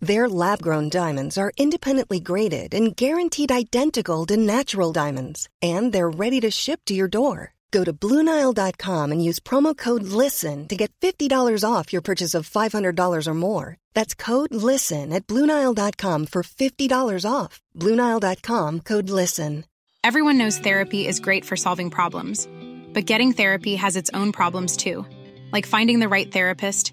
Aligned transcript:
Their 0.00 0.28
lab 0.28 0.60
grown 0.62 0.88
diamonds 0.90 1.38
are 1.38 1.52
independently 1.56 2.20
graded 2.20 2.74
and 2.74 2.94
guaranteed 2.94 3.50
identical 3.50 4.26
to 4.26 4.36
natural 4.36 4.92
diamonds, 4.92 5.48
and 5.62 5.92
they're 5.92 6.10
ready 6.10 6.40
to 6.40 6.50
ship 6.50 6.80
to 6.86 6.94
your 6.94 7.08
door. 7.08 7.54
Go 7.70 7.82
to 7.82 7.92
Bluenile.com 7.92 9.12
and 9.12 9.24
use 9.24 9.40
promo 9.40 9.76
code 9.76 10.04
LISTEN 10.04 10.68
to 10.68 10.76
get 10.76 10.92
$50 11.00 11.64
off 11.64 11.92
your 11.92 12.02
purchase 12.02 12.34
of 12.34 12.48
$500 12.48 13.26
or 13.26 13.34
more. 13.34 13.76
That's 13.92 14.14
code 14.14 14.54
LISTEN 14.54 15.12
at 15.12 15.26
Bluenile.com 15.26 16.26
for 16.26 16.42
$50 16.42 17.30
off. 17.30 17.60
Bluenile.com 17.74 18.80
code 18.80 19.10
LISTEN. 19.10 19.64
Everyone 20.04 20.38
knows 20.38 20.58
therapy 20.58 21.06
is 21.06 21.18
great 21.18 21.44
for 21.44 21.56
solving 21.56 21.90
problems, 21.90 22.48
but 22.94 23.06
getting 23.06 23.32
therapy 23.32 23.74
has 23.74 23.96
its 23.96 24.10
own 24.14 24.30
problems 24.30 24.76
too, 24.76 25.04
like 25.52 25.66
finding 25.66 25.98
the 25.98 26.08
right 26.08 26.30
therapist, 26.30 26.92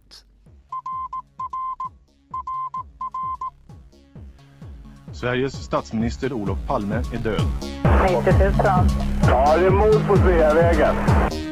Sveriges 5.21 5.53
statsminister 5.53 6.33
Olof 6.33 6.57
Palme 6.67 6.95
är 6.95 7.17
död. 7.17 7.41
90 8.03 8.33
000. 8.39 8.53
Ja, 9.27 9.57
det 9.57 9.65
är 9.65 9.69
mord 9.69 10.07
på 10.07 10.17
Sveavägen. 10.17 10.95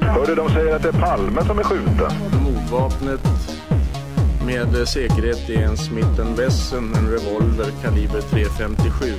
Hörde 0.02 0.36
de 0.36 0.50
säger 0.50 0.76
att 0.76 0.82
det 0.82 0.90
är 0.90 1.02
Palme 1.02 1.46
som 1.46 1.60
är 1.60 1.64
skjuten. 1.64 2.12
Mordvapnet 2.44 3.20
med 4.46 4.88
säkerhet 4.88 5.50
är 5.50 5.62
en 5.64 5.78
Smith 5.78 6.22
Wesson, 6.38 6.94
en 6.96 7.10
revolver 7.12 7.72
kaliber 7.84 8.22
.357. 8.22 9.14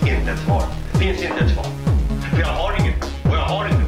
Inte 0.00 0.30
ett 0.32 0.38
svar. 0.38 0.62
Det 0.92 0.98
finns 0.98 1.22
inte 1.22 1.44
ett 1.44 1.50
svar. 1.50 1.66
För 2.30 2.40
jag 2.40 2.46
har 2.46 2.80
inget. 2.80 3.04
Och 3.24 3.36
jag 3.36 3.44
har 3.44 3.68
inte 3.68 3.79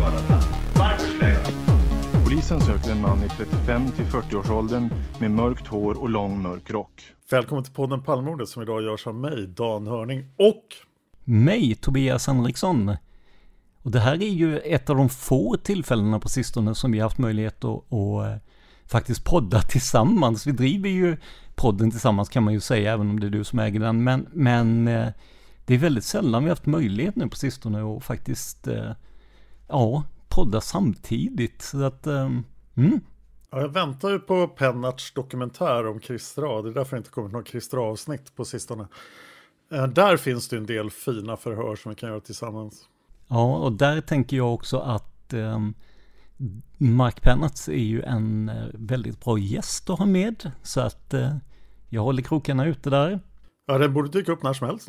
Polisen 2.42 2.60
söker 2.60 2.92
en 2.92 3.00
man 3.00 3.24
i 3.24 3.28
35 3.28 3.90
till 3.90 4.04
40-årsåldern 4.04 4.90
med 5.18 5.30
mörkt 5.30 5.66
hår 5.66 6.00
och 6.00 6.08
lång 6.08 6.42
mörk 6.42 6.70
rock. 6.70 7.02
Välkommen 7.30 7.64
till 7.64 7.72
podden 7.72 8.02
Palmordet 8.02 8.48
som 8.48 8.62
idag 8.62 8.82
görs 8.82 9.06
av 9.06 9.14
mig, 9.14 9.46
Dan 9.46 9.86
Hörning 9.86 10.24
och 10.38 10.64
Mig, 11.24 11.74
Tobias 11.74 12.26
Henriksson. 12.26 12.96
Och 13.82 13.90
det 13.90 14.00
här 14.00 14.22
är 14.22 14.28
ju 14.28 14.58
ett 14.58 14.90
av 14.90 14.96
de 14.96 15.08
få 15.08 15.56
tillfällena 15.56 16.20
på 16.20 16.28
sistone 16.28 16.74
som 16.74 16.92
vi 16.92 16.98
har 16.98 17.06
haft 17.06 17.18
möjlighet 17.18 17.64
att, 17.64 17.92
att 17.92 18.26
eh, 18.26 18.36
faktiskt 18.86 19.24
podda 19.24 19.60
tillsammans. 19.60 20.46
Vi 20.46 20.52
driver 20.52 20.88
ju 20.88 21.16
podden 21.54 21.90
tillsammans 21.90 22.28
kan 22.28 22.42
man 22.42 22.54
ju 22.54 22.60
säga, 22.60 22.92
även 22.92 23.10
om 23.10 23.20
det 23.20 23.26
är 23.26 23.30
du 23.30 23.44
som 23.44 23.58
äger 23.58 23.80
den. 23.80 24.04
Men, 24.04 24.26
men 24.32 24.88
eh, 24.88 25.08
det 25.66 25.74
är 25.74 25.78
väldigt 25.78 26.04
sällan 26.04 26.42
vi 26.42 26.48
har 26.48 26.56
haft 26.56 26.66
möjlighet 26.66 27.16
nu 27.16 27.28
på 27.28 27.36
sistone 27.36 27.96
att 27.96 28.04
faktiskt, 28.04 28.66
eh, 28.66 28.92
ja, 29.68 30.02
podda 30.34 30.60
samtidigt. 30.60 31.62
Så 31.62 31.82
att, 31.82 32.06
mm. 32.06 33.00
Ja, 33.50 33.60
jag 33.60 33.68
väntar 33.68 34.10
ju 34.10 34.18
på 34.18 34.48
Pennarts 34.48 35.14
dokumentär 35.14 35.86
om 35.86 36.00
Kristra. 36.00 36.62
Det 36.62 36.68
är 36.68 36.74
därför 36.74 36.96
det 36.96 36.98
inte 36.98 37.10
kommit 37.10 37.32
något 37.32 37.46
Kristra-avsnitt 37.46 38.36
på 38.36 38.44
sistone. 38.44 38.88
Eh, 39.72 39.86
där 39.86 40.16
finns 40.16 40.48
det 40.48 40.56
en 40.56 40.66
del 40.66 40.90
fina 40.90 41.36
förhör 41.36 41.76
som 41.76 41.90
vi 41.90 41.96
kan 41.96 42.08
göra 42.08 42.20
tillsammans. 42.20 42.88
Ja, 43.28 43.56
och 43.56 43.72
där 43.72 44.00
tänker 44.00 44.36
jag 44.36 44.54
också 44.54 44.78
att 44.78 45.32
eh, 45.32 45.58
Mark 46.78 47.22
Pennarts 47.22 47.68
är 47.68 47.72
ju 47.72 48.02
en 48.02 48.48
eh, 48.48 48.66
väldigt 48.74 49.24
bra 49.24 49.38
gäst 49.38 49.90
att 49.90 49.98
ha 49.98 50.06
med. 50.06 50.50
Så 50.62 50.80
att 50.80 51.14
eh, 51.14 51.36
jag 51.88 52.02
håller 52.02 52.22
krokarna 52.22 52.66
ute 52.66 52.90
där. 52.90 53.20
Ja, 53.66 53.78
den 53.78 53.94
borde 53.94 54.08
dyka 54.08 54.32
upp 54.32 54.42
när 54.42 54.52
som 54.52 54.66
helst. 54.66 54.88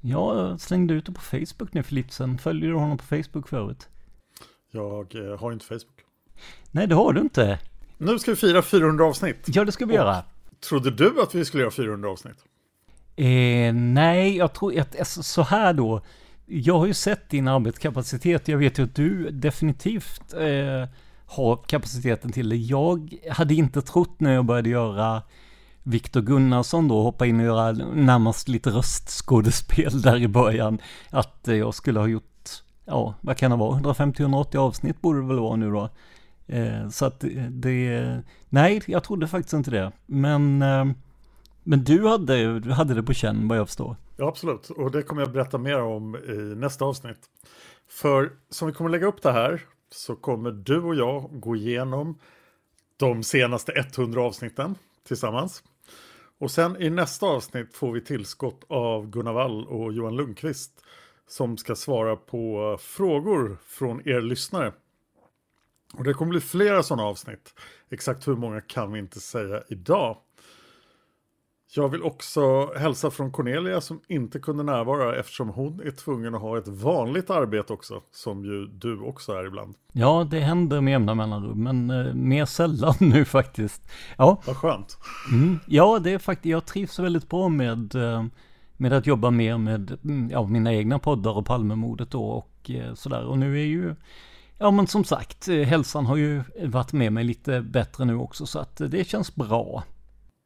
Jag 0.00 0.60
slängde 0.60 0.94
ut 0.94 1.06
det 1.06 1.12
på 1.12 1.20
Facebook 1.20 1.72
nu 1.72 1.82
för 1.82 1.94
lite 1.94 2.14
sedan. 2.14 2.38
Följer 2.38 2.68
du 2.68 2.74
honom 2.74 2.98
på 2.98 3.04
Facebook 3.04 3.48
förut? 3.48 3.88
Jag 4.74 5.14
eh, 5.14 5.38
har 5.38 5.52
inte 5.52 5.64
Facebook. 5.64 6.00
Nej, 6.70 6.86
det 6.86 6.94
har 6.94 7.12
du 7.12 7.20
inte. 7.20 7.58
Nu 7.98 8.18
ska 8.18 8.30
vi 8.30 8.36
fira 8.36 8.62
400 8.62 9.04
avsnitt. 9.04 9.36
Ja, 9.46 9.64
det 9.64 9.72
ska 9.72 9.86
vi 9.86 9.92
och 9.92 9.96
göra. 9.96 10.24
Trodde 10.68 10.90
du 10.90 11.22
att 11.22 11.34
vi 11.34 11.44
skulle 11.44 11.62
göra 11.62 11.70
400 11.70 12.10
avsnitt? 12.10 12.36
Eh, 13.16 13.74
nej, 13.74 14.36
jag 14.36 14.54
tror 14.54 14.80
att 14.80 14.98
alltså, 14.98 15.22
så 15.22 15.42
här 15.42 15.72
då. 15.72 16.00
Jag 16.46 16.78
har 16.78 16.86
ju 16.86 16.94
sett 16.94 17.30
din 17.30 17.48
arbetskapacitet. 17.48 18.48
Jag 18.48 18.58
vet 18.58 18.78
ju 18.78 18.84
att 18.84 18.94
du 18.94 19.30
definitivt 19.30 20.34
eh, 20.34 20.88
har 21.26 21.56
kapaciteten 21.66 22.32
till 22.32 22.48
det. 22.48 22.56
Jag 22.56 23.14
hade 23.30 23.54
inte 23.54 23.82
trott 23.82 24.20
när 24.20 24.34
jag 24.34 24.44
började 24.44 24.68
göra 24.68 25.22
Viktor 25.82 26.20
Gunnarsson 26.20 26.88
då, 26.88 27.02
hoppa 27.02 27.26
in 27.26 27.40
och 27.40 27.46
göra 27.46 27.72
närmast 27.94 28.48
lite 28.48 28.70
röstskådespel 28.70 30.02
där 30.02 30.16
i 30.16 30.28
början, 30.28 30.78
att 31.10 31.48
eh, 31.48 31.54
jag 31.54 31.74
skulle 31.74 32.00
ha 32.00 32.06
gjort, 32.06 32.33
ja, 32.84 33.14
vad 33.20 33.36
kan 33.36 33.50
det 33.50 33.56
vara, 33.56 33.80
150-180 33.80 34.56
avsnitt 34.56 35.00
borde 35.00 35.20
det 35.20 35.26
väl 35.26 35.38
vara 35.38 35.56
nu 35.56 35.70
då. 35.70 35.88
Eh, 36.46 36.88
så 36.88 37.06
att 37.06 37.24
det, 37.50 38.22
nej, 38.48 38.82
jag 38.86 39.04
trodde 39.04 39.28
faktiskt 39.28 39.52
inte 39.52 39.70
det. 39.70 39.92
Men, 40.06 40.62
eh, 40.62 40.84
men 41.62 41.84
du 41.84 42.08
hade, 42.08 42.60
du 42.60 42.72
hade 42.72 42.94
det 42.94 43.02
på 43.02 43.14
känn 43.14 43.48
vad 43.48 43.58
jag 43.58 43.68
förstår. 43.68 43.96
Ja, 44.16 44.28
absolut. 44.28 44.70
Och 44.70 44.90
det 44.90 45.02
kommer 45.02 45.22
jag 45.22 45.32
berätta 45.32 45.58
mer 45.58 45.82
om 45.82 46.16
i 46.16 46.54
nästa 46.56 46.84
avsnitt. 46.84 47.20
För 47.88 48.32
som 48.50 48.68
vi 48.68 48.74
kommer 48.74 48.90
lägga 48.90 49.06
upp 49.06 49.22
det 49.22 49.32
här 49.32 49.62
så 49.90 50.16
kommer 50.16 50.50
du 50.50 50.82
och 50.82 50.94
jag 50.94 51.40
gå 51.40 51.56
igenom 51.56 52.18
de 52.96 53.22
senaste 53.22 53.72
100 53.72 54.22
avsnitten 54.22 54.74
tillsammans. 55.06 55.62
Och 56.38 56.50
sen 56.50 56.82
i 56.82 56.90
nästa 56.90 57.26
avsnitt 57.26 57.76
får 57.76 57.92
vi 57.92 58.00
tillskott 58.00 58.64
av 58.68 59.10
Gunnar 59.10 59.32
Wall 59.32 59.66
och 59.66 59.92
Johan 59.92 60.16
Lundqvist 60.16 60.84
som 61.28 61.56
ska 61.56 61.74
svara 61.74 62.16
på 62.16 62.76
frågor 62.80 63.56
från 63.66 64.08
er 64.08 64.20
lyssnare. 64.20 64.72
Och 65.94 66.04
det 66.04 66.14
kommer 66.14 66.30
bli 66.30 66.40
flera 66.40 66.82
sådana 66.82 67.02
avsnitt. 67.02 67.54
Exakt 67.90 68.28
hur 68.28 68.36
många 68.36 68.60
kan 68.60 68.92
vi 68.92 68.98
inte 68.98 69.20
säga 69.20 69.62
idag. 69.68 70.16
Jag 71.76 71.88
vill 71.88 72.02
också 72.02 72.72
hälsa 72.76 73.10
från 73.10 73.32
Cornelia 73.32 73.80
som 73.80 74.00
inte 74.08 74.38
kunde 74.38 74.62
närvara 74.62 75.16
eftersom 75.16 75.48
hon 75.48 75.80
är 75.80 75.90
tvungen 75.90 76.34
att 76.34 76.40
ha 76.40 76.58
ett 76.58 76.68
vanligt 76.68 77.30
arbete 77.30 77.72
också, 77.72 78.02
som 78.10 78.44
ju 78.44 78.66
du 78.66 79.00
också 79.00 79.32
är 79.32 79.46
ibland. 79.46 79.74
Ja, 79.92 80.26
det 80.30 80.40
händer 80.40 80.80
med 80.80 80.92
jämna 80.92 81.14
mellanrum, 81.14 81.62
men 81.62 81.90
eh, 81.90 82.14
mer 82.14 82.44
sällan 82.44 82.94
nu 83.00 83.24
faktiskt. 83.24 83.82
Ja, 84.18 84.42
vad 84.46 84.56
skönt. 84.56 84.98
Mm, 85.32 85.58
ja, 85.66 85.98
det 85.98 86.10
är 86.10 86.18
faktiskt, 86.18 86.50
jag 86.50 86.66
trivs 86.66 86.98
väldigt 86.98 87.28
bra 87.28 87.48
med, 87.48 87.94
eh, 87.94 88.24
med 88.76 88.92
att 88.92 89.06
jobba 89.06 89.30
mer 89.30 89.58
med 89.58 89.98
mm, 90.04 90.30
ja, 90.30 90.46
mina 90.46 90.74
egna 90.74 90.98
poddar 90.98 91.36
och 91.36 91.46
Palmemordet 91.46 92.10
då 92.10 92.24
och 92.24 92.70
eh, 92.70 92.94
sådär. 92.94 93.24
Och 93.24 93.38
nu 93.38 93.60
är 93.60 93.64
ju 93.64 93.94
Ja 94.58 94.70
men 94.70 94.86
som 94.86 95.04
sagt, 95.04 95.48
eh, 95.48 95.56
hälsan 95.56 96.06
har 96.06 96.16
ju 96.16 96.42
varit 96.64 96.92
med 96.92 97.12
mig 97.12 97.24
lite 97.24 97.60
bättre 97.60 98.04
nu 98.04 98.16
också 98.16 98.46
så 98.46 98.58
att 98.58 98.76
det 98.76 99.08
känns 99.08 99.34
bra. 99.34 99.82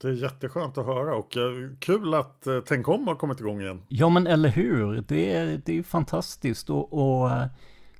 Det 0.03 0.09
är 0.09 0.13
jätteskönt 0.13 0.79
att 0.79 0.87
höra 0.87 1.15
och 1.15 1.37
eh, 1.37 1.71
kul 1.79 2.15
att 2.15 2.47
eh, 2.47 2.61
Tänk 2.67 2.89
om 2.89 3.09
har 3.09 3.15
kommit 3.15 3.41
igång 3.41 3.61
igen. 3.61 3.83
Ja 3.89 4.09
men 4.09 4.27
eller 4.27 4.49
hur, 4.49 5.05
det 5.09 5.33
är, 5.35 5.61
det 5.65 5.79
är 5.79 5.83
fantastiskt 5.83 6.71
och, 6.71 6.93
och 6.93 7.31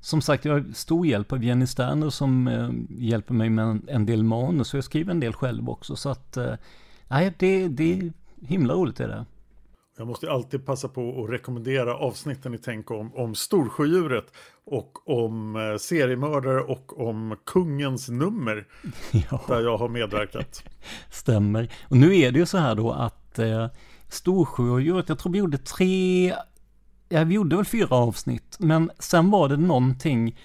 som 0.01 0.21
sagt 0.21 0.45
jag 0.45 0.53
har 0.53 0.73
stor 0.73 1.07
hjälp 1.07 1.33
av 1.33 1.45
Jenny 1.45 1.67
Sterner 1.67 2.11
som 2.11 2.49
eh, 2.49 2.71
hjälper 2.89 3.35
mig 3.35 3.51
med 3.51 3.81
en, 3.89 4.07
del 4.07 4.23
manus 4.23 4.75
och 4.75 4.79
jag 4.79 4.85
skriver 4.85 5.11
en 5.11 5.21
del 5.21 5.33
själv 5.33 5.71
också 5.71 5.97
så 5.97 6.09
att 6.09 6.37
eh, 6.37 6.55
nej 7.09 7.35
det, 7.39 7.69
det 7.69 7.99
är 7.99 8.13
himla 8.47 8.75
roligt 8.75 9.01
är 9.01 9.09
det. 9.09 9.27
Jag 9.99 10.07
måste 10.07 10.31
alltid 10.31 10.67
passa 10.67 10.89
på 10.89 11.25
att 11.25 11.31
rekommendera 11.31 11.95
avsnitten 11.95 12.55
i 12.55 12.59
Tänk 12.59 12.91
om, 12.91 13.15
om 13.15 13.35
Storsjödjuret 13.35 14.25
och 14.65 15.09
om 15.09 15.57
eh, 15.57 15.77
seriemördare 15.79 16.61
och 16.61 17.09
om 17.09 17.37
kungens 17.47 18.09
nummer. 18.09 18.67
Ja. 19.31 19.41
Där 19.49 19.61
jag 19.61 19.77
har 19.77 19.89
medverkat. 19.89 20.63
Stämmer. 21.11 21.73
Och 21.89 21.97
nu 21.97 22.17
är 22.17 22.33
det 22.33 22.39
ju 22.39 22.47
så 22.47 22.59
här 22.59 22.75
då 22.75 22.93
att 22.93 23.39
eh, 23.39 23.67
Storsjödjuret, 24.09 25.09
jag 25.09 25.19
tror 25.19 25.33
vi 25.33 25.39
gjorde 25.39 25.59
tre 25.59 26.35
ja, 27.09 27.25
vi 27.25 27.35
gjorde 27.35 27.57
väl 27.57 27.65
fyra 27.65 27.97
avsnitt, 27.97 28.57
men 28.59 28.91
sen 28.99 29.31
var 29.31 29.49
det 29.49 29.57
någonting, 29.57 30.39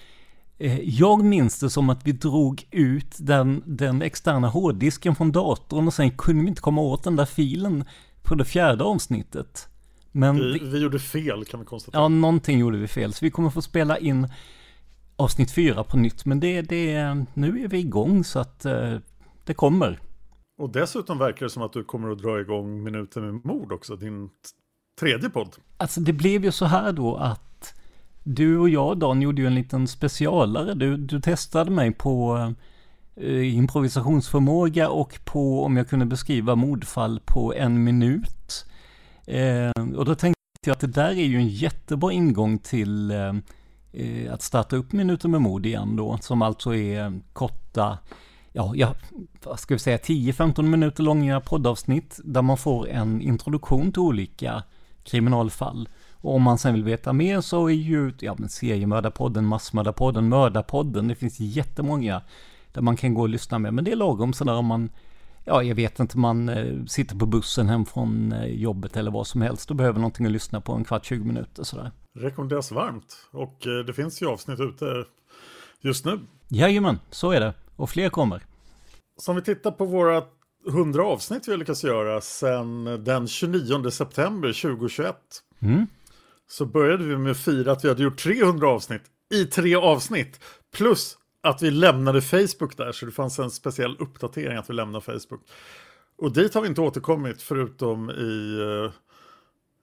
eh, 0.58 0.80
jag 0.80 1.24
minns 1.24 1.60
det 1.60 1.70
som 1.70 1.90
att 1.90 2.06
vi 2.06 2.12
drog 2.12 2.66
ut 2.70 3.16
den, 3.18 3.62
den 3.66 4.02
externa 4.02 4.48
hårddisken 4.48 5.14
från 5.14 5.32
datorn 5.32 5.86
och 5.86 5.94
sen 5.94 6.10
kunde 6.10 6.42
vi 6.42 6.48
inte 6.48 6.62
komma 6.62 6.80
åt 6.80 7.04
den 7.04 7.16
där 7.16 7.26
filen 7.26 7.84
på 8.24 8.34
det 8.34 8.44
fjärde 8.44 8.84
avsnittet. 8.84 9.68
Men 10.12 10.36
Vi, 10.36 10.58
vi 10.58 10.78
gjorde 10.78 10.98
fel 10.98 11.44
kan 11.44 11.60
vi 11.60 11.66
konstatera. 11.66 12.02
Ja, 12.02 12.08
någonting 12.08 12.58
gjorde 12.58 12.78
vi 12.78 12.88
fel. 12.88 13.12
Så 13.12 13.24
vi 13.24 13.30
kommer 13.30 13.50
få 13.50 13.62
spela 13.62 13.98
in 13.98 14.28
avsnitt 15.16 15.50
fyra 15.50 15.84
på 15.84 15.96
nytt. 15.96 16.24
Men 16.24 16.40
det, 16.40 16.62
det, 16.62 17.24
nu 17.34 17.64
är 17.64 17.68
vi 17.68 17.78
igång 17.78 18.24
så 18.24 18.38
att 18.38 18.64
eh, 18.64 18.96
det 19.44 19.54
kommer. 19.54 20.00
Och 20.58 20.70
dessutom 20.70 21.18
verkar 21.18 21.46
det 21.46 21.50
som 21.50 21.62
att 21.62 21.72
du 21.72 21.84
kommer 21.84 22.10
att 22.10 22.22
dra 22.22 22.40
igång 22.40 22.82
Minuten 22.82 23.26
med 23.26 23.44
mord 23.44 23.72
också, 23.72 23.96
din 23.96 24.30
tredje 25.00 25.30
podd. 25.30 25.56
Alltså 25.76 26.00
det 26.00 26.12
blev 26.12 26.44
ju 26.44 26.52
så 26.52 26.64
här 26.64 26.92
då 26.92 27.16
att 27.16 27.74
du 28.22 28.58
och 28.58 28.68
jag 28.68 28.98
Dan 28.98 29.22
gjorde 29.22 29.42
ju 29.42 29.46
en 29.46 29.54
liten 29.54 29.88
specialare. 29.88 30.74
Du, 30.74 30.96
du 30.96 31.20
testade 31.20 31.70
mig 31.70 31.92
på 31.92 32.36
eh, 32.36 32.50
Eh, 33.16 33.56
improvisationsförmåga 33.56 34.88
och 34.88 35.20
på 35.24 35.64
om 35.64 35.76
jag 35.76 35.88
kunde 35.88 36.06
beskriva 36.06 36.54
mordfall 36.54 37.20
på 37.24 37.54
en 37.54 37.84
minut. 37.84 38.66
Eh, 39.26 39.96
och 39.96 40.04
då 40.04 40.14
tänkte 40.14 40.40
jag 40.66 40.72
att 40.72 40.80
det 40.80 40.86
där 40.86 41.10
är 41.10 41.24
ju 41.24 41.36
en 41.36 41.48
jättebra 41.48 42.12
ingång 42.12 42.58
till 42.58 43.10
eh, 43.10 43.34
eh 43.92 44.32
att 44.32 44.42
starta 44.42 44.76
upp 44.76 44.92
Minuter 44.92 45.28
med 45.28 45.42
mord 45.42 45.66
igen 45.66 45.96
då, 45.96 46.18
som 46.20 46.42
alltså 46.42 46.74
är 46.74 47.20
korta, 47.32 47.98
ja, 48.52 48.72
ja 48.76 48.94
vad 49.44 49.60
ska 49.60 49.74
vi 49.74 49.78
säga, 49.78 49.96
10-15 49.96 50.62
minuter 50.62 51.02
långa 51.02 51.40
poddavsnitt 51.40 52.20
där 52.24 52.42
man 52.42 52.56
får 52.56 52.88
en 52.88 53.20
introduktion 53.20 53.92
till 53.92 54.02
olika 54.02 54.62
kriminalfall. 55.04 55.88
Och 56.12 56.34
om 56.34 56.42
man 56.42 56.58
sen 56.58 56.74
vill 56.74 56.84
veta 56.84 57.12
mer 57.12 57.40
så 57.40 57.68
är 57.68 57.74
ju 57.74 58.12
ja, 58.20 58.34
men 58.38 58.48
seriemördarpodden, 58.48 59.46
massmördarpodden, 59.46 60.28
mördarpodden, 60.28 61.08
det 61.08 61.14
finns 61.14 61.40
jättemånga 61.40 62.22
där 62.74 62.82
man 62.82 62.96
kan 62.96 63.14
gå 63.14 63.22
och 63.22 63.28
lyssna 63.28 63.58
med. 63.58 63.74
Men 63.74 63.84
det 63.84 63.92
är 63.92 63.96
lagom 63.96 64.32
sådär 64.32 64.54
om 64.54 64.66
man, 64.66 64.90
ja 65.44 65.62
jag 65.62 65.74
vet 65.74 66.00
inte, 66.00 66.18
man 66.18 66.48
eh, 66.48 66.84
sitter 66.84 67.16
på 67.16 67.26
bussen 67.26 67.68
hem 67.68 67.84
från 67.86 68.32
eh, 68.32 68.46
jobbet 68.46 68.96
eller 68.96 69.10
vad 69.10 69.26
som 69.26 69.42
helst 69.42 69.70
och 69.70 69.76
behöver 69.76 69.98
någonting 69.98 70.26
att 70.26 70.32
lyssna 70.32 70.60
på 70.60 70.72
en 70.72 70.84
kvart, 70.84 71.04
20 71.04 71.24
minuter 71.24 71.62
sådär. 71.62 71.90
Rekommenderas 72.18 72.72
varmt. 72.72 73.16
Och 73.30 73.66
eh, 73.66 73.84
det 73.86 73.92
finns 73.92 74.22
ju 74.22 74.26
avsnitt 74.26 74.60
ute 74.60 75.04
just 75.80 76.04
nu. 76.04 76.20
Jajamän, 76.48 76.98
så 77.10 77.30
är 77.30 77.40
det. 77.40 77.54
Och 77.76 77.90
fler 77.90 78.08
kommer. 78.08 78.42
Så 79.20 79.30
om 79.30 79.36
vi 79.36 79.42
tittar 79.42 79.70
på 79.70 79.84
våra 79.84 80.22
100 80.68 81.04
avsnitt 81.04 81.48
vi 81.48 81.52
har 81.52 81.58
lyckats 81.58 81.84
göra 81.84 82.20
sedan 82.20 83.04
den 83.04 83.28
29 83.28 83.90
september 83.90 84.62
2021. 84.62 85.16
Mm. 85.62 85.86
Så 86.46 86.66
började 86.66 87.04
vi 87.04 87.16
med 87.16 87.30
att 87.30 87.38
fira 87.38 87.72
att 87.72 87.84
vi 87.84 87.88
hade 87.88 88.02
gjort 88.02 88.18
300 88.18 88.68
avsnitt 88.68 89.02
i 89.34 89.44
tre 89.44 89.76
avsnitt. 89.76 90.40
Plus 90.76 91.18
att 91.44 91.62
vi 91.62 91.70
lämnade 91.70 92.22
Facebook 92.22 92.76
där, 92.76 92.92
så 92.92 93.06
det 93.06 93.12
fanns 93.12 93.38
en 93.38 93.50
speciell 93.50 93.96
uppdatering 93.98 94.56
att 94.56 94.70
vi 94.70 94.74
lämnade 94.74 95.04
Facebook. 95.04 95.40
Och 96.18 96.32
dit 96.32 96.54
har 96.54 96.62
vi 96.62 96.68
inte 96.68 96.80
återkommit 96.80 97.42
förutom 97.42 98.10
i, 98.10 98.58
eh, 98.60 98.92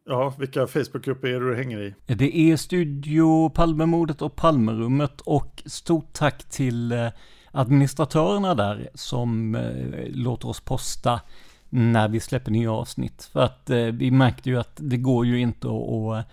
ja, 0.05 0.33
vilka 0.39 0.67
Facebookgrupper 0.67 1.27
är 1.27 1.39
det 1.39 1.49
du 1.49 1.55
hänger 1.55 1.81
i? 1.81 1.95
Det 2.05 2.37
är 2.37 2.57
Studio 2.57 3.49
Palmemordet 3.49 4.21
och 4.21 4.35
Palmerummet 4.35 5.21
och 5.21 5.63
stort 5.65 6.13
tack 6.13 6.43
till 6.49 6.91
eh, 6.91 7.07
administratörerna 7.51 8.55
där 8.55 8.89
som 8.93 9.55
eh, 9.55 10.07
låter 10.07 10.47
oss 10.47 10.61
posta 10.61 11.21
när 11.69 12.09
vi 12.09 12.19
släpper 12.19 12.51
nya 12.51 12.71
avsnitt. 12.71 13.29
För 13.33 13.39
att 13.39 13.69
vi 13.93 14.11
märkte 14.11 14.49
ju 14.49 14.59
att 14.59 14.73
det 14.75 14.97
går 14.97 15.25
ju 15.25 15.39
inte 15.39 15.67
att, 15.67 15.89
att 15.89 16.27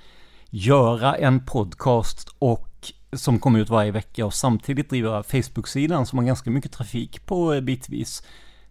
göra 0.51 1.15
en 1.15 1.47
podcast 1.47 2.37
och 2.39 2.68
som 3.13 3.39
kommer 3.39 3.59
ut 3.59 3.71
varje 3.71 3.91
vecka 3.91 4.27
och 4.27 4.35
samtidigt 4.35 4.91
driva 4.91 5.23
Facebook-sidan 5.23 6.07
som 6.07 6.19
har 6.19 6.27
ganska 6.27 6.51
mycket 6.51 6.73
trafik 6.73 7.27
på 7.27 7.55
eh, 7.55 7.61
bitvis. 7.61 8.23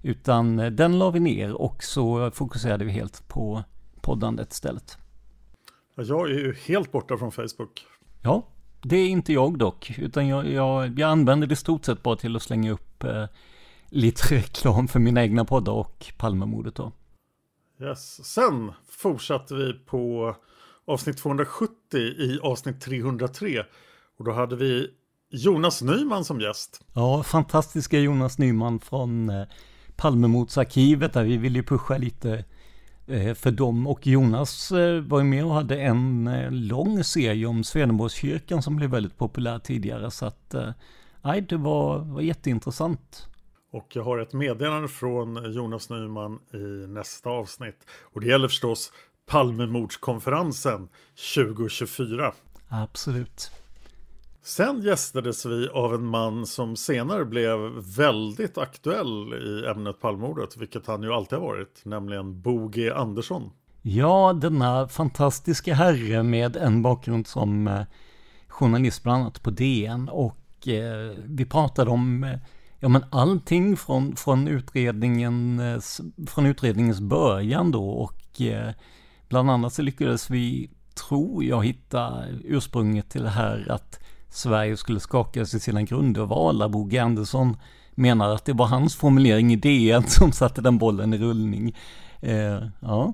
Utan 0.01 0.59
eh, 0.59 0.71
den 0.71 0.99
la 0.99 1.11
vi 1.11 1.19
ner 1.19 1.53
och 1.53 1.83
så 1.83 2.31
fokuserade 2.31 2.85
vi 2.85 2.91
helt 2.91 3.27
på 3.27 3.63
poddandet 4.01 4.51
istället. 4.53 4.97
Ja, 5.95 6.03
Jag 6.03 6.29
är 6.29 6.33
ju 6.33 6.53
helt 6.53 6.91
borta 6.91 7.17
från 7.17 7.31
Facebook. 7.31 7.85
Ja, 8.23 8.47
det 8.81 8.97
är 8.97 9.07
inte 9.07 9.33
jag 9.33 9.57
dock, 9.57 9.93
utan 9.97 10.27
jag, 10.27 10.47
jag, 10.47 10.99
jag 10.99 11.09
använder 11.09 11.47
det 11.47 11.55
stort 11.55 11.85
sett 11.85 12.03
bara 12.03 12.15
till 12.15 12.35
att 12.35 12.41
slänga 12.41 12.71
upp 12.71 13.03
eh, 13.03 13.25
lite 13.89 14.35
reklam 14.35 14.87
för 14.87 14.99
mina 14.99 15.23
egna 15.23 15.45
poddar 15.45 15.73
och 15.73 16.13
Palmemordet 16.17 16.75
då. 16.75 16.91
Yes. 17.81 18.25
Sen 18.25 18.71
fortsatte 18.89 19.55
vi 19.55 19.73
på 19.73 20.35
avsnitt 20.85 21.17
270 21.17 21.99
i 21.99 22.39
avsnitt 22.43 22.81
303. 22.81 23.63
Och 24.17 24.25
då 24.25 24.31
hade 24.31 24.55
vi 24.55 24.89
Jonas 25.29 25.81
Nyman 25.81 26.25
som 26.25 26.41
gäst. 26.41 26.81
Ja, 26.93 27.23
fantastiska 27.23 27.99
Jonas 27.99 28.37
Nyman 28.37 28.79
från 28.79 29.29
eh, 29.29 29.47
Palmemordsarkivet 29.95 31.13
där 31.13 31.23
vi 31.23 31.37
ville 31.37 31.63
pusha 31.63 31.97
lite 31.97 32.45
eh, 33.07 33.33
för 33.33 33.51
dem. 33.51 33.87
Och 33.87 34.07
Jonas 34.07 34.71
eh, 34.71 35.01
var 35.01 35.23
med 35.23 35.45
och 35.45 35.53
hade 35.53 35.81
en 35.81 36.29
lång 36.51 37.03
serie 37.03 37.45
om 37.45 37.63
Swedenborgskyrkan 37.63 38.61
som 38.61 38.75
blev 38.75 38.89
väldigt 38.89 39.17
populär 39.17 39.59
tidigare. 39.59 40.11
Så 40.11 40.25
att, 40.25 40.55
nej, 41.21 41.41
det 41.41 41.57
var, 41.57 41.99
var 41.99 42.21
jätteintressant. 42.21 43.27
Och 43.71 43.87
jag 43.95 44.03
har 44.03 44.17
ett 44.17 44.33
meddelande 44.33 44.87
från 44.87 45.53
Jonas 45.53 45.89
Nyman 45.89 46.39
i 46.53 46.87
nästa 46.87 47.29
avsnitt. 47.29 47.85
Och 48.13 48.21
det 48.21 48.27
gäller 48.27 48.47
förstås 48.47 48.91
Palmemordskonferensen 49.25 50.89
2024. 51.35 52.33
Absolut. 52.69 53.51
Sen 54.47 54.81
gästades 54.81 55.45
vi 55.45 55.69
av 55.69 55.93
en 55.93 56.05
man 56.05 56.45
som 56.45 56.75
senare 56.75 57.25
blev 57.25 57.59
väldigt 57.97 58.57
aktuell 58.57 59.33
i 59.33 59.67
ämnet 59.67 60.01
Palmordet, 60.01 60.57
vilket 60.57 60.87
han 60.87 61.03
ju 61.03 61.13
alltid 61.13 61.39
har 61.39 61.45
varit, 61.45 61.81
nämligen 61.83 62.41
Bo 62.41 62.67
G. 62.67 62.91
Andersson. 62.91 63.51
Ja, 63.81 64.33
denna 64.33 64.87
fantastiska 64.87 65.73
herre 65.73 66.23
med 66.23 66.55
en 66.55 66.81
bakgrund 66.81 67.27
som 67.27 67.67
eh, 67.67 67.81
journalist 68.47 69.03
bland 69.03 69.21
annat 69.21 69.43
på 69.43 69.49
DN 69.49 70.09
och 70.09 70.67
eh, 70.67 71.15
vi 71.25 71.45
pratade 71.45 71.91
om 71.91 72.23
eh, 72.23 72.39
ja, 72.79 72.89
men 72.89 73.05
allting 73.11 73.77
från, 73.77 74.15
från, 74.15 74.47
utredningens, 74.47 75.99
eh, 75.99 76.25
från 76.27 76.45
utredningens 76.45 76.99
början 77.01 77.71
då 77.71 77.89
och 77.89 78.41
eh, 78.41 78.71
bland 79.29 79.51
annat 79.51 79.73
så 79.73 79.81
lyckades 79.81 80.29
vi, 80.29 80.69
tror 81.07 81.43
jag, 81.43 81.65
hitta 81.65 82.23
ursprunget 82.43 83.09
till 83.09 83.23
det 83.23 83.29
här 83.29 83.71
att 83.71 83.99
Sverige 84.29 84.77
skulle 84.77 84.99
skakas 84.99 85.53
i 85.53 85.59
sina 85.59 85.81
grundvalar. 85.81 86.69
Bo 86.69 86.83
G. 86.83 86.97
Andersson 86.97 87.57
menar 87.95 88.35
att 88.35 88.45
det 88.45 88.53
var 88.53 88.65
hans 88.65 88.95
formulering 88.95 89.53
i 89.53 89.55
DN 89.55 90.03
som 90.07 90.31
satte 90.31 90.61
den 90.61 90.77
bollen 90.77 91.13
i 91.13 91.17
rullning. 91.17 91.75
Eh, 92.21 92.63
ja, 92.79 93.13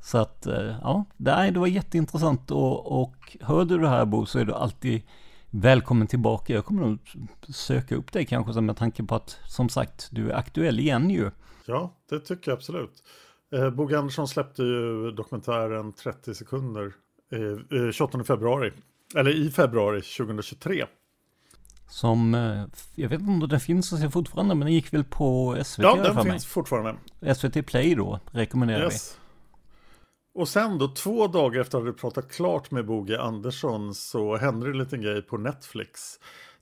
så 0.00 0.18
att 0.18 0.46
eh, 0.46 0.74
ja, 0.82 1.04
det, 1.16 1.50
det 1.50 1.60
var 1.60 1.66
jätteintressant 1.66 2.50
och, 2.50 3.02
och 3.02 3.36
hör 3.40 3.64
du 3.64 3.78
det 3.78 3.88
här 3.88 4.04
Bo 4.04 4.26
så 4.26 4.38
är 4.38 4.44
du 4.44 4.54
alltid 4.54 5.02
välkommen 5.50 6.06
tillbaka. 6.06 6.52
Jag 6.52 6.64
kommer 6.64 6.86
nog 6.86 6.98
söka 7.48 7.96
upp 7.96 8.12
dig 8.12 8.26
kanske 8.26 8.60
med 8.60 8.76
tanke 8.76 9.02
på 9.02 9.14
att 9.14 9.40
som 9.46 9.68
sagt 9.68 10.08
du 10.10 10.30
är 10.30 10.34
aktuell 10.34 10.80
igen 10.80 11.10
ju. 11.10 11.30
Ja, 11.66 11.92
det 12.10 12.20
tycker 12.20 12.50
jag 12.50 12.56
absolut. 12.56 13.02
Eh, 13.54 13.70
Bo 13.70 13.86
G. 13.86 13.96
Andersson 13.96 14.28
släppte 14.28 14.62
ju 14.62 15.10
dokumentären 15.10 15.92
30 15.92 16.34
sekunder 16.34 16.92
eh, 17.32 17.86
eh 17.86 17.90
28 17.92 18.24
februari. 18.24 18.72
Eller 19.14 19.30
i 19.30 19.50
februari 19.50 20.02
2023. 20.02 20.84
Som, 21.88 22.34
eh, 22.34 22.64
jag 22.94 23.08
vet 23.08 23.20
inte 23.20 23.32
om 23.44 23.48
den 23.48 23.60
finns 23.60 23.92
att 23.92 24.00
se 24.00 24.10
fortfarande, 24.10 24.54
men 24.54 24.66
den 24.66 24.74
gick 24.74 24.92
väl 24.94 25.04
på 25.04 25.56
SVT 25.64 25.82
Ja, 25.82 25.94
den 25.96 26.14
finns 26.14 26.26
mig. 26.26 26.40
fortfarande. 26.40 26.94
SVT 27.34 27.62
Play 27.66 27.94
då, 27.94 28.20
rekommenderar 28.30 28.84
Yes. 28.84 29.18
Och 30.34 30.48
sen 30.48 30.78
då, 30.78 30.88
två 30.88 31.26
dagar 31.26 31.60
efter 31.60 31.78
att 31.78 31.84
vi 31.84 31.92
pratat 31.92 32.32
klart 32.32 32.70
med 32.70 32.86
Bo 32.86 33.02
G. 33.02 33.16
Andersson 33.16 33.94
så 33.94 34.36
hände 34.36 34.66
det 34.66 34.72
en 34.72 34.78
liten 34.78 35.00
grej 35.02 35.22
på 35.22 35.36
Netflix. 35.38 36.00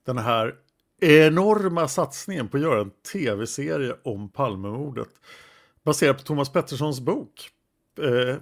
Den 0.06 0.18
här 0.18 0.54
enorma 1.00 1.88
satsningen 1.88 2.48
på 2.48 2.56
att 2.56 2.62
göra 2.62 2.80
en 2.80 2.90
tv-serie 3.12 3.94
om 4.04 4.28
Palmemordet. 4.28 5.08
Baserat 5.84 6.16
på 6.16 6.22
Thomas 6.22 6.52
Petterssons 6.52 7.00
bok. 7.00 7.50
Eh, 7.98 8.36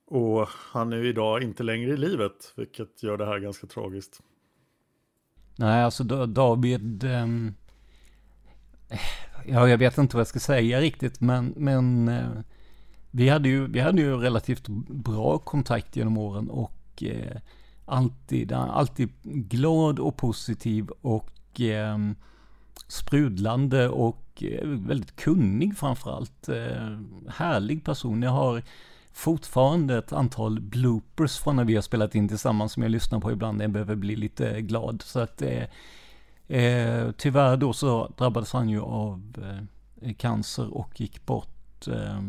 Och 0.06 0.48
han 0.48 0.92
är 0.92 0.96
ju 0.96 1.08
idag 1.08 1.42
inte 1.42 1.62
längre 1.62 1.90
i 1.90 1.96
livet, 1.96 2.52
vilket 2.56 3.02
gör 3.02 3.16
det 3.16 3.26
här 3.26 3.38
ganska 3.38 3.66
tragiskt. 3.66 4.22
Nej, 5.56 5.84
alltså 5.84 6.04
David, 6.26 7.04
ehm, 7.04 7.54
eh, 8.88 9.00
ja 9.46 9.68
jag 9.68 9.78
vet 9.78 9.98
inte 9.98 10.16
vad 10.16 10.20
jag 10.20 10.26
ska 10.26 10.40
säga 10.40 10.80
riktigt, 10.80 11.20
men, 11.20 11.54
men 11.56 12.08
eh, 12.08 12.30
vi, 13.10 13.28
hade 13.28 13.48
ju, 13.48 13.66
vi 13.66 13.80
hade 13.80 14.02
ju 14.02 14.16
relativt 14.16 14.68
bra 14.88 15.38
kontakt 15.38 15.96
genom 15.96 16.18
åren 16.18 16.50
och 16.50 17.02
eh, 17.02 17.36
alltid, 17.90 18.52
alltid 18.52 19.08
glad 19.22 19.98
och 19.98 20.16
positiv 20.16 20.90
och 21.02 21.60
eh, 21.60 21.98
sprudlande 22.88 23.88
och 23.88 24.42
eh, 24.42 24.68
väldigt 24.68 25.16
kunnig 25.16 25.76
framförallt. 25.76 26.48
Eh, 26.48 26.98
härlig 27.28 27.84
person. 27.84 28.22
Jag 28.22 28.30
har 28.30 28.62
fortfarande 29.12 29.98
ett 29.98 30.12
antal 30.12 30.60
bloopers 30.60 31.38
från 31.38 31.56
när 31.56 31.64
vi 31.64 31.74
har 31.74 31.82
spelat 31.82 32.14
in 32.14 32.28
tillsammans 32.28 32.72
som 32.72 32.82
jag 32.82 32.92
lyssnar 32.92 33.20
på 33.20 33.32
ibland 33.32 33.58
när 33.58 33.64
jag 33.64 33.72
behöver 33.72 33.94
bli 33.94 34.16
lite 34.16 34.60
glad. 34.60 35.02
Så 35.02 35.20
att 35.20 35.42
eh, 35.42 35.64
eh, 36.58 37.10
tyvärr 37.16 37.56
då 37.56 37.72
så 37.72 38.12
drabbades 38.16 38.52
han 38.52 38.68
ju 38.68 38.80
av 38.80 39.22
eh, 40.02 40.14
cancer 40.14 40.74
och 40.74 41.00
gick 41.00 41.26
bort 41.26 41.88
eh, 41.88 42.20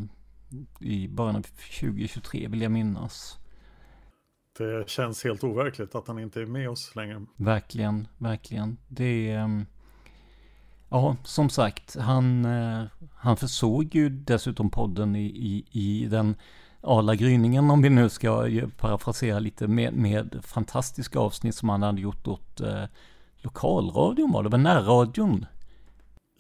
i 0.79 1.07
början 1.07 1.35
av 1.35 1.41
2023 1.41 2.47
vill 2.47 2.61
jag 2.61 2.71
minnas. 2.71 3.37
Det 4.61 4.89
känns 4.89 5.23
helt 5.23 5.43
overkligt 5.43 5.95
att 5.95 6.07
han 6.07 6.19
inte 6.19 6.41
är 6.41 6.45
med 6.45 6.69
oss 6.69 6.95
längre. 6.95 7.25
Verkligen, 7.35 8.07
verkligen. 8.17 8.77
Det 8.87 9.31
är... 9.31 9.37
Ehm, 9.39 9.65
ja, 10.89 11.15
som 11.23 11.49
sagt, 11.49 11.95
han, 11.99 12.45
eh, 12.45 12.83
han 13.15 13.37
försåg 13.37 13.95
ju 13.95 14.09
dessutom 14.09 14.69
podden 14.69 15.15
i, 15.15 15.25
i, 15.25 15.65
i 15.71 16.05
den 16.05 16.35
ala 16.81 17.15
gryningen, 17.15 17.71
om 17.71 17.81
vi 17.81 17.89
nu 17.89 18.09
ska 18.09 18.49
parafrasera 18.77 19.39
lite, 19.39 19.67
med, 19.67 19.93
med 19.93 20.39
fantastiska 20.43 21.19
avsnitt 21.19 21.55
som 21.55 21.69
han 21.69 21.81
hade 21.81 22.01
gjort 22.01 22.27
åt 22.27 22.61
eh, 22.61 22.83
lokalradion 23.37 24.31
var 24.31 24.43
det, 24.43 24.49
väl 24.49 24.59
närradion? 24.59 25.45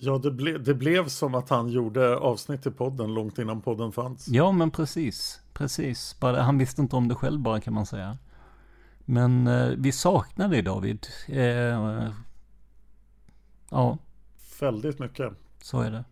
Ja, 0.03 0.17
det, 0.17 0.31
ble, 0.31 0.57
det 0.57 0.73
blev 0.73 1.07
som 1.07 1.35
att 1.35 1.49
han 1.49 1.69
gjorde 1.69 2.17
avsnitt 2.17 2.65
i 2.65 2.71
podden 2.71 3.13
långt 3.13 3.37
innan 3.39 3.61
podden 3.61 3.91
fanns. 3.91 4.27
Ja, 4.27 4.51
men 4.51 4.71
precis, 4.71 5.41
precis. 5.53 6.15
Bara, 6.19 6.41
han 6.41 6.57
visste 6.57 6.81
inte 6.81 6.95
om 6.95 7.07
det 7.07 7.15
själv 7.15 7.39
bara 7.39 7.61
kan 7.61 7.73
man 7.73 7.85
säga. 7.85 8.17
Men 9.05 9.47
eh, 9.47 9.73
vi 9.77 9.91
saknar 9.91 10.47
dig 10.47 10.61
David. 10.61 11.07
Eh, 11.27 12.09
ja, 13.69 13.97
Väldigt 14.59 14.99
mycket. 14.99 15.33
så 15.61 15.81
är 15.81 15.91
det. 15.91 16.03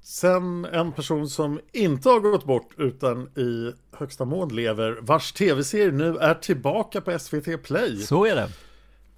Sen 0.00 0.64
en 0.64 0.92
person 0.92 1.28
som 1.28 1.60
inte 1.72 2.08
har 2.08 2.20
gått 2.20 2.44
bort 2.44 2.74
utan 2.76 3.38
i 3.38 3.72
högsta 3.92 4.24
mån 4.24 4.48
lever, 4.48 4.98
vars 5.02 5.32
tv-serie 5.32 5.92
nu 5.92 6.16
är 6.16 6.34
tillbaka 6.34 7.00
på 7.00 7.18
SVT 7.18 7.62
Play. 7.62 7.96
Så 7.96 8.24
är 8.24 8.34
det. 8.36 8.48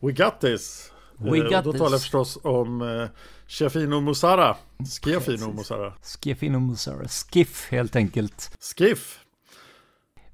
We 0.01 0.13
got 0.13 0.41
this. 0.41 0.90
We 1.21 1.39
Eh, 1.39 1.45
got 1.45 1.55
och 1.55 1.62
då 1.65 1.73
this. 1.73 1.79
talar 1.79 1.93
jag 1.93 2.00
förstås 2.00 2.39
om 2.43 2.83
eh, 2.83 3.09
Chefino 3.47 4.00
Musara. 4.00 4.57
Skefino 5.03 5.53
Musara. 5.53 5.93
Skiffino 6.03 6.59
Musara. 6.59 7.09
Skiff 7.09 7.69
helt 7.71 7.97
enkelt. 7.97 8.59
Skiff. 8.77 9.21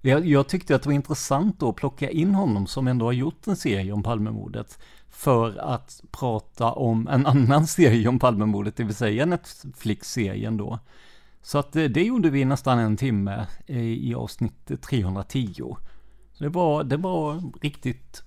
Jag, 0.01 0.27
jag 0.27 0.49
tyckte 0.49 0.77
att 0.77 0.83
det 0.83 0.89
var 0.89 0.95
intressant 0.95 1.63
att 1.63 1.77
plocka 1.77 2.11
in 2.11 2.35
honom 2.35 2.67
som 2.67 2.89
ändå 2.89 3.05
har 3.07 3.13
gjort 3.13 3.47
en 3.47 3.57
serie 3.57 3.93
om 3.93 4.03
Palmemordet. 4.03 4.79
För 5.11 5.59
att 5.59 6.03
prata 6.11 6.73
om 6.73 7.09
en 7.09 7.27
annan 7.27 7.67
serie 7.77 8.09
om 8.09 8.19
Palmemordet, 8.19 8.77
det 8.77 8.85
vill 8.85 8.95
säga 8.95 9.27
Netflix-serien 9.27 10.57
då. 10.57 10.79
Så 11.43 11.59
att 11.59 11.73
det, 11.73 11.89
det 11.89 12.03
gjorde 12.03 12.31
vi 12.31 12.45
nästan 12.45 12.79
en 12.79 12.97
timme 12.97 13.47
i, 13.67 14.11
i 14.11 14.15
avsnitt 14.15 14.71
310. 14.83 15.77
Så 16.33 16.45
det 16.45 16.51
var, 16.51 16.85
det 16.85 16.97
var 16.97 17.43
riktigt, 17.63 18.23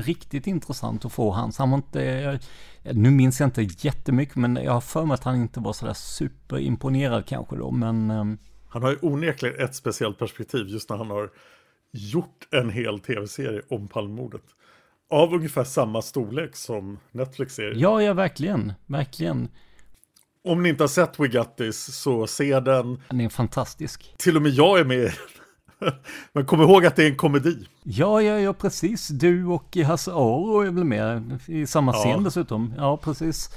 riktigt 0.00 0.46
intressant 0.46 1.04
att 1.04 1.12
få 1.12 1.30
hans. 1.30 1.58
Han 1.58 1.70
var 1.70 1.78
inte, 1.78 2.40
nu 2.82 3.10
minns 3.10 3.40
jag 3.40 3.46
inte 3.46 3.62
jättemycket, 3.62 4.36
men 4.36 4.56
jag 4.56 4.72
har 4.72 4.80
för 4.80 5.04
mig 5.04 5.14
att 5.14 5.24
han 5.24 5.36
inte 5.36 5.60
var 5.60 5.72
sådär 5.72 5.94
superimponerad 5.94 7.26
kanske 7.26 7.56
då, 7.56 7.70
men 7.70 8.10
ehm, 8.10 8.38
Han 8.68 8.82
har 8.82 8.90
ju 8.90 8.98
onekligen 9.02 9.64
ett 9.64 9.74
speciellt 9.74 10.18
perspektiv 10.18 10.66
just 10.68 10.90
när 10.90 10.96
han 10.96 11.10
har 11.10 11.30
gjort 11.92 12.48
en 12.50 12.70
hel 12.70 13.00
tv-serie 13.00 13.62
om 13.70 13.88
Palmemordet. 13.88 14.44
Av 15.10 15.34
ungefär 15.34 15.64
samma 15.64 16.02
storlek 16.02 16.56
som 16.56 16.98
Netflix-serien. 17.12 17.78
Ja, 17.78 18.02
ja, 18.02 18.14
verkligen. 18.14 18.72
Verkligen. 18.86 19.48
Om 20.44 20.62
ni 20.62 20.68
inte 20.68 20.82
har 20.82 20.88
sett 20.88 21.20
We 21.20 21.28
Got 21.28 21.56
This 21.56 21.96
så 21.96 22.26
se 22.26 22.60
den. 22.60 23.02
Den 23.08 23.20
är 23.20 23.28
fantastisk. 23.28 24.14
Till 24.18 24.36
och 24.36 24.42
med 24.42 24.52
jag 24.52 24.80
är 24.80 24.84
med 24.84 24.98
i 24.98 25.02
den. 25.02 25.43
Men 26.32 26.46
kom 26.46 26.60
ihåg 26.62 26.86
att 26.86 26.96
det 26.96 27.04
är 27.04 27.10
en 27.10 27.16
komedi. 27.16 27.66
Ja, 27.82 28.22
ja, 28.22 28.38
ja, 28.40 28.52
precis. 28.52 29.08
Du 29.08 29.46
och 29.46 29.76
Hasse 29.76 30.10
Aro 30.12 30.60
är 30.60 30.70
väl 30.70 30.84
med 30.84 31.38
i 31.46 31.66
samma 31.66 31.92
Ja. 31.92 31.98
scen 31.98 32.24
dessutom. 32.24 32.74
Ja, 32.76 32.96
precis. 32.96 33.50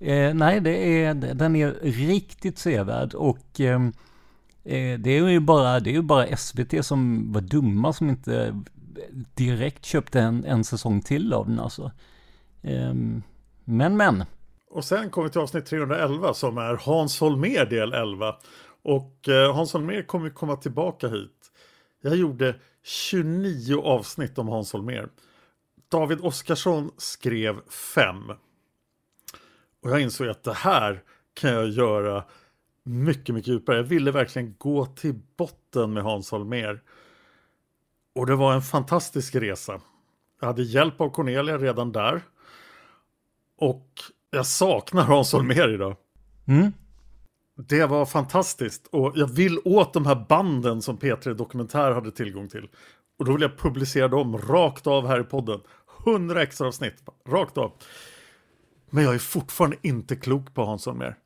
Eh, 0.00 0.34
nej, 0.34 0.60
det 0.60 1.04
är, 1.04 1.14
den 1.14 1.56
är 1.56 1.72
riktigt 1.82 2.58
sevärd 2.58 3.14
och 3.14 3.60
ehm, 3.60 3.92
eh, 4.64 4.98
det 4.98 5.10
är 5.10 5.28
ju 5.28 5.40
bara, 5.40 5.80
det 5.80 5.96
är 5.96 6.02
bara 6.02 6.36
SVT 6.36 6.84
som 6.86 7.32
var 7.32 7.40
dumma 7.40 7.92
som 7.92 8.08
inte 8.08 8.62
direkt 9.34 9.84
köpte 9.84 10.20
en, 10.20 10.44
en 10.44 10.64
säsong 10.64 11.00
till 11.00 11.32
av 11.32 11.48
den 11.48 11.60
alltså. 11.60 11.90
Ehm, 12.62 13.22
men, 13.64 13.96
men. 13.96 14.24
Och 14.70 14.84
sen 14.84 15.10
kommer 15.10 15.24
vi 15.28 15.32
till 15.32 15.40
avsnitt 15.40 15.66
311 15.66 16.34
som 16.34 16.58
är 16.58 16.76
Hans 16.76 17.20
Holmér 17.20 17.66
del 17.70 17.92
11. 17.92 18.34
Och 18.84 19.28
eh, 19.28 19.54
Hans 19.54 19.72
Holmér 19.74 20.02
kommer 20.06 20.30
komma 20.30 20.56
tillbaka 20.56 21.08
hit. 21.08 21.35
Jag 22.06 22.16
gjorde 22.16 22.54
29 22.82 23.80
avsnitt 23.82 24.38
om 24.38 24.48
Hans 24.48 24.72
Holmér. 24.72 25.08
David 25.88 26.20
Oskarsson 26.20 26.90
skrev 26.96 27.68
5. 27.68 28.30
Och 29.82 29.90
jag 29.90 30.00
insåg 30.00 30.28
att 30.28 30.42
det 30.42 30.52
här 30.52 31.02
kan 31.34 31.50
jag 31.50 31.68
göra 31.68 32.24
mycket, 32.82 33.34
mycket 33.34 33.48
djupare. 33.48 33.76
Jag 33.76 33.84
ville 33.84 34.10
verkligen 34.10 34.54
gå 34.58 34.86
till 34.86 35.14
botten 35.36 35.92
med 35.92 36.02
Hans 36.02 36.30
Holmér. 36.30 36.80
Och 38.14 38.26
det 38.26 38.36
var 38.36 38.54
en 38.54 38.62
fantastisk 38.62 39.34
resa. 39.34 39.80
Jag 40.40 40.46
hade 40.46 40.62
hjälp 40.62 41.00
av 41.00 41.10
Cornelia 41.10 41.58
redan 41.58 41.92
där. 41.92 42.22
Och 43.56 43.88
jag 44.30 44.46
saknar 44.46 45.02
Hans 45.02 45.32
Holmér 45.32 45.74
idag. 45.74 45.96
Mm. 46.46 46.72
Det 47.56 47.86
var 47.86 48.06
fantastiskt 48.06 48.86
och 48.86 49.12
jag 49.14 49.26
vill 49.26 49.58
åt 49.64 49.92
de 49.92 50.06
här 50.06 50.26
banden 50.28 50.82
som 50.82 50.98
P3 50.98 51.34
Dokumentär 51.34 51.92
hade 51.92 52.10
tillgång 52.10 52.48
till. 52.48 52.68
Och 53.18 53.24
då 53.24 53.32
vill 53.32 53.42
jag 53.42 53.58
publicera 53.58 54.08
dem 54.08 54.38
rakt 54.38 54.86
av 54.86 55.06
här 55.06 55.20
i 55.20 55.24
podden. 55.24 55.60
100 56.06 56.42
extra 56.42 56.66
avsnitt, 56.66 57.04
rakt 57.28 57.58
av. 57.58 57.72
Men 58.90 59.04
jag 59.04 59.14
är 59.14 59.18
fortfarande 59.18 59.76
inte 59.82 60.16
klok 60.16 60.54
på 60.54 60.64
Hansson 60.64 60.98
mer. 60.98 61.16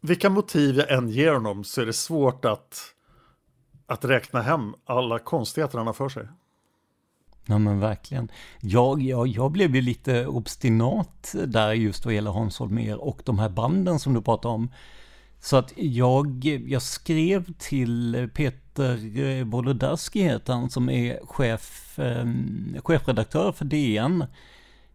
Vilka 0.00 0.30
motiv 0.30 0.76
jag 0.76 0.90
än 0.90 1.08
ger 1.08 1.32
honom 1.32 1.64
så 1.64 1.80
är 1.80 1.86
det 1.86 1.92
svårt 1.92 2.44
att, 2.44 2.94
att 3.86 4.04
räkna 4.04 4.42
hem 4.42 4.74
alla 4.84 5.18
konstigheter 5.18 5.78
han 5.78 5.86
har 5.86 5.94
för 5.94 6.08
sig. 6.08 6.28
Ja 7.46 7.58
men 7.58 7.80
verkligen. 7.80 8.28
Jag, 8.60 9.02
jag, 9.02 9.26
jag 9.28 9.52
blev 9.52 9.76
ju 9.76 9.80
lite 9.82 10.26
obstinat 10.26 11.34
där 11.46 11.72
just 11.72 12.04
vad 12.04 12.14
gäller 12.14 12.30
Hans 12.30 12.58
Holmér 12.58 12.96
och 12.96 13.22
de 13.24 13.38
här 13.38 13.48
banden 13.48 13.98
som 13.98 14.14
du 14.14 14.22
pratade 14.22 14.54
om. 14.54 14.70
Så 15.40 15.56
att 15.56 15.72
jag, 15.76 16.44
jag 16.66 16.82
skrev 16.82 17.52
till 17.58 18.28
Peter 18.34 19.44
Wolodarski 19.44 20.22
heter 20.22 20.52
han 20.52 20.70
som 20.70 20.90
är 20.90 21.26
chef, 21.26 21.98
eh, 21.98 22.26
chefredaktör 22.82 23.52
för 23.52 23.64
DN. 23.64 24.24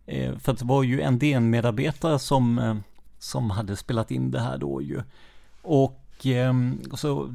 Eh, 0.06 0.38
för 0.38 0.52
att 0.52 0.60
det 0.60 0.66
var 0.66 0.84
ju 0.84 1.02
en 1.02 1.20
DN-medarbetare 1.20 2.20
som, 2.20 2.60
eh, 2.60 2.76
som 3.20 3.50
hade 3.50 3.76
spelat 3.76 4.12
in 4.12 4.32
det 4.32 4.40
här 4.40 4.58
då 4.58 4.82
ju. 4.82 5.02
Och 5.62 6.26
eh, 6.26 6.54
så 6.94 7.34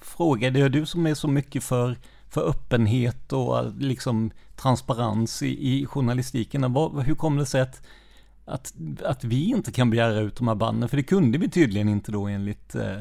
frågade 0.00 0.58
jag, 0.58 0.72
du 0.72 0.86
som 0.86 1.06
är 1.06 1.14
så 1.14 1.28
mycket 1.28 1.64
för 1.64 1.96
för 2.32 2.48
öppenhet 2.48 3.32
och 3.32 3.72
liksom 3.78 4.30
transparens 4.56 5.42
i, 5.42 5.46
i 5.68 5.86
journalistiken. 5.86 6.72
Vad, 6.72 7.02
hur 7.02 7.14
kommer 7.14 7.40
det 7.40 7.46
sig 7.46 7.60
att, 7.60 7.82
att, 8.44 8.74
att 9.04 9.24
vi 9.24 9.44
inte 9.44 9.72
kan 9.72 9.90
begära 9.90 10.20
ut 10.20 10.36
de 10.36 10.48
här 10.48 10.54
banden? 10.54 10.88
För 10.88 10.96
det 10.96 11.02
kunde 11.02 11.38
vi 11.38 11.50
tydligen 11.50 11.88
inte 11.88 12.12
då 12.12 12.26
enligt 12.26 12.74
eh, 12.74 12.98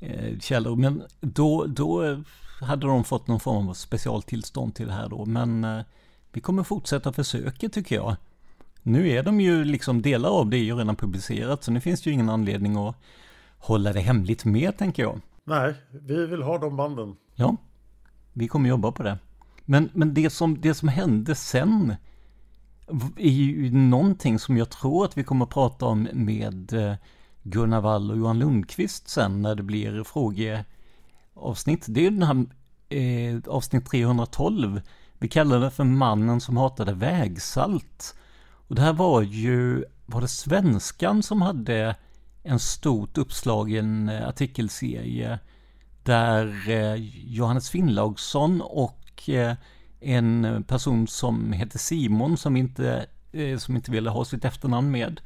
eh, 0.00 0.38
källor. 0.38 0.76
Men 0.76 1.02
då, 1.20 1.64
då 1.64 2.22
hade 2.60 2.86
de 2.86 3.04
fått 3.04 3.26
någon 3.26 3.40
form 3.40 3.68
av 3.68 3.74
specialtillstånd 3.74 4.74
till 4.74 4.86
det 4.86 4.92
här 4.92 5.08
då. 5.08 5.24
Men 5.24 5.64
eh, 5.64 5.80
vi 6.32 6.40
kommer 6.40 6.62
fortsätta 6.62 7.12
försöka 7.12 7.68
tycker 7.68 7.96
jag. 7.96 8.16
Nu 8.82 9.08
är 9.08 9.22
de 9.22 9.40
ju 9.40 9.64
liksom, 9.64 10.02
delar 10.02 10.28
av 10.28 10.50
det 10.50 10.56
är 10.56 10.64
ju 10.64 10.74
redan 10.74 10.96
publicerat, 10.96 11.64
så 11.64 11.70
nu 11.70 11.80
finns 11.80 12.02
det 12.02 12.10
ju 12.10 12.14
ingen 12.14 12.28
anledning 12.28 12.76
att 12.76 12.96
hålla 13.58 13.92
det 13.92 14.00
hemligt 14.00 14.44
mer 14.44 14.72
tänker 14.72 15.02
jag. 15.02 15.20
Nej, 15.44 15.74
vi 15.90 16.26
vill 16.26 16.42
ha 16.42 16.58
de 16.58 16.76
banden. 16.76 17.16
Ja, 17.34 17.56
vi 18.38 18.48
kommer 18.48 18.68
jobba 18.68 18.92
på 18.92 19.02
det. 19.02 19.18
Men, 19.64 19.90
men 19.92 20.14
det, 20.14 20.30
som, 20.30 20.60
det 20.60 20.74
som 20.74 20.88
hände 20.88 21.34
sen 21.34 21.94
är 23.16 23.30
ju 23.30 23.70
någonting 23.70 24.38
som 24.38 24.56
jag 24.56 24.70
tror 24.70 25.04
att 25.04 25.18
vi 25.18 25.24
kommer 25.24 25.44
att 25.44 25.50
prata 25.50 25.86
om 25.86 26.08
med 26.12 26.72
eh, 26.72 26.94
Gunnar 27.42 27.80
Wall 27.80 28.10
och 28.10 28.18
Johan 28.18 28.38
Lundqvist 28.38 29.08
sen 29.08 29.42
när 29.42 29.54
det 29.54 29.62
blir 29.62 30.04
frågeavsnitt. 30.04 31.86
Det 31.88 32.06
är 32.06 32.10
den 32.10 32.22
här 32.22 32.46
eh, 32.98 33.40
avsnitt 33.46 33.86
312. 33.90 34.80
Vi 35.18 35.28
kallar 35.28 35.60
det 35.60 35.70
för 35.70 35.84
mannen 35.84 36.40
som 36.40 36.56
hatade 36.56 36.94
vägsalt. 36.94 38.14
Och 38.68 38.74
det 38.74 38.82
här 38.82 38.92
var 38.92 39.22
ju, 39.22 39.84
var 40.06 40.20
det 40.20 40.28
Svenskan 40.28 41.22
som 41.22 41.42
hade 41.42 41.96
en 42.42 42.58
stort 42.58 43.18
uppslagen 43.18 44.08
eh, 44.08 44.28
artikelserie 44.28 45.38
där 46.08 46.70
eh, 46.70 46.94
Johannes 47.26 47.70
Finnlaugsson 47.70 48.60
och 48.60 49.28
eh, 49.28 49.54
en 50.00 50.64
person 50.68 51.06
som 51.06 51.52
heter 51.52 51.78
Simon 51.78 52.36
som 52.36 52.56
inte, 52.56 53.06
eh, 53.32 53.58
som 53.58 53.76
inte 53.76 53.90
ville 53.90 54.10
ha 54.10 54.24
sitt 54.24 54.44
efternamn 54.44 54.90
med 54.90 55.20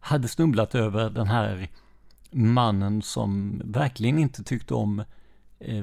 hade 0.00 0.28
snubblat 0.28 0.74
över 0.74 1.10
den 1.10 1.26
här 1.26 1.68
mannen 2.30 3.02
som 3.02 3.62
verkligen 3.64 4.18
inte 4.18 4.44
tyckte 4.44 4.74
om 4.74 5.04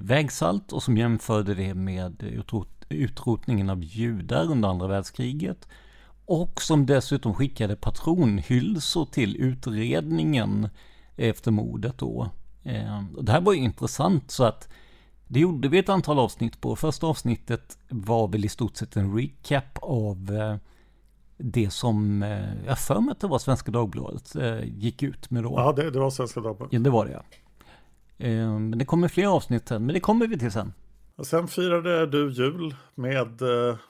vägsalt 0.01 0.71
och 0.71 0.83
som 0.83 0.97
jämförde 0.97 1.55
det 1.55 1.73
med 1.73 2.23
utrotningen 2.89 3.69
av 3.69 3.83
judar 3.83 4.51
under 4.51 4.69
andra 4.69 4.87
världskriget. 4.87 5.67
Och 6.25 6.61
som 6.61 6.85
dessutom 6.85 7.33
skickade 7.33 7.75
patronhylsor 7.75 9.05
till 9.05 9.35
utredningen 9.35 10.69
efter 11.15 11.51
mordet 11.51 11.97
då. 11.97 12.29
Eh, 12.65 13.03
det 13.21 13.31
här 13.31 13.41
var 13.41 13.53
ju 13.53 13.59
intressant 13.59 14.31
så 14.31 14.43
att 14.43 14.69
det 15.27 15.39
gjorde 15.39 15.67
vi 15.67 15.77
ett 15.77 15.89
antal 15.89 16.19
avsnitt 16.19 16.61
på. 16.61 16.75
Första 16.75 17.07
avsnittet 17.07 17.77
var 17.89 18.27
väl 18.27 18.45
i 18.45 18.49
stort 18.49 18.77
sett 18.77 18.95
en 18.95 19.17
recap 19.17 19.77
av 19.81 20.37
eh, 20.39 20.55
det 21.37 21.69
som, 21.69 22.23
eh, 22.23 22.65
jag 22.65 22.79
för 22.79 22.99
mig 22.99 23.11
att 23.11 23.19
det 23.19 23.27
var 23.27 23.39
Svenska 23.39 23.71
Dagbladet 23.71 24.35
gick 24.63 25.03
ut 25.03 25.29
med 25.29 25.43
då. 25.43 25.53
Ja, 25.57 25.71
det, 25.71 25.91
det 25.91 25.99
var 25.99 26.09
Svenska 26.09 26.39
Dagbladet. 26.39 26.73
Ja, 26.73 26.79
det 26.79 26.89
var 26.89 27.05
det 27.05 27.11
ja. 27.11 27.23
Men 28.59 28.77
det 28.77 28.85
kommer 28.85 29.07
fler 29.07 29.27
avsnitt 29.27 29.67
sen, 29.67 29.85
men 29.85 29.93
det 29.93 29.99
kommer 29.99 30.27
vi 30.27 30.39
till 30.39 30.51
sen. 30.51 30.73
Och 31.15 31.25
sen 31.27 31.47
firade 31.47 32.07
du 32.07 32.31
jul 32.31 32.75
med, 32.95 33.41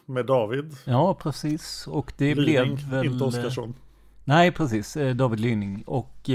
med 0.06 0.26
David. 0.26 0.76
Ja, 0.86 1.13
precis. 1.13 1.88
Och 1.88 2.13
det 2.17 2.36
Lyning, 2.36 2.76
blev 2.76 2.89
väl... 2.89 3.06
inte 3.06 3.23
Oskarsson. 3.23 3.73
Nej, 4.23 4.52
precis. 4.52 4.97
David 5.15 5.39
Lyning. 5.39 5.84
Och 5.88 6.30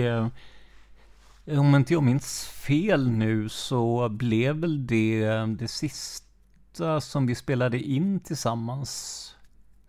om 1.58 1.74
inte 1.74 1.92
jag 1.92 2.02
minns 2.02 2.44
fel 2.44 3.10
nu 3.10 3.48
så 3.48 4.08
blev 4.08 4.56
väl 4.56 4.86
det 4.86 5.26
det 5.58 5.68
sista 5.68 7.00
som 7.00 7.26
vi 7.26 7.34
spelade 7.34 7.80
in 7.80 8.20
tillsammans. 8.20 9.26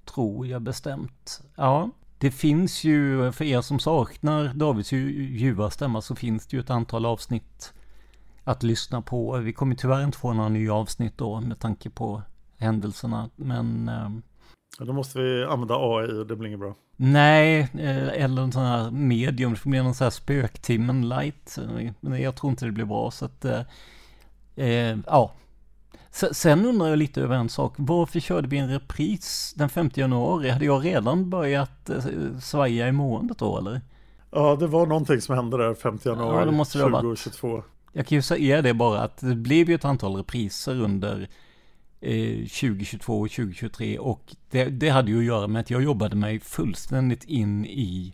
Tror 0.05 0.47
jag 0.47 0.61
bestämt. 0.61 1.41
Ja, 1.55 1.89
det 2.17 2.31
finns 2.31 2.83
ju, 2.83 3.31
för 3.31 3.45
er 3.45 3.61
som 3.61 3.79
saknar 3.79 4.53
Davids 4.53 4.91
ljuva 4.91 5.69
stämma 5.69 6.01
så 6.01 6.15
finns 6.15 6.47
det 6.47 6.57
ju 6.57 6.61
ett 6.61 6.69
antal 6.69 7.05
avsnitt 7.05 7.73
att 8.43 8.63
lyssna 8.63 9.01
på. 9.01 9.37
Vi 9.37 9.53
kommer 9.53 9.75
tyvärr 9.75 10.03
inte 10.03 10.17
få 10.17 10.33
några 10.33 10.49
nya 10.49 10.73
avsnitt 10.73 11.17
då 11.17 11.41
med 11.41 11.59
tanke 11.59 11.89
på 11.89 12.21
händelserna. 12.57 13.29
Men 13.35 13.89
ehm, 13.89 14.21
då 14.79 14.93
måste 14.93 15.19
vi 15.21 15.43
använda 15.43 15.75
AI 15.75 16.21
och 16.21 16.27
det 16.27 16.35
blir 16.35 16.47
inget 16.47 16.59
bra. 16.59 16.75
Nej, 16.95 17.59
eh, 17.59 18.23
eller 18.23 18.41
en 18.41 18.51
sån 18.51 18.65
här 18.65 18.91
medium. 18.91 19.51
Det 19.51 19.59
får 19.59 19.69
bli 19.69 19.83
någon 19.83 19.93
sån 19.93 20.05
här 20.05 20.11
spöktimmen 20.11 21.09
light. 21.09 21.57
Men 21.99 22.21
jag 22.21 22.35
tror 22.35 22.49
inte 22.49 22.65
det 22.65 22.71
blir 22.71 22.85
bra. 22.85 23.11
Så 23.11 23.25
att, 23.25 23.45
eh, 23.45 23.61
eh 24.55 24.97
ja. 25.07 25.33
Sen 26.11 26.65
undrar 26.65 26.87
jag 26.87 26.97
lite 26.97 27.21
över 27.21 27.35
en 27.35 27.49
sak. 27.49 27.73
Varför 27.77 28.19
körde 28.19 28.47
vi 28.47 28.57
en 28.57 28.69
repris 28.69 29.53
den 29.57 29.69
5 29.69 29.89
januari? 29.93 30.49
Hade 30.49 30.65
jag 30.65 30.85
redan 30.85 31.29
börjat 31.29 31.89
eh, 31.89 32.39
svaja 32.41 32.87
i 32.87 32.91
måendet 32.91 33.37
då 33.37 33.57
eller? 33.57 33.81
Ja, 34.31 34.55
det 34.55 34.67
var 34.67 34.85
någonting 34.85 35.21
som 35.21 35.35
hände 35.35 35.57
där 35.57 35.73
5 35.73 35.99
januari 36.03 36.39
ja, 36.39 36.45
då 36.45 36.51
måste 36.51 36.77
det 36.77 36.83
2022. 36.83 37.63
Jag 37.93 38.07
kan 38.07 38.15
ju 38.15 38.21
säga 38.21 38.61
det 38.61 38.73
bara 38.73 39.01
att 39.01 39.17
det 39.17 39.35
blev 39.35 39.69
ju 39.69 39.75
ett 39.75 39.85
antal 39.85 40.15
repriser 40.15 40.81
under 40.81 41.29
Eh, 42.03 42.47
2022 42.47 43.21
och 43.21 43.31
2023 43.31 43.99
och 43.99 44.35
det, 44.49 44.65
det, 44.65 44.89
hade 44.89 45.11
ju 45.11 45.17
att 45.17 45.25
göra 45.25 45.47
med 45.47 45.59
att 45.59 45.69
jag 45.69 45.83
jobbade 45.83 46.15
mig 46.15 46.39
fullständigt 46.39 47.23
in 47.23 47.65
i 47.65 48.13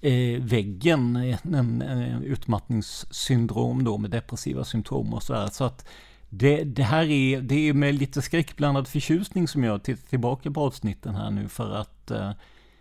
eh, 0.00 0.42
väggen, 0.42 1.16
en, 1.42 1.82
en 1.82 2.22
utmattningssyndrom 2.22 3.84
då 3.84 3.98
med 3.98 4.10
depressiva 4.10 4.64
symptom 4.64 5.14
och 5.14 5.22
sådär. 5.22 5.48
Så 5.52 5.64
att 5.64 5.86
det, 6.28 6.64
det, 6.64 6.82
här 6.82 7.10
är, 7.10 7.40
det 7.40 7.68
är 7.68 7.72
med 7.72 7.94
lite 7.94 8.22
skräckblandad 8.22 8.88
förtjusning 8.88 9.48
som 9.48 9.64
jag 9.64 9.82
tittar 9.82 10.08
tillbaka 10.08 10.50
på 10.50 10.60
avsnitten 10.60 11.14
här 11.14 11.30
nu 11.30 11.48
för 11.48 11.74
att 11.74 12.10
eh, 12.10 12.30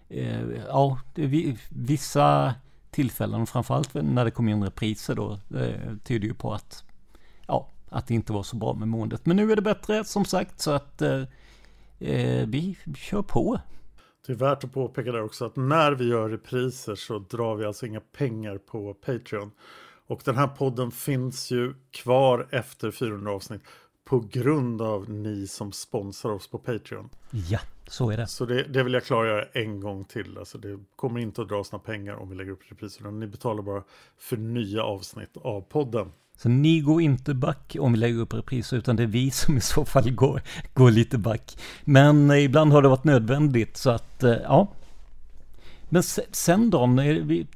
eh 0.10 0.42
ja, 0.68 1.00
det, 1.16 1.56
vissa 1.70 2.54
tillfällen, 2.92 3.46
framförallt 3.46 3.94
när 3.94 4.26
det 4.26 4.32
kom 4.32 4.50
in 4.50 4.64
repriser 4.64 5.16
då, 5.16 5.40
eh, 5.60 5.96
tyder 6.04 6.28
ju 6.28 6.34
på 6.34 6.54
att 6.54 6.84
att 7.94 8.08
det 8.08 8.14
inte 8.14 8.34
var 8.34 8.44
så 8.44 8.56
bra 8.56 8.74
med 8.74 8.88
måendet. 8.88 9.26
Men 9.26 9.36
nu 9.36 9.52
är 9.52 9.56
det 9.56 9.62
bättre 9.62 10.04
som 10.04 10.26
sagt 10.26 10.62
så 10.62 10.72
att 10.72 11.02
eh, 11.02 11.22
eh, 12.00 12.48
vi 12.48 12.78
kör 12.96 13.22
på. 13.22 13.60
Det 14.26 14.34
är 14.34 14.38
värt 14.38 14.64
att 14.64 14.74
påpeka 14.74 15.12
där 15.12 15.24
också 15.24 15.46
att 15.46 15.56
när 15.56 15.92
vi 15.92 16.08
gör 16.08 16.30
repriser 16.30 16.96
så 16.96 17.20
drar 17.20 17.56
vi 17.56 17.66
alltså 17.66 17.86
inga 17.86 18.00
pengar 18.00 18.58
på 18.58 18.94
Patreon. 18.94 19.52
Och 20.08 20.22
den 20.26 20.38
här 20.38 20.48
podden 20.48 20.92
finns 20.92 21.52
ju 21.52 21.74
kvar 21.92 22.48
efter 22.52 22.92
400 22.92 23.32
avsnitt 23.32 23.62
på 24.06 24.20
grund 24.20 24.82
av 24.82 25.10
ni 25.10 25.48
som 25.48 25.72
sponsrar 25.72 26.32
oss 26.32 26.48
på 26.48 26.58
Patreon. 26.58 27.10
Ja, 27.32 27.60
så 27.88 28.12
är 28.12 28.18
det. 28.18 28.28
Så 28.28 28.46
det, 28.46 28.64
det 28.64 28.84
vill 28.84 28.94
jag 28.94 29.04
klargöra 29.04 29.46
en 29.54 29.80
gång 29.80 30.04
till. 30.04 30.38
Alltså 30.38 30.58
det 30.58 30.80
kommer 30.96 31.20
inte 31.20 31.42
att 31.42 31.50
dras 31.50 31.72
några 31.72 31.84
pengar 31.84 32.16
om 32.16 32.30
vi 32.30 32.36
lägger 32.36 32.52
upp 32.52 32.72
repriser. 32.72 33.12
Ni 33.12 33.28
betalar 33.28 33.64
bara 33.64 33.84
för 34.18 34.38
nya 34.38 34.84
avsnitt 34.84 35.38
av 35.38 35.62
podden. 35.62 36.12
Så 36.38 36.50
ni 36.50 36.80
går 36.80 37.02
inte 37.02 37.34
back 37.34 37.76
om 37.80 37.92
vi 37.92 37.98
lägger 37.98 38.20
upp 38.20 38.34
repriser, 38.34 38.78
utan 38.78 38.96
det 38.96 39.04
är 39.04 39.08
vi 39.08 39.32
som 39.32 39.58
i 39.58 39.62
så 39.62 39.86
fall 39.86 40.12
går, 40.12 40.42
går 40.74 40.92
lite 40.92 41.18
back. 41.18 41.58
Men 41.84 42.32
eh, 42.32 42.44
ibland 42.44 42.72
har 42.72 42.82
det 42.82 42.88
varit 42.88 43.04
nödvändigt, 43.04 43.78
så 43.78 43.90
att 43.90 44.24
eh, 44.24 44.32
ja. 44.44 44.68
Men 45.90 46.04
sen 46.32 46.70
då, 46.70 46.84
eh, 46.84 47.24
vi, 47.24 47.48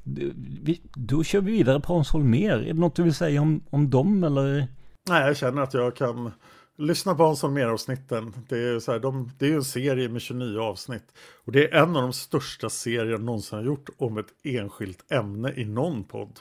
vi, 0.62 0.80
då 0.94 1.24
kör 1.24 1.40
vi 1.40 1.52
vidare 1.52 1.80
på 1.80 1.92
Hans 1.92 2.10
Holmér. 2.10 2.58
Är 2.58 2.74
det 2.74 2.80
något 2.80 2.94
du 2.94 3.02
vill 3.02 3.14
säga 3.14 3.42
om, 3.42 3.60
om 3.70 3.90
dem 3.90 4.24
eller? 4.24 4.66
Nej, 5.08 5.26
jag 5.26 5.36
känner 5.36 5.62
att 5.62 5.74
jag 5.74 5.96
kan 5.96 6.32
lyssna 6.78 7.14
på 7.14 7.24
Hans 7.24 7.42
Holmér-avsnitten. 7.42 8.32
Det 8.48 8.58
är, 8.58 8.80
så 8.80 8.92
här, 8.92 8.98
de, 8.98 9.30
det 9.38 9.48
är 9.48 9.54
en 9.54 9.64
serie 9.64 10.08
med 10.08 10.22
29 10.22 10.58
avsnitt. 10.60 11.04
Och 11.44 11.52
det 11.52 11.68
är 11.68 11.82
en 11.82 11.96
av 11.96 12.02
de 12.02 12.12
största 12.12 12.70
serier 12.70 13.06
jag 13.06 13.22
någonsin 13.22 13.58
har 13.58 13.64
gjort 13.64 13.88
om 13.96 14.18
ett 14.18 14.26
enskilt 14.44 15.12
ämne 15.12 15.52
i 15.56 15.64
någon 15.64 16.04
podd 16.04 16.40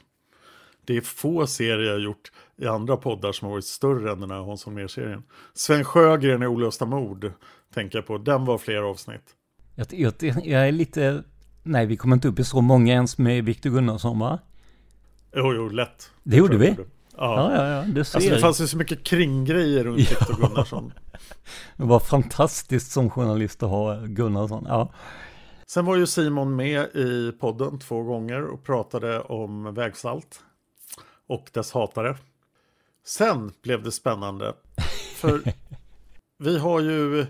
det 0.87 0.97
är 0.97 1.01
få 1.01 1.47
serier 1.47 1.91
jag 1.91 1.99
gjort 1.99 2.31
i 2.57 2.67
andra 2.67 2.97
poddar 2.97 3.31
som 3.31 3.45
har 3.45 3.51
varit 3.51 3.65
större 3.65 4.11
än 4.11 4.19
den 4.19 4.31
här 4.31 4.37
Hans 4.37 4.65
Holmér-serien. 4.65 5.23
Sven 5.53 5.83
Sjögren 5.83 6.43
i 6.43 6.47
Olösta 6.47 6.85
mord 6.85 7.31
tänker 7.73 7.97
jag 7.97 8.05
på. 8.05 8.17
Den 8.17 8.45
var 8.45 8.57
fler 8.57 8.81
avsnitt. 8.81 9.21
Jag, 9.75 9.87
jag, 9.89 10.13
jag, 10.45 10.67
är 10.67 10.71
lite... 10.71 11.23
Nej, 11.63 11.85
vi 11.85 11.97
kommer 11.97 12.15
inte 12.15 12.27
upp 12.27 12.39
i 12.39 12.43
så 12.43 12.61
många 12.61 12.93
ens 12.93 13.17
med 13.17 13.45
Viktor 13.45 13.69
Gunnarsson, 13.69 14.19
va? 14.19 14.39
Jo, 15.35 15.53
jo, 15.53 15.69
lätt. 15.69 16.11
Det 16.23 16.37
gjorde 16.37 16.57
vi? 16.57 16.75
Ja, 17.17 17.55
ja, 17.55 17.67
ja, 17.67 17.83
du 17.87 18.03
ser. 18.03 18.17
Alltså 18.17 18.33
det 18.33 18.39
fanns 18.39 18.61
ju 18.61 18.67
så 18.67 18.77
mycket 18.77 19.03
kringgrejer 19.03 19.83
runt 19.83 19.99
Viktor 19.99 20.35
Gunnarsson. 20.41 20.93
det 21.77 21.83
var 21.83 21.99
fantastiskt 21.99 22.91
som 22.91 23.09
journalist 23.09 23.63
att 23.63 23.69
ha 23.69 24.05
Gunnarsson. 24.05 24.65
Ja. 24.67 24.93
Sen 25.67 25.85
var 25.85 25.95
ju 25.95 26.07
Simon 26.07 26.55
med 26.55 26.95
i 26.95 27.31
podden 27.39 27.79
två 27.79 28.03
gånger 28.03 28.43
och 28.43 28.63
pratade 28.63 29.21
om 29.21 29.73
vägsalt 29.73 30.43
och 31.27 31.49
dess 31.53 31.71
hatare. 31.71 32.17
Sen 33.05 33.51
blev 33.61 33.83
det 33.83 33.91
spännande. 33.91 34.53
För 35.15 35.41
vi 36.37 36.57
har 36.57 36.81
ju... 36.81 37.25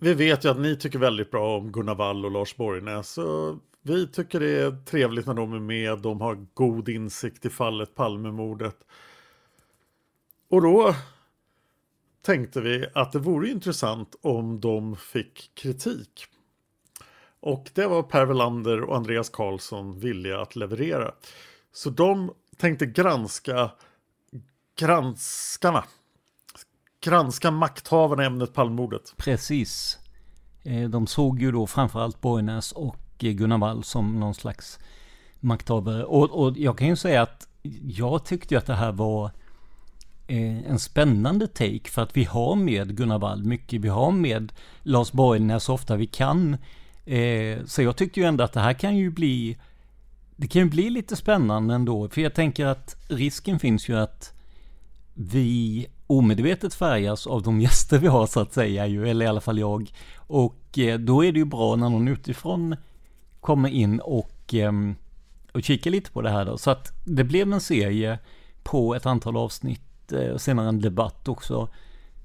Vi 0.00 0.14
vet 0.14 0.44
ju 0.44 0.48
att 0.48 0.60
ni 0.60 0.76
tycker 0.76 0.98
väldigt 0.98 1.30
bra 1.30 1.56
om 1.56 1.72
Gunnar 1.72 1.94
Wall 1.94 2.24
och 2.24 2.30
Lars 2.30 2.56
Borgnäs. 2.56 3.08
Så 3.10 3.58
vi 3.82 4.08
tycker 4.08 4.40
det 4.40 4.50
är 4.50 4.84
trevligt 4.84 5.26
när 5.26 5.34
de 5.34 5.52
är 5.52 5.60
med. 5.60 5.98
De 5.98 6.20
har 6.20 6.46
god 6.54 6.88
insikt 6.88 7.46
i 7.46 7.50
fallet 7.50 7.94
Palmemordet. 7.94 8.76
Och 10.50 10.62
då 10.62 10.94
tänkte 12.22 12.60
vi 12.60 12.86
att 12.94 13.12
det 13.12 13.18
vore 13.18 13.48
intressant 13.48 14.16
om 14.20 14.60
de 14.60 14.96
fick 14.96 15.50
kritik. 15.54 16.26
Och 17.40 17.70
det 17.74 17.86
var 17.86 18.02
Per 18.02 18.24
Welander 18.24 18.82
och 18.82 18.96
Andreas 18.96 19.28
Karlsson 19.28 19.98
villiga 19.98 20.40
att 20.40 20.56
leverera. 20.56 21.14
Så 21.72 21.90
de 21.90 22.34
tänkte 22.58 22.86
granska 22.86 23.70
granskarna. 24.78 25.84
Granska 27.00 27.50
makthavarna 27.50 28.22
i 28.22 28.26
ämnet 28.26 28.54
Palmordet. 28.54 29.14
Precis. 29.16 29.98
Eh, 30.64 30.88
de 30.88 31.06
såg 31.06 31.42
ju 31.42 31.52
då 31.52 31.66
framförallt 31.66 32.20
Borgnäs 32.20 32.72
och 32.72 32.96
eh, 33.18 33.32
Gunnar 33.32 33.58
Wall 33.58 33.84
som 33.84 34.20
någon 34.20 34.34
slags 34.34 34.78
makthavare. 35.40 36.04
Och, 36.04 36.30
och 36.30 36.58
jag 36.58 36.78
kan 36.78 36.88
ju 36.88 36.96
säga 36.96 37.22
att 37.22 37.48
jag 37.82 38.24
tyckte 38.24 38.58
att 38.58 38.66
det 38.66 38.74
här 38.74 38.92
var 38.92 39.30
eh, 40.26 40.70
en 40.70 40.78
spännande 40.78 41.46
take 41.46 41.90
för 41.90 42.02
att 42.02 42.16
vi 42.16 42.24
har 42.24 42.56
med 42.56 42.96
Gunnar 42.96 43.18
Wall 43.18 43.44
mycket. 43.44 43.80
Vi 43.80 43.88
har 43.88 44.10
med 44.10 44.52
Lars 44.82 45.12
Borgnäs 45.12 45.64
så 45.64 45.74
ofta 45.74 45.96
vi 45.96 46.06
kan. 46.06 46.56
Så 47.66 47.82
jag 47.82 47.96
tyckte 47.96 48.20
ju 48.20 48.26
ändå 48.26 48.44
att 48.44 48.52
det 48.52 48.60
här 48.60 48.72
kan 48.72 48.96
ju 48.96 49.10
bli 49.10 49.58
det 50.40 50.48
kan 50.48 50.62
ju 50.62 50.68
bli 50.68 50.90
lite 50.90 51.16
spännande 51.16 51.74
ändå. 51.74 52.08
För 52.08 52.20
jag 52.20 52.34
tänker 52.34 52.66
att 52.66 52.96
risken 53.08 53.58
finns 53.58 53.88
ju 53.88 53.96
att 53.96 54.32
vi 55.14 55.86
omedvetet 56.06 56.74
färgas 56.74 57.26
av 57.26 57.42
de 57.42 57.60
gäster 57.60 57.98
vi 57.98 58.06
har 58.06 58.26
så 58.26 58.40
att 58.40 58.52
säga 58.52 58.86
ju, 58.86 59.08
eller 59.08 59.24
i 59.24 59.28
alla 59.28 59.40
fall 59.40 59.58
jag. 59.58 59.92
Och 60.16 60.78
eh, 60.78 60.98
då 60.98 61.24
är 61.24 61.32
det 61.32 61.38
ju 61.38 61.44
bra 61.44 61.76
när 61.76 61.88
någon 61.88 62.08
utifrån 62.08 62.76
kommer 63.40 63.68
in 63.68 64.00
och, 64.00 64.54
ehm, 64.54 64.94
och 65.52 65.62
kikar 65.62 65.90
lite 65.90 66.10
på 66.10 66.22
det 66.22 66.30
här 66.30 66.44
då. 66.44 66.58
Så 66.58 66.70
att 66.70 66.92
det 67.04 67.24
blev 67.24 67.52
en 67.52 67.60
serie 67.60 68.18
på 68.62 68.94
ett 68.94 69.06
antal 69.06 69.36
avsnitt, 69.36 70.12
eh, 70.12 70.30
och 70.30 70.40
senare 70.40 70.68
en 70.68 70.80
debatt 70.80 71.28
också. 71.28 71.68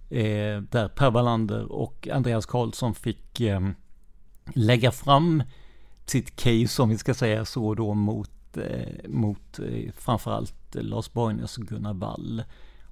Eh, 0.09 0.61
där 0.61 0.87
Per 0.87 1.11
Wallander 1.11 1.71
och 1.71 2.07
Andreas 2.07 2.45
Karlsson 2.45 2.95
fick 2.95 3.41
ehm, 3.41 3.75
lägga 4.53 4.91
fram 4.91 5.43
sitt 6.05 6.35
case, 6.35 6.81
om 6.81 6.89
vi 6.89 6.97
ska 6.97 7.13
säga 7.13 7.45
så 7.45 7.75
då, 7.75 7.93
mot, 7.93 8.57
mot 9.07 9.59
framförallt 9.95 10.75
Lars 10.75 11.13
Borgnäs 11.13 11.57
och 11.57 11.63
Gunnar 11.63 11.93
Wall. 11.93 12.43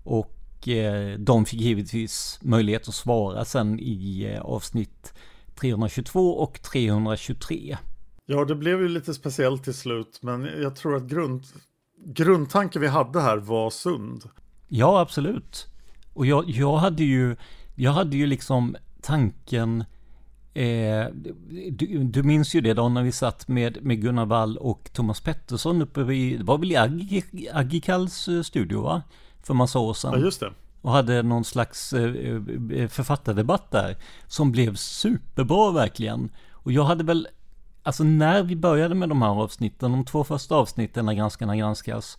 Och 0.03 0.67
eh, 0.67 1.19
de 1.19 1.45
fick 1.45 1.61
givetvis 1.61 2.39
möjlighet 2.41 2.87
att 2.87 2.95
svara 2.95 3.45
sen 3.45 3.79
i 3.79 4.31
eh, 4.33 4.41
avsnitt 4.41 5.13
322 5.55 6.33
och 6.33 6.61
323. 6.61 7.77
Ja, 8.25 8.45
det 8.45 8.55
blev 8.55 8.81
ju 8.81 8.87
lite 8.87 9.13
speciellt 9.13 9.63
till 9.63 9.73
slut, 9.73 10.19
men 10.21 10.43
jag 10.61 10.75
tror 10.75 10.95
att 10.95 11.03
grund, 11.03 11.43
grundtanken 12.05 12.81
vi 12.81 12.87
hade 12.87 13.21
här 13.21 13.37
var 13.37 13.69
sund. 13.69 14.23
Ja, 14.67 14.99
absolut. 14.99 15.67
Och 16.13 16.25
jag, 16.25 16.49
jag 16.49 16.77
hade 16.77 17.03
ju, 17.03 17.35
jag 17.75 17.91
hade 17.91 18.17
ju 18.17 18.25
liksom 18.25 18.75
tanken, 19.01 19.83
eh, 20.53 21.05
du, 21.71 22.03
du, 22.03 22.23
minns 22.23 22.55
ju 22.55 22.61
det 22.61 22.73
då 22.73 22.89
när 22.89 23.03
vi 23.03 23.11
satt 23.11 23.47
med, 23.47 23.83
med 23.85 24.01
Gunnar 24.01 24.25
Wall 24.25 24.57
och 24.57 24.89
Thomas 24.93 25.21
Pettersson 25.21 25.81
uppe 25.81 26.03
vid, 26.03 26.39
det 26.39 26.43
var 26.43 26.57
väl 26.57 26.71
i 26.71 27.47
Agikals 27.53 28.27
eh, 28.27 28.41
studio 28.41 28.81
va? 28.81 29.01
för 29.43 29.53
massa 29.53 29.79
år 29.79 29.93
sedan. 29.93 30.11
Ja, 30.13 30.19
just 30.19 30.39
det. 30.39 30.53
Och 30.81 30.91
hade 30.91 31.23
någon 31.23 31.43
slags 31.43 31.93
eh, 31.93 32.15
eh, 32.73 32.87
författardebatt 32.87 33.71
där. 33.71 33.97
Som 34.27 34.51
blev 34.51 34.75
superbra 34.75 35.71
verkligen. 35.71 36.29
Och 36.51 36.71
jag 36.71 36.83
hade 36.83 37.03
väl, 37.03 37.27
alltså 37.83 38.03
när 38.03 38.43
vi 38.43 38.55
började 38.55 38.95
med 38.95 39.09
de 39.09 39.21
här 39.21 39.29
avsnitten, 39.29 39.91
de 39.91 40.05
två 40.05 40.23
första 40.23 40.55
avsnitten 40.55 41.05
när 41.05 41.13
Granskarna 41.13 41.55
granskas. 41.55 42.17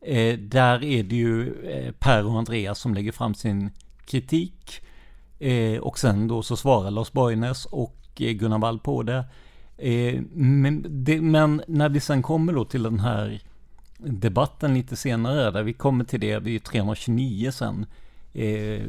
Eh, 0.00 0.38
där 0.38 0.84
är 0.84 1.02
det 1.02 1.16
ju 1.16 1.54
Per 1.98 2.26
och 2.26 2.38
Andreas 2.38 2.78
som 2.78 2.94
lägger 2.94 3.12
fram 3.12 3.34
sin 3.34 3.70
kritik. 4.04 4.82
Och 5.80 5.98
sen 5.98 6.28
då 6.28 6.42
så 6.42 6.56
svarar 6.56 6.90
Lars 6.90 7.12
Borgnäs 7.12 7.66
och 7.66 7.96
Gunnar 8.14 8.58
Wall 8.58 8.78
på 8.78 9.02
det. 9.02 9.24
men, 10.32 10.86
det. 10.88 11.20
men 11.20 11.62
när 11.66 11.88
vi 11.88 12.00
sen 12.00 12.22
kommer 12.22 12.52
då 12.52 12.64
till 12.64 12.82
den 12.82 13.00
här 13.00 13.42
debatten 13.98 14.74
lite 14.74 14.96
senare, 14.96 15.50
där 15.50 15.62
vi 15.62 15.72
kommer 15.72 16.04
till 16.04 16.20
det 16.20 16.38
vid 16.38 16.64
329 16.64 17.50
sen. 17.50 17.86
Eh, 18.32 18.82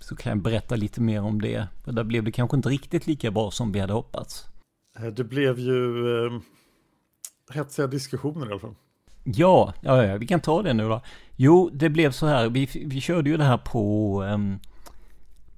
så 0.00 0.16
kan 0.16 0.30
jag 0.30 0.42
berätta 0.42 0.76
lite 0.76 1.00
mer 1.00 1.22
om 1.22 1.40
det. 1.40 1.66
För 1.84 1.92
där 1.92 2.04
blev 2.04 2.24
det 2.24 2.32
kanske 2.32 2.56
inte 2.56 2.68
riktigt 2.68 3.06
lika 3.06 3.30
bra 3.30 3.50
som 3.50 3.72
vi 3.72 3.80
hade 3.80 3.92
hoppats. 3.92 4.46
Eh, 4.98 5.06
det 5.06 5.24
blev 5.24 5.58
ju 5.58 6.08
eh, 6.26 6.40
hetsiga 7.54 7.86
diskussioner 7.86 8.46
i 8.46 8.50
alla 8.50 8.60
fall. 8.60 8.74
Ja, 9.24 9.74
ja, 9.80 10.04
ja, 10.04 10.16
vi 10.16 10.26
kan 10.26 10.40
ta 10.40 10.62
det 10.62 10.72
nu 10.72 10.88
då. 10.88 11.02
Jo, 11.36 11.70
det 11.72 11.88
blev 11.88 12.10
så 12.10 12.26
här, 12.26 12.48
vi, 12.48 12.68
vi 12.86 13.00
körde 13.00 13.30
ju 13.30 13.36
det 13.36 13.44
här 13.44 13.58
på, 13.58 14.24
eh, 14.24 14.38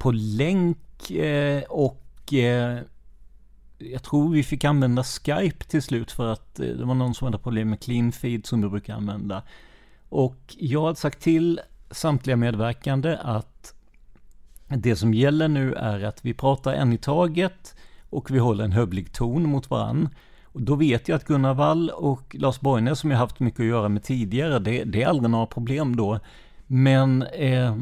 på 0.00 0.12
länk 0.12 1.10
eh, 1.10 1.62
och 1.62 2.32
eh, 2.32 2.78
jag 3.78 4.02
tror 4.02 4.32
vi 4.32 4.42
fick 4.42 4.64
använda 4.64 5.04
Skype 5.04 5.64
till 5.64 5.82
slut 5.82 6.12
för 6.12 6.32
att 6.32 6.60
eh, 6.60 6.66
det 6.66 6.84
var 6.84 6.94
någon 6.94 7.14
som 7.14 7.24
hade 7.24 7.38
problem 7.38 7.70
med 7.70 7.80
clean 7.80 8.12
feed 8.12 8.46
som 8.46 8.62
vi 8.62 8.68
brukar 8.68 8.94
använda. 8.94 9.42
Och 10.08 10.56
jag 10.58 10.80
har 10.80 10.94
sagt 10.94 11.20
till 11.20 11.60
samtliga 11.90 12.36
medverkande 12.36 13.16
att 13.22 13.74
det 14.68 14.96
som 14.96 15.14
gäller 15.14 15.48
nu 15.48 15.74
är 15.74 16.04
att 16.04 16.24
vi 16.24 16.34
pratar 16.34 16.72
en 16.72 16.92
i 16.92 16.98
taget 16.98 17.74
och 18.10 18.30
vi 18.30 18.38
håller 18.38 18.64
en 18.64 18.72
hövlig 18.72 19.12
ton 19.12 19.42
mot 19.48 19.70
varann. 19.70 20.08
Och 20.44 20.62
då 20.62 20.74
vet 20.74 21.08
jag 21.08 21.16
att 21.16 21.24
Gunnar 21.24 21.54
Wall 21.54 21.90
och 21.90 22.36
Lars 22.38 22.60
Borgnäs 22.60 22.98
som 22.98 23.10
jag 23.10 23.18
haft 23.18 23.40
mycket 23.40 23.60
att 23.60 23.66
göra 23.66 23.88
med 23.88 24.02
tidigare, 24.02 24.58
det, 24.58 24.84
det 24.84 25.02
är 25.02 25.06
aldrig 25.06 25.30
några 25.30 25.46
problem 25.46 25.96
då. 25.96 26.20
Men 26.66 27.22
eh, 27.22 27.76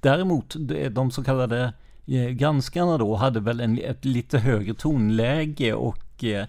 däremot, 0.00 0.56
de 0.90 1.10
så 1.10 1.24
kallade 1.24 1.72
eh, 2.06 2.28
granskarna 2.28 2.98
då 2.98 3.14
hade 3.14 3.40
väl 3.40 3.60
en, 3.60 3.78
ett 3.78 4.04
lite 4.04 4.38
högre 4.38 4.74
tonläge 4.74 5.74
och 5.74 6.24
eh, 6.24 6.46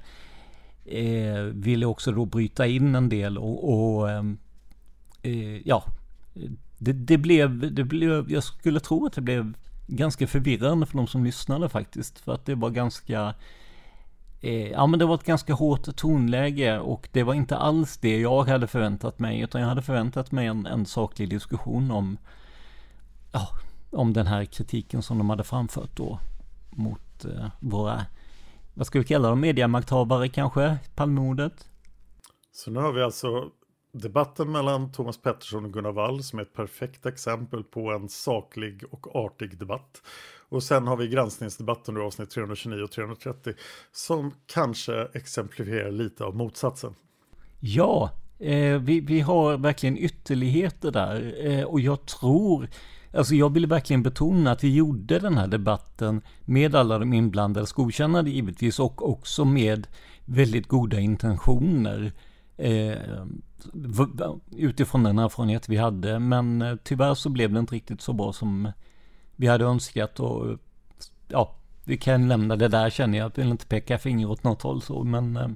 eh 0.85 1.41
ville 1.43 1.85
också 1.85 2.11
då 2.11 2.25
bryta 2.25 2.67
in 2.67 2.95
en 2.95 3.09
del 3.09 3.37
och, 3.37 3.73
och 3.73 4.09
ehm, 4.09 4.37
eh, 5.21 5.67
ja, 5.67 5.83
det, 6.77 6.93
det, 6.93 7.17
blev, 7.17 7.73
det 7.73 7.83
blev, 7.83 8.31
jag 8.31 8.43
skulle 8.43 8.79
tro 8.79 9.05
att 9.05 9.13
det 9.13 9.21
blev 9.21 9.53
ganska 9.87 10.27
förvirrande 10.27 10.85
för 10.85 10.97
de 10.97 11.07
som 11.07 11.23
lyssnade 11.23 11.69
faktiskt. 11.69 12.19
För 12.19 12.33
att 12.33 12.45
det 12.45 12.55
var 12.55 12.69
ganska, 12.69 13.33
eh, 14.41 14.71
ja 14.71 14.87
men 14.87 14.99
det 14.99 15.05
var 15.05 15.15
ett 15.15 15.23
ganska 15.23 15.53
hårt 15.53 15.95
tonläge 15.95 16.79
och 16.79 17.09
det 17.11 17.23
var 17.23 17.33
inte 17.33 17.57
alls 17.57 17.97
det 17.97 18.19
jag 18.19 18.43
hade 18.43 18.67
förväntat 18.67 19.19
mig. 19.19 19.39
Utan 19.39 19.61
jag 19.61 19.67
hade 19.67 19.81
förväntat 19.81 20.31
mig 20.31 20.47
en, 20.47 20.65
en 20.65 20.85
saklig 20.85 21.29
diskussion 21.29 21.91
om, 21.91 22.17
ja, 23.31 23.47
om 23.89 24.13
den 24.13 24.27
här 24.27 24.45
kritiken 24.45 25.01
som 25.01 25.17
de 25.17 25.29
hade 25.29 25.43
framfört 25.43 25.95
då 25.95 26.19
mot 26.69 27.25
eh, 27.25 27.47
våra, 27.59 28.05
vad 28.73 28.87
ska 28.87 28.99
vi 28.99 29.05
kalla 29.05 29.29
dem, 29.29 29.39
mediamakthavare 29.39 30.29
kanske, 30.29 30.77
Palmemordet. 30.95 31.67
Så 32.51 32.71
nu 32.71 32.79
har 32.79 32.91
vi 32.91 33.01
alltså 33.01 33.51
debatten 33.93 34.51
mellan 34.51 34.91
Thomas 34.91 35.21
Pettersson 35.21 35.65
och 35.65 35.73
Gunnar 35.73 35.91
Wall 35.91 36.23
som 36.23 36.39
är 36.39 36.43
ett 36.43 36.53
perfekt 36.53 37.05
exempel 37.05 37.63
på 37.63 37.91
en 37.91 38.09
saklig 38.09 38.83
och 38.91 39.15
artig 39.15 39.59
debatt. 39.59 40.01
Och 40.49 40.63
sen 40.63 40.87
har 40.87 40.97
vi 40.97 41.07
granskningsdebatten 41.07 41.95
under 41.95 42.07
avsnitt 42.07 42.29
329 42.29 42.83
och 42.83 42.91
330 42.91 43.53
som 43.91 44.33
kanske 44.45 45.07
exemplifierar 45.13 45.91
lite 45.91 46.23
av 46.23 46.35
motsatsen. 46.35 46.95
Ja, 47.59 48.09
eh, 48.39 48.77
vi, 48.77 48.99
vi 48.99 49.19
har 49.19 49.57
verkligen 49.57 49.97
ytterligheter 49.97 50.91
där 50.91 51.45
eh, 51.45 51.63
och 51.63 51.79
jag 51.79 52.05
tror 52.05 52.67
Alltså 53.13 53.35
jag 53.35 53.53
vill 53.53 53.67
verkligen 53.67 54.03
betona 54.03 54.51
att 54.51 54.63
vi 54.63 54.75
gjorde 54.75 55.19
den 55.19 55.37
här 55.37 55.47
debatten 55.47 56.21
med 56.45 56.75
alla 56.75 56.99
de 56.99 57.13
inblandade, 57.13 57.67
godkännande 57.75 58.31
givetvis, 58.31 58.79
och 58.79 59.09
också 59.09 59.45
med 59.45 59.87
väldigt 60.25 60.67
goda 60.67 60.99
intentioner. 60.99 62.11
Eh, 62.57 63.25
utifrån 64.51 65.03
den 65.03 65.19
erfarenhet 65.19 65.69
vi 65.69 65.77
hade, 65.77 66.19
men 66.19 66.61
eh, 66.61 66.75
tyvärr 66.83 67.13
så 67.13 67.29
blev 67.29 67.53
det 67.53 67.59
inte 67.59 67.75
riktigt 67.75 68.01
så 68.01 68.13
bra 68.13 68.33
som 68.33 68.71
vi 69.35 69.47
hade 69.47 69.65
önskat. 69.65 70.19
Och 70.19 70.57
ja, 71.27 71.55
vi 71.85 71.97
kan 71.97 72.27
lämna 72.27 72.55
det 72.55 72.67
där 72.67 72.89
känner 72.89 73.17
jag. 73.17 73.25
Jag 73.25 73.43
vill 73.43 73.51
inte 73.51 73.65
peka 73.65 73.97
finger 73.97 74.29
åt 74.29 74.43
något 74.43 74.61
håll 74.61 74.81
så, 74.81 75.03
men... 75.03 75.37
Eh, 75.37 75.49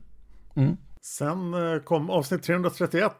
mm. 0.55 0.77
Sen 1.01 1.53
eh, 1.53 1.79
kom 1.79 2.09
avsnitt 2.09 2.43
331, 2.43 3.11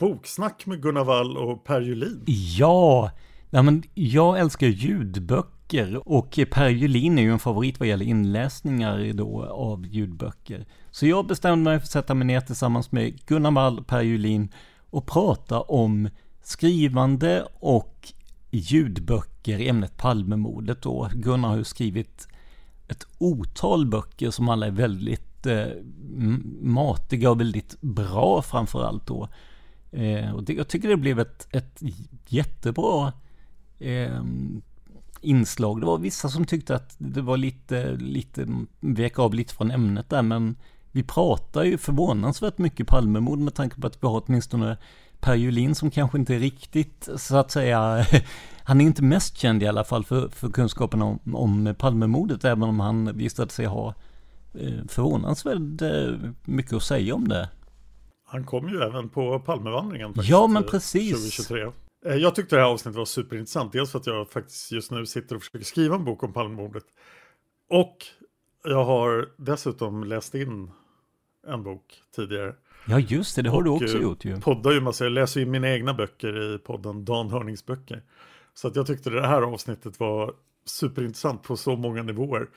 Boksnack 0.00 0.66
med 0.66 0.82
Gunnar 0.82 1.04
Wall 1.04 1.36
och 1.36 1.64
Per 1.64 1.80
Julin. 1.80 2.24
Ja, 2.58 3.10
Ja, 3.50 3.62
men 3.62 3.82
jag 3.94 4.38
älskar 4.38 4.66
ljudböcker 4.66 6.08
och 6.08 6.38
Per 6.50 6.68
Julin 6.68 7.18
är 7.18 7.22
ju 7.22 7.32
en 7.32 7.38
favorit 7.38 7.78
vad 7.78 7.88
gäller 7.88 8.06
inläsningar 8.06 9.12
då 9.12 9.44
av 9.44 9.86
ljudböcker. 9.86 10.66
Så 10.90 11.06
jag 11.06 11.26
bestämde 11.26 11.70
mig 11.70 11.78
för 11.78 11.84
att 11.84 11.90
sätta 11.90 12.14
mig 12.14 12.26
ner 12.26 12.40
tillsammans 12.40 12.92
med 12.92 13.26
Gunnar 13.26 13.50
Wall 13.50 13.78
och 13.78 13.86
Per 13.86 14.02
Julin 14.02 14.48
och 14.90 15.06
prata 15.06 15.60
om 15.60 16.08
skrivande 16.42 17.46
och 17.60 18.12
ljudböcker 18.50 19.58
i 19.58 19.68
ämnet 19.68 19.96
Palmemordet 19.96 20.82
då. 20.82 21.08
Gunnar 21.14 21.48
har 21.48 21.56
ju 21.56 21.64
skrivit 21.64 22.28
ett 22.88 23.06
otal 23.18 23.86
böcker 23.86 24.30
som 24.30 24.48
alla 24.48 24.66
är 24.66 24.70
väldigt 24.70 25.46
eh, 25.46 25.66
matiga 26.60 27.30
och 27.30 27.40
väldigt 27.40 27.80
bra 27.80 28.42
framförallt 28.42 29.06
då. 29.06 29.28
Eh, 29.90 30.34
och 30.34 30.44
det, 30.44 30.52
jag 30.52 30.68
tycker 30.68 30.88
det 30.88 30.96
blev 30.96 31.20
ett, 31.20 31.48
ett 31.50 31.82
jättebra 32.26 33.12
eh, 33.84 34.22
inslag. 35.20 35.80
Det 35.80 35.86
var 35.86 35.98
vissa 35.98 36.28
som 36.28 36.44
tyckte 36.44 36.76
att 36.76 36.94
det 36.98 37.22
var 37.22 37.36
lite, 37.36 37.96
lite, 37.96 38.46
vek 38.80 39.18
av 39.18 39.34
lite 39.34 39.54
från 39.54 39.70
ämnet 39.70 40.10
där, 40.10 40.22
men 40.22 40.56
vi 40.90 41.02
pratar 41.02 41.64
ju 41.64 41.78
förvånansvärt 41.78 42.58
mycket 42.58 42.86
Palmemord 42.86 43.38
med 43.38 43.54
tanke 43.54 43.80
på 43.80 43.86
att 43.86 44.02
vi 44.02 44.06
har 44.06 44.22
åtminstone 44.26 44.76
Per 45.20 45.34
Julin 45.34 45.74
som 45.74 45.90
kanske 45.90 46.18
inte 46.18 46.34
är 46.34 46.38
riktigt 46.38 47.08
så 47.16 47.36
att 47.36 47.50
säga 47.50 48.06
Han 48.66 48.80
är 48.80 48.84
inte 48.84 49.02
mest 49.02 49.36
känd 49.36 49.62
i 49.62 49.66
alla 49.66 49.84
fall 49.84 50.04
för, 50.04 50.28
för 50.28 50.48
kunskapen 50.48 51.02
om, 51.02 51.18
om 51.34 51.74
Palmemordet 51.78 52.44
även 52.44 52.62
om 52.62 52.80
han 52.80 53.16
visade 53.16 53.50
sig 53.50 53.66
ha 53.66 53.94
eh, 54.54 54.84
förvånansvärt 54.88 55.82
eh, 55.82 56.30
mycket 56.44 56.72
att 56.72 56.82
säga 56.82 57.14
om 57.14 57.28
det. 57.28 57.48
Han 58.26 58.44
kom 58.44 58.68
ju 58.68 58.82
även 58.82 59.08
på 59.08 59.40
Palmevandringen. 59.40 60.08
Faktiskt, 60.08 60.30
ja 60.30 60.46
men 60.46 60.64
precis. 60.64 61.36
2023. 61.36 61.83
Jag 62.04 62.34
tyckte 62.34 62.56
det 62.56 62.62
här 62.62 62.68
avsnittet 62.68 62.98
var 62.98 63.04
superintressant. 63.04 63.72
Dels 63.72 63.92
för 63.92 63.98
att 63.98 64.06
jag 64.06 64.30
faktiskt 64.30 64.72
just 64.72 64.90
nu 64.90 65.06
sitter 65.06 65.36
och 65.36 65.42
försöker 65.42 65.64
skriva 65.64 65.96
en 65.96 66.04
bok 66.04 66.22
om 66.22 66.32
Palmemordet. 66.32 66.84
Och 67.70 67.96
jag 68.64 68.84
har 68.84 69.28
dessutom 69.36 70.04
läst 70.04 70.34
in 70.34 70.70
en 71.46 71.62
bok 71.62 72.02
tidigare. 72.16 72.54
Ja 72.86 72.98
just 72.98 73.36
det, 73.36 73.42
det 73.42 73.50
har 73.50 73.58
och 73.58 73.64
du 73.64 73.70
också 73.70 73.98
gjort 73.98 74.24
ju. 74.24 74.40
Poddar 74.40 74.72
ju 74.72 74.80
massa, 74.80 75.04
jag 75.04 75.12
läser 75.12 75.40
ju 75.40 75.46
mina 75.46 75.70
egna 75.70 75.94
böcker 75.94 76.54
i 76.54 76.58
podden 76.58 77.04
Dan 77.04 77.30
Hörnings 77.30 77.66
böcker. 77.66 78.02
Så 78.54 78.68
att 78.68 78.76
jag 78.76 78.86
tyckte 78.86 79.10
det 79.10 79.26
här 79.26 79.42
avsnittet 79.42 80.00
var 80.00 80.34
superintressant 80.64 81.42
på 81.42 81.56
så 81.56 81.76
många 81.76 82.02
nivåer. 82.02 82.48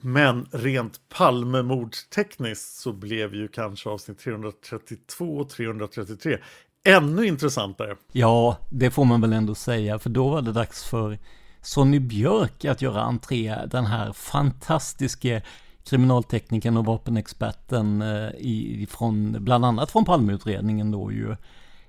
Men 0.00 0.46
rent 0.52 1.08
Palmemordstekniskt 1.08 2.76
så 2.76 2.92
blev 2.92 3.34
ju 3.34 3.48
kanske 3.48 3.88
avsnitt 3.88 4.18
332 4.18 5.36
och 5.36 5.50
333 5.50 6.38
ännu 6.84 7.26
intressantare. 7.26 7.96
Ja, 8.12 8.56
det 8.70 8.90
får 8.90 9.04
man 9.04 9.20
väl 9.20 9.32
ändå 9.32 9.54
säga, 9.54 9.98
för 9.98 10.10
då 10.10 10.28
var 10.28 10.42
det 10.42 10.52
dags 10.52 10.84
för 10.84 11.18
Sonny 11.62 11.98
Björk 11.98 12.64
att 12.64 12.82
göra 12.82 13.02
entré, 13.02 13.56
den 13.66 13.86
här 13.86 14.12
fantastiske 14.12 15.42
kriminalteknikern 15.84 16.76
och 16.76 16.84
vapenexperten 16.84 18.02
eh, 18.02 18.30
i, 18.38 18.86
från, 18.90 19.44
bland 19.44 19.64
annat 19.64 19.90
från 19.90 20.04
Palmeutredningen 20.04 20.90
då 20.90 21.12
ju. 21.12 21.36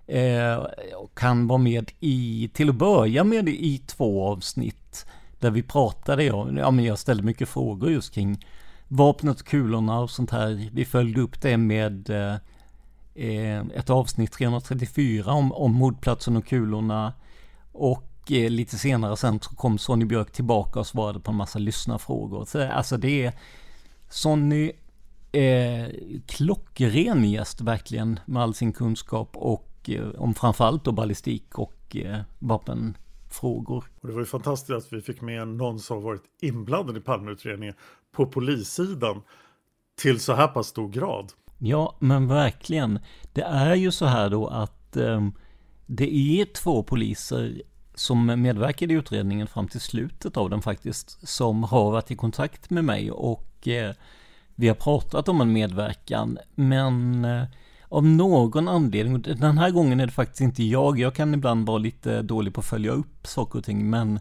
Eh, 0.08 0.66
kan 1.14 1.48
vara 1.48 1.58
med 1.58 1.92
i, 2.00 2.50
till 2.54 2.70
att 2.70 2.76
börja 2.76 3.24
med 3.24 3.50
i 3.50 3.78
två 3.78 4.28
avsnitt. 4.28 5.06
Där 5.40 5.52
vi 5.52 5.64
pratade, 5.64 6.24
ja, 6.24 6.48
ja 6.58 6.72
men 6.72 6.86
jag 6.86 7.00
ställde 7.00 7.24
mycket 7.24 7.50
frågor 7.50 7.92
just 7.92 8.14
kring 8.14 8.46
vapnet 8.88 9.40
och 9.40 9.48
kulorna 9.48 10.00
och 10.00 10.10
sånt 10.10 10.32
här. 10.32 10.70
Vi 10.74 10.86
följde 10.86 11.22
upp 11.22 11.42
det 11.42 11.58
med 11.58 12.10
eh 12.10 12.36
Eh, 13.20 13.60
ett 13.60 13.90
avsnitt 13.90 14.32
334 14.32 15.32
om, 15.32 15.54
om 15.54 15.74
mordplatsen 15.74 16.38
och 16.38 16.46
kulorna. 16.46 17.14
Och 17.72 18.32
eh, 18.32 18.50
lite 18.50 18.78
senare 18.78 19.18
sen 19.18 19.40
så 19.40 19.56
kom 19.56 19.78
Sonny 19.78 20.06
Björk 20.06 20.32
tillbaka 20.32 20.80
och 20.80 20.88
svarade 20.88 21.20
på 21.20 21.32
en 21.32 21.38
massa 21.38 21.60
lyssnarfrågor. 21.60 22.46
Så 22.46 22.72
alltså 22.72 22.98
det 22.98 23.26
är 23.26 23.34
Sonny 24.10 24.72
eh, 25.32 25.88
klockren 26.28 27.24
gäst 27.24 27.62
verkligen 27.62 28.20
med 28.26 28.44
all 28.44 28.54
sin 28.54 28.74
kunskap 28.74 29.30
och 29.34 29.90
eh, 29.90 30.10
om 30.10 30.34
framförallt 30.34 30.84
då 30.84 30.92
ballistik 30.92 31.60
och 31.60 31.96
eh, 31.96 32.20
vapenfrågor. 32.40 33.86
Och 34.02 34.08
det 34.08 34.14
var 34.14 34.20
ju 34.20 34.26
fantastiskt 34.26 34.72
att 34.72 34.94
vi 34.94 35.02
fick 35.02 35.22
med 35.22 35.48
någon 35.48 35.80
som 35.80 36.04
varit 36.04 36.24
inblandad 36.42 36.98
i 36.98 37.02
Palmeutredningen 37.02 37.76
på 38.12 38.26
polissidan 38.26 39.22
till 39.96 40.20
så 40.20 40.34
här 40.34 40.48
pass 40.48 40.68
stor 40.68 40.90
grad. 40.90 41.32
Ja, 41.60 41.96
men 42.00 42.28
verkligen. 42.28 43.00
Det 43.34 43.42
är 43.42 43.76
ju 43.76 43.92
så 43.92 44.06
här 44.06 44.30
då 44.30 44.48
att 44.48 44.98
eh, 44.98 45.28
det 45.86 46.16
är 46.16 46.46
två 46.46 46.84
poliser 46.84 47.62
som 47.96 48.26
medverkade 48.26 48.94
i 48.94 48.98
utredningen 48.98 49.48
fram 49.48 49.68
till 49.68 49.80
slutet 49.80 50.38
av 50.38 50.50
den 50.50 50.62
faktiskt, 50.62 51.28
som 51.28 51.64
har 51.64 51.92
varit 51.92 52.12
i 52.12 52.16
kontakt 52.16 52.70
med 52.70 52.86
mig 52.86 53.12
och 53.12 53.68
eh, 53.68 53.94
vi 54.56 54.68
har 54.68 54.76
pratat 54.76 55.30
om 55.30 55.42
en 55.42 55.54
medverkan, 55.54 56.38
men 56.56 57.26
eh, 57.26 57.44
av 57.90 58.06
någon 58.06 58.68
anledning, 58.68 59.22
den 59.22 59.58
här 59.58 59.72
gången 59.72 60.00
är 60.00 60.06
det 60.06 60.12
faktiskt 60.12 60.42
inte 60.42 60.64
jag, 60.64 61.00
jag 61.00 61.16
kan 61.16 61.34
ibland 61.34 61.68
vara 61.68 61.78
lite 61.78 62.22
dålig 62.22 62.54
på 62.54 62.60
att 62.60 62.66
följa 62.66 62.92
upp 62.92 63.28
saker 63.28 63.60
och 63.60 63.66
ting, 63.66 63.90
men 63.90 64.20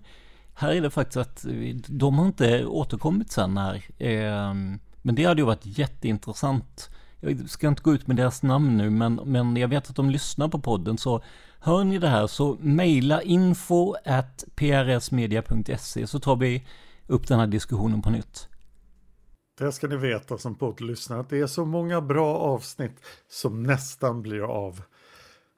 här 0.54 0.72
är 0.72 0.80
det 0.80 0.90
faktiskt 0.90 1.16
att 1.16 1.44
eh, 1.44 1.76
de 1.86 2.18
har 2.18 2.26
inte 2.26 2.66
återkommit 2.66 3.32
sen 3.32 3.58
här. 3.58 3.84
Eh, 3.98 4.54
men 5.02 5.14
det 5.14 5.24
hade 5.24 5.40
ju 5.40 5.46
varit 5.46 5.78
jätteintressant. 5.78 6.90
Jag 7.20 7.50
ska 7.50 7.68
inte 7.68 7.82
gå 7.82 7.94
ut 7.94 8.06
med 8.06 8.16
deras 8.16 8.42
namn 8.42 8.76
nu, 8.76 8.90
men, 8.90 9.14
men 9.14 9.56
jag 9.56 9.68
vet 9.68 9.90
att 9.90 9.96
de 9.96 10.10
lyssnar 10.10 10.48
på 10.48 10.58
podden, 10.58 10.98
så 10.98 11.22
hör 11.60 11.84
ni 11.84 11.98
det 11.98 12.08
här 12.08 12.26
så 12.26 12.56
mejla 12.60 13.22
info 13.22 13.94
at 14.04 14.44
prsmedia.se 14.54 16.06
så 16.06 16.20
tar 16.20 16.36
vi 16.36 16.66
upp 17.06 17.28
den 17.28 17.38
här 17.38 17.46
diskussionen 17.46 18.02
på 18.02 18.10
nytt. 18.10 18.48
Det 19.58 19.72
ska 19.72 19.86
ni 19.86 19.96
veta 19.96 20.38
som 20.38 20.54
poddlyssnare 20.54 21.20
att 21.20 21.30
det 21.30 21.38
är 21.38 21.46
så 21.46 21.64
många 21.64 22.00
bra 22.00 22.36
avsnitt 22.36 23.00
som 23.28 23.62
nästan 23.62 24.22
blir 24.22 24.42
av. 24.42 24.82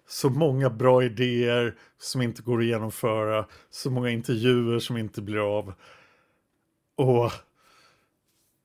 Så 0.08 0.30
många 0.30 0.70
bra 0.70 1.04
idéer 1.04 1.74
som 1.98 2.22
inte 2.22 2.42
går 2.42 2.58
att 2.58 2.66
genomföra. 2.66 3.46
Så 3.70 3.90
många 3.90 4.10
intervjuer 4.10 4.78
som 4.78 4.96
inte 4.96 5.22
blir 5.22 5.58
av. 5.58 5.74
Och 6.96 7.32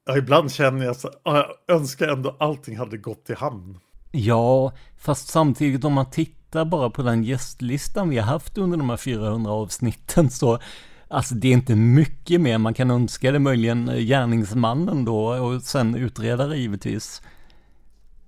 ja, 0.05 0.17
ibland 0.17 0.51
känner 0.51 0.85
jag 0.85 0.91
att 0.91 1.05
jag 1.23 1.45
önskar 1.67 2.07
ändå 2.07 2.35
allting 2.39 2.77
hade 2.77 2.97
gått 2.97 3.29
i 3.29 3.33
hamn. 3.33 3.79
Ja, 4.11 4.71
fast 4.97 5.27
samtidigt 5.27 5.85
om 5.85 5.93
man 5.93 6.09
tittar 6.09 6.65
bara 6.65 6.89
på 6.89 7.01
den 7.01 7.23
gästlistan 7.23 8.09
vi 8.09 8.17
har 8.17 8.25
haft 8.25 8.57
under 8.57 8.77
de 8.77 8.89
här 8.89 8.97
400 8.97 9.51
avsnitten 9.51 10.29
så 10.29 10.59
Alltså 11.07 11.35
det 11.35 11.47
är 11.47 11.51
inte 11.51 11.75
mycket 11.75 12.41
mer 12.41 12.57
man 12.57 12.73
kan 12.73 12.91
önska. 12.91 13.31
Det 13.31 13.39
möjligen 13.39 13.89
eh, 13.89 13.99
gärningsmannen 13.99 15.05
då 15.05 15.25
och 15.25 15.61
sen 15.61 15.95
utredare 15.95 16.57
givetvis. 16.57 17.21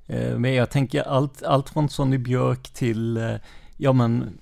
Eh, 0.05 0.37
men 0.37 0.53
jag 0.53 0.69
tänker 0.69 1.03
allt, 1.03 1.43
allt 1.43 1.69
från 1.69 1.89
Sonny 1.89 2.17
Björk 2.17 2.69
till, 2.69 3.17
eh, 3.17 3.35
ja 3.77 3.93
men, 3.93 4.39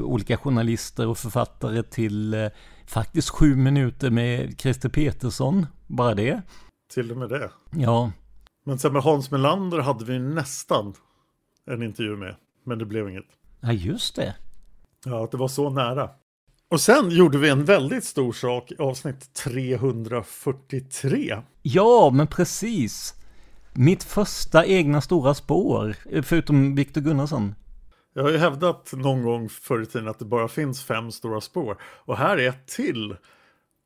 olika 0.00 0.36
journalister 0.36 1.06
och 1.06 1.18
författare 1.18 1.82
till 1.82 2.50
faktiskt 2.86 3.28
sju 3.28 3.56
minuter 3.56 4.10
med 4.10 4.60
Christer 4.60 4.88
Petersson, 4.88 5.66
bara 5.86 6.14
det. 6.14 6.42
Till 6.94 7.10
och 7.10 7.16
med 7.16 7.28
det. 7.28 7.50
Ja. 7.70 8.12
Men 8.64 8.78
sen 8.78 8.92
med 8.92 9.02
Hans 9.02 9.30
Melander 9.30 9.78
hade 9.78 10.04
vi 10.04 10.18
nästan 10.18 10.94
en 11.66 11.82
intervju 11.82 12.16
med, 12.16 12.36
men 12.64 12.78
det 12.78 12.84
blev 12.84 13.08
inget. 13.08 13.24
Ja, 13.60 13.72
just 13.72 14.16
det. 14.16 14.34
Ja, 15.04 15.28
det 15.30 15.36
var 15.36 15.48
så 15.48 15.70
nära. 15.70 16.10
Och 16.70 16.80
sen 16.80 17.10
gjorde 17.10 17.38
vi 17.38 17.48
en 17.48 17.64
väldigt 17.64 18.04
stor 18.04 18.32
sak 18.32 18.72
i 18.72 18.76
avsnitt 18.78 19.34
343. 19.34 21.42
Ja, 21.62 22.10
men 22.14 22.26
precis. 22.26 23.14
Mitt 23.72 24.04
första 24.04 24.66
egna 24.66 25.00
stora 25.00 25.34
spår, 25.34 25.96
förutom 26.22 26.74
Viktor 26.74 27.00
Gunnarsson. 27.00 27.54
Jag 28.14 28.22
har 28.22 28.30
ju 28.30 28.38
hävdat 28.38 28.92
någon 28.92 29.22
gång 29.22 29.48
förr 29.48 29.82
i 29.82 29.86
tiden 29.86 30.08
att 30.08 30.18
det 30.18 30.24
bara 30.24 30.48
finns 30.48 30.84
fem 30.84 31.12
stora 31.12 31.40
spår. 31.40 31.76
Och 31.82 32.16
här 32.16 32.38
är 32.38 32.48
ett 32.48 32.66
till. 32.66 33.16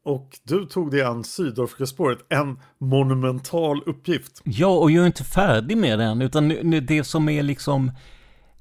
Och 0.05 0.39
du 0.45 0.65
tog 0.65 0.91
dig 0.91 1.03
an 1.03 1.25
Sydafrikaspåret, 1.25 2.19
en 2.29 2.59
monumental 2.79 3.83
uppgift. 3.87 4.43
Ja, 4.45 4.69
och 4.69 4.91
jag 4.91 5.03
är 5.03 5.07
inte 5.07 5.25
färdig 5.25 5.77
med 5.77 5.99
den, 5.99 6.23
utan 6.23 6.49
det 6.87 7.05
som 7.05 7.29
är 7.29 7.43
liksom 7.43 7.91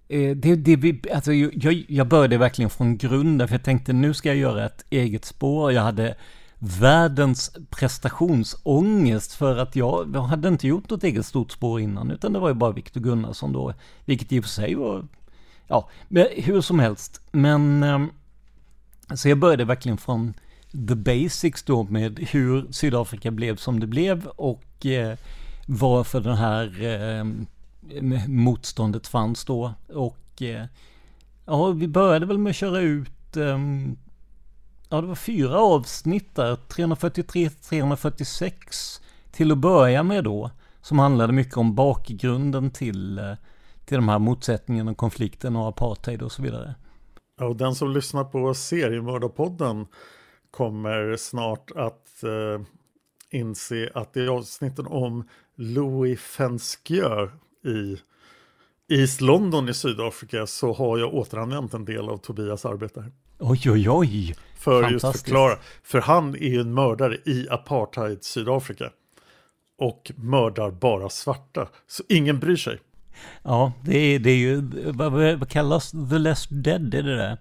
Eh, 0.10 0.36
det, 0.36 0.56
det, 0.56 1.12
alltså 1.13 1.34
jag, 1.34 1.86
jag 1.88 2.08
började 2.08 2.38
verkligen 2.38 2.69
från 2.69 2.97
grunden, 2.97 3.47
för 3.47 3.56
jag 3.56 3.63
tänkte 3.63 3.93
nu 3.93 4.13
ska 4.13 4.30
jag 4.30 4.38
göra 4.38 4.65
ett 4.65 4.86
eget 4.89 5.25
spår. 5.25 5.71
Jag 5.71 5.82
hade 5.82 6.15
världens 6.60 7.58
prestationsångest 7.69 9.34
för 9.34 9.58
att 9.58 9.75
jag, 9.75 10.12
jag 10.13 10.21
hade 10.21 10.47
inte 10.47 10.67
gjort 10.67 10.89
något 10.89 11.04
eget 11.04 11.25
stort 11.25 11.52
spår 11.52 11.82
innan, 11.82 12.12
utan 12.12 12.34
det 12.34 12.39
var 12.39 12.49
ju 12.49 12.54
bara 12.54 12.71
Viktor 12.71 13.02
Gunnarsson 13.02 13.54
då, 13.54 13.73
vilket 14.06 14.32
i 14.32 14.39
och 14.39 14.43
för 14.43 14.49
sig 14.49 14.75
var, 14.75 15.08
ja, 15.67 15.89
hur 16.36 16.62
som 16.62 16.80
helst. 16.80 17.21
Men, 17.32 17.84
ehm, 17.84 18.10
så 19.15 19.30
jag 19.30 19.39
började 19.39 19.65
verkligen 19.65 19.97
från 19.97 20.34
the 20.71 20.95
basics 20.95 21.63
då 21.63 21.84
med 21.84 22.19
hur 22.19 22.71
Sydafrika 22.71 23.32
blev 23.32 23.55
som 23.55 23.79
det 23.79 23.88
blev 23.88 24.27
och 24.27 24.86
eh, 24.86 25.17
varför 25.67 26.21
den 26.21 26.38
här 26.38 26.84
eh, 26.84 27.23
motståndet 28.27 29.08
fanns 29.08 29.45
då. 29.45 29.73
Och 29.93 30.41
eh, 30.41 30.65
ja, 31.45 31.67
vi 31.67 31.88
började 31.88 32.25
väl 32.25 32.38
med 32.38 32.49
att 32.49 32.55
köra 32.55 32.79
ut 32.79 33.38
ehm, 33.38 33.97
Ja, 34.91 35.01
det 35.01 35.08
var 35.08 35.15
fyra 35.15 35.60
avsnitt 35.60 36.36
där, 36.36 36.55
343-346 36.55 39.01
till 39.32 39.51
att 39.51 39.58
börja 39.58 40.03
med 40.03 40.23
då. 40.23 40.51
Som 40.82 40.99
handlade 40.99 41.34
mycket 41.34 41.58
om 41.58 41.75
bakgrunden 41.75 42.71
till, 42.71 43.19
eh, 43.19 43.34
till 43.86 43.97
de 43.97 44.10
här 44.10 44.19
motsättningarna, 44.19 44.93
konflikten 44.93 45.55
och 45.55 45.67
apartheid 45.67 46.21
och 46.21 46.32
så 46.32 46.41
vidare. 46.41 46.75
Ja, 47.39 47.45
och 47.45 47.55
den 47.55 47.75
som 47.75 47.91
lyssnar 47.91 48.23
på 48.23 48.53
seriemördarpodden 48.53 49.88
kommer 50.52 51.16
snart 51.16 51.72
att 51.76 52.24
eh, 52.24 52.62
inse 53.30 53.90
att 53.94 54.18
i 54.18 54.28
avsnitten 54.28 54.88
om 54.88 55.24
Louis 55.56 56.20
Fensquieu 56.20 57.30
i 57.66 57.98
East 58.94 59.22
London 59.22 59.70
i 59.70 59.74
Sydafrika 59.74 60.48
så 60.48 60.74
har 60.74 60.98
jag 60.98 61.14
återanvänt 61.14 61.74
en 61.74 61.86
del 61.86 62.10
av 62.10 62.18
Tobias 62.18 62.66
arbete. 62.66 63.12
Oj, 63.40 63.72
oj, 63.72 63.90
oj! 63.90 64.36
För 64.58 64.90
just 64.90 65.06
förklara, 65.12 65.58
för 65.84 66.02
han 66.02 66.36
är 66.36 66.50
ju 66.50 66.62
en 66.62 66.74
mördare 66.74 67.18
i 67.26 67.48
apartheid 67.50 68.24
Sydafrika. 68.24 68.90
Och 69.78 70.12
mördar 70.16 70.72
bara 70.72 71.10
svarta, 71.10 71.68
så 71.88 72.04
ingen 72.10 72.40
bryr 72.40 72.56
sig. 72.56 72.80
Ja, 73.44 73.74
det 73.84 73.98
är, 73.98 74.20
det 74.20 74.32
är 74.32 74.38
ju, 74.38 74.62
vad, 74.92 75.12
vad 75.12 75.50
kallas 75.50 75.92
The 75.92 76.18
Less 76.18 76.48
Dead, 76.48 76.94
är 76.94 77.04
det 77.04 77.16
det? 77.16 77.38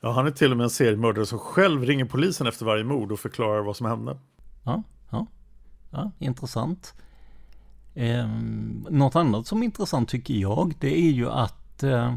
Ja, 0.00 0.12
han 0.12 0.26
är 0.26 0.30
till 0.30 0.50
och 0.50 0.56
med 0.56 0.64
en 0.64 0.70
seriemördare 0.70 1.26
som 1.26 1.38
själv 1.38 1.84
ringer 1.84 2.04
polisen 2.04 2.46
efter 2.46 2.66
varje 2.66 2.84
mord 2.84 3.12
och 3.12 3.20
förklarar 3.20 3.62
vad 3.62 3.76
som 3.76 3.86
hände. 3.86 4.18
Ja, 4.62 4.82
ja, 5.10 5.26
ja 5.90 6.10
intressant. 6.18 6.94
Eh, 7.94 8.28
något 8.90 9.16
annat 9.16 9.46
som 9.46 9.60
är 9.60 9.64
intressant 9.64 10.08
tycker 10.08 10.34
jag, 10.34 10.74
det 10.80 10.98
är 10.98 11.10
ju 11.10 11.30
att 11.30 11.82
eh, 11.82 12.14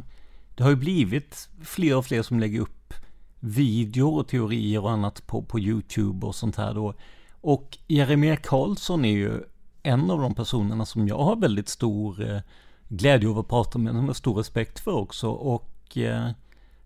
det 0.56 0.64
har 0.64 0.70
ju 0.70 0.76
blivit 0.76 1.50
fler 1.64 1.98
och 1.98 2.06
fler 2.06 2.22
som 2.22 2.40
lägger 2.40 2.60
upp 2.62 2.94
videor 3.40 4.20
och 4.20 4.28
teorier 4.28 4.84
och 4.84 4.92
annat 4.92 5.28
på, 5.28 5.42
på 5.42 5.60
YouTube 5.60 6.28
och 6.28 6.36
sånt 6.36 6.56
här 6.56 6.74
då. 6.74 6.94
Och 7.42 7.78
Jeremia 7.88 8.36
Karlsson 8.36 9.06
är 9.06 9.12
ju 9.12 9.42
en 9.84 10.12
av 10.12 10.22
de 10.22 10.36
personerna 10.36 10.86
som 10.86 11.08
jag 11.08 11.18
har 11.18 11.36
väldigt 11.36 11.70
stor 11.70 12.32
eh, 12.32 12.40
glädje 12.88 13.30
av 13.30 13.40
att 13.40 13.48
prata 13.48 13.80
med, 13.80 13.96
med 13.96 14.16
stor 14.16 14.36
respekt 14.36 14.80
för 14.80 14.94
också. 14.94 15.30
Och 15.30 15.98
eh, 15.98 16.30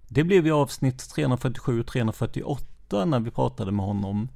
det 0.07 0.23
blev 0.23 0.45
ju 0.45 0.51
avsnitt 0.51 1.09
347 1.09 1.83
348 1.83 3.05
när 3.05 3.19
vi 3.19 3.31
pratade 3.31 3.71
med 3.71 3.85
honom. 3.85 4.29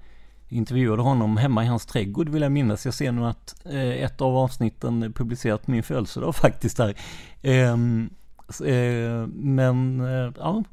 Intervjuade 0.49 1.01
honom 1.01 1.37
hemma 1.37 1.63
i 1.63 1.67
hans 1.67 1.85
trädgård 1.85 2.29
vill 2.29 2.41
jag 2.41 2.51
minnas. 2.51 2.85
Jag 2.85 2.93
ser 2.93 3.11
nu 3.11 3.25
att 3.25 3.65
eh, 3.65 4.03
ett 4.03 4.21
av 4.21 4.37
avsnitten 4.37 5.03
är 5.03 5.09
publicerat 5.09 5.65
på 5.65 5.71
min 5.71 5.83
födelsedag 5.83 6.35
faktiskt 6.35 6.77
där. 6.77 6.97
Ehm, 7.41 8.09
eh, 8.65 9.27
men 9.27 10.01
eh, 10.01 10.33
ja, 10.37 10.63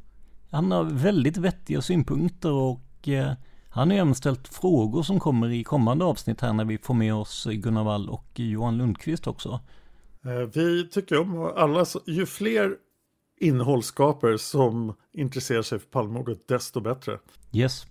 han 0.50 0.72
har 0.72 0.84
väldigt 0.84 1.36
vettiga 1.36 1.82
synpunkter 1.82 2.52
och 2.52 3.08
eh, 3.08 3.32
han 3.68 3.90
har 3.90 3.96
även 3.96 4.14
ställt 4.14 4.48
frågor 4.48 5.02
som 5.02 5.20
kommer 5.20 5.50
i 5.50 5.64
kommande 5.64 6.04
avsnitt 6.04 6.40
här 6.40 6.52
när 6.52 6.64
vi 6.64 6.78
får 6.78 6.94
med 6.94 7.14
oss 7.14 7.46
Gunnar 7.50 7.84
Wall 7.84 8.08
och 8.08 8.30
Johan 8.34 8.76
Lundqvist 8.76 9.26
också. 9.26 9.60
Eh, 10.24 10.48
vi 10.54 10.88
tycker 10.88 11.20
om 11.20 11.52
alla, 11.56 11.86
ju 12.06 12.26
fler 12.26 12.76
innehållsskapare 13.40 14.38
som 14.38 14.94
intresserar 15.12 15.62
sig 15.62 15.78
för 15.78 15.86
Palmemordet, 15.86 16.48
desto 16.48 16.80
bättre. 16.80 17.18
Yes. 17.52 17.86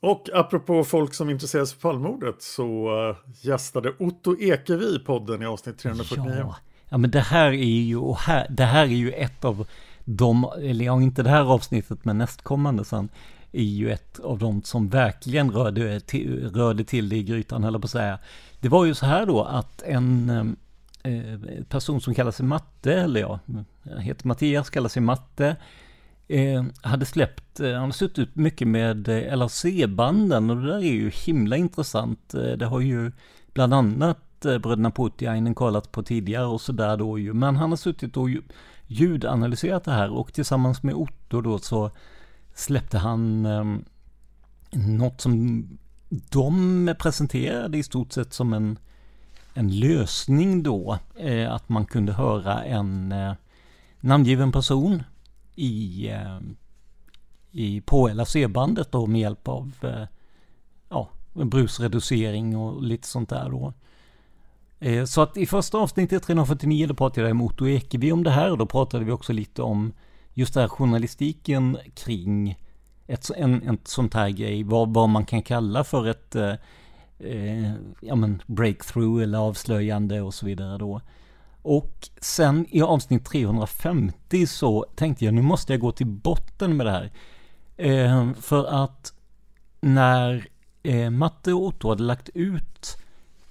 Och 0.00 0.28
apropå 0.34 0.84
folk 0.84 1.14
som 1.14 1.30
intresserar 1.30 1.64
sig 1.64 1.78
för 1.78 1.88
Palmemordet 1.88 2.42
så 2.42 3.00
uh, 3.08 3.16
gästade 3.40 3.92
Otto 3.98 4.36
Ekevi 4.40 4.98
podden 4.98 5.42
i 5.42 5.46
avsnitt 5.46 5.78
349. 5.78 6.34
Ja, 6.38 6.56
ja 6.88 6.98
men 6.98 7.10
det 7.10 7.20
här 7.20 7.52
är 7.52 7.82
ju, 7.82 8.12
här, 8.12 8.46
det 8.50 8.64
här 8.64 8.82
är 8.84 8.86
ju 8.86 9.12
ett 9.12 9.44
av 9.44 9.66
de, 10.04 10.44
eller 10.58 10.84
ja, 10.84 11.02
inte 11.02 11.22
det 11.22 11.30
här 11.30 11.52
avsnittet, 11.52 12.04
men 12.04 12.18
nästkommande 12.18 12.84
sen, 12.84 13.08
är 13.52 13.62
ju 13.62 13.90
ett 13.90 14.20
av 14.20 14.38
de 14.38 14.62
som 14.62 14.88
verkligen 14.88 15.50
rörde 15.50 16.00
till, 16.00 16.50
rörde 16.54 16.84
till 16.84 17.08
det 17.08 17.16
i 17.16 17.22
grytan, 17.22 17.64
höll 17.64 17.80
på 17.80 17.84
att 17.84 17.90
säga. 17.90 18.18
Det 18.60 18.68
var 18.68 18.84
ju 18.84 18.94
så 18.94 19.06
här 19.06 19.26
då 19.26 19.44
att 19.44 19.82
en 19.82 20.56
eh, 21.04 21.64
person 21.68 22.00
som 22.00 22.14
kallar 22.14 22.30
sig 22.30 22.46
Matte, 22.46 22.94
eller 22.94 23.20
ja, 23.20 23.38
heter 23.98 24.28
Mattias, 24.28 24.70
kallar 24.70 24.88
sig 24.88 25.02
Matte, 25.02 25.56
eh, 26.28 26.64
hade 26.82 27.06
släppt, 27.06 27.60
eh, 27.60 27.72
han 27.72 27.82
har 27.82 27.90
suttit 27.90 28.36
mycket 28.36 28.68
med 28.68 29.08
eh, 29.08 29.36
LRC-banden 29.36 30.50
och 30.50 30.56
det 30.56 30.66
där 30.66 30.78
är 30.78 30.92
ju 30.92 31.10
himla 31.10 31.56
intressant. 31.56 32.34
Eh, 32.34 32.52
det 32.52 32.66
har 32.66 32.80
ju 32.80 33.12
bland 33.52 33.74
annat 33.74 34.44
eh, 34.44 34.58
bröderna 34.58 34.90
Putiainen 34.90 35.54
kollat 35.54 35.92
på 35.92 36.02
tidigare 36.02 36.46
och 36.46 36.60
sådär 36.60 36.96
då 36.96 37.18
ju, 37.18 37.32
men 37.32 37.56
han 37.56 37.70
har 37.70 37.76
suttit 37.76 38.16
och 38.16 38.28
ljudanalyserat 38.86 39.84
det 39.84 39.92
här 39.92 40.10
och 40.10 40.32
tillsammans 40.32 40.82
med 40.82 40.94
Otto 40.94 41.40
då 41.40 41.58
så 41.58 41.90
släppte 42.54 42.98
han 42.98 43.46
eh, 43.46 43.64
något 44.70 45.20
som 45.20 45.64
de 46.10 46.94
presenterade 46.98 47.78
i 47.78 47.82
stort 47.82 48.12
sett 48.12 48.32
som 48.32 48.52
en, 48.52 48.78
en 49.54 49.78
lösning 49.78 50.62
då. 50.62 50.98
Eh, 51.16 51.52
att 51.52 51.68
man 51.68 51.86
kunde 51.86 52.12
höra 52.12 52.64
en 52.64 53.12
eh, 53.12 53.32
namngiven 54.00 54.52
person 54.52 55.02
i, 55.54 56.08
eh, 56.08 56.38
i 57.50 57.80
på 57.80 58.08
LAC-bandet 58.08 58.92
då 58.92 59.06
med 59.06 59.20
hjälp 59.20 59.48
av 59.48 59.72
eh, 59.82 60.06
ja, 60.88 61.08
brusreducering 61.32 62.56
och 62.56 62.82
lite 62.82 63.08
sånt 63.08 63.28
där 63.28 63.50
då. 63.50 63.72
Eh, 64.78 65.04
så 65.04 65.22
att 65.22 65.36
i 65.36 65.46
första 65.46 65.78
avsnittet 65.78 66.22
349 66.22 66.86
då 66.86 66.94
pratade 66.94 67.28
jag 67.28 67.36
med 67.36 67.46
Otto 67.46 67.68
Ekeby 67.68 68.12
om 68.12 68.24
det 68.24 68.30
här 68.30 68.50
och 68.50 68.58
då 68.58 68.66
pratade 68.66 69.04
vi 69.04 69.12
också 69.12 69.32
lite 69.32 69.62
om 69.62 69.92
just 70.34 70.54
det 70.54 70.60
här 70.60 70.68
journalistiken 70.68 71.78
kring 71.94 72.58
ett, 73.06 73.30
en, 73.36 73.62
en 73.62 73.78
sånt 73.84 74.14
här 74.14 74.30
grej, 74.30 74.62
vad, 74.62 74.94
vad 74.94 75.08
man 75.08 75.24
kan 75.24 75.42
kalla 75.42 75.84
för 75.84 76.06
ett 76.06 76.34
eh, 76.34 76.54
eh, 77.18 77.72
ja, 78.00 78.14
men 78.14 78.42
breakthrough 78.46 79.22
eller 79.22 79.38
avslöjande 79.38 80.20
och 80.20 80.34
så 80.34 80.46
vidare 80.46 80.78
då. 80.78 81.00
Och 81.62 82.08
sen 82.20 82.66
i 82.70 82.82
avsnitt 82.82 83.24
350 83.24 84.46
så 84.46 84.86
tänkte 84.94 85.24
jag 85.24 85.34
nu 85.34 85.42
måste 85.42 85.72
jag 85.72 85.80
gå 85.80 85.92
till 85.92 86.06
botten 86.06 86.76
med 86.76 86.86
det 86.86 86.92
här. 86.92 87.10
Eh, 87.76 88.32
för 88.32 88.84
att 88.84 89.12
när 89.80 90.48
eh, 90.82 91.10
Matte 91.10 91.52
och 91.52 91.66
Otto 91.66 91.88
hade 91.88 92.02
lagt 92.02 92.28
ut 92.34 92.96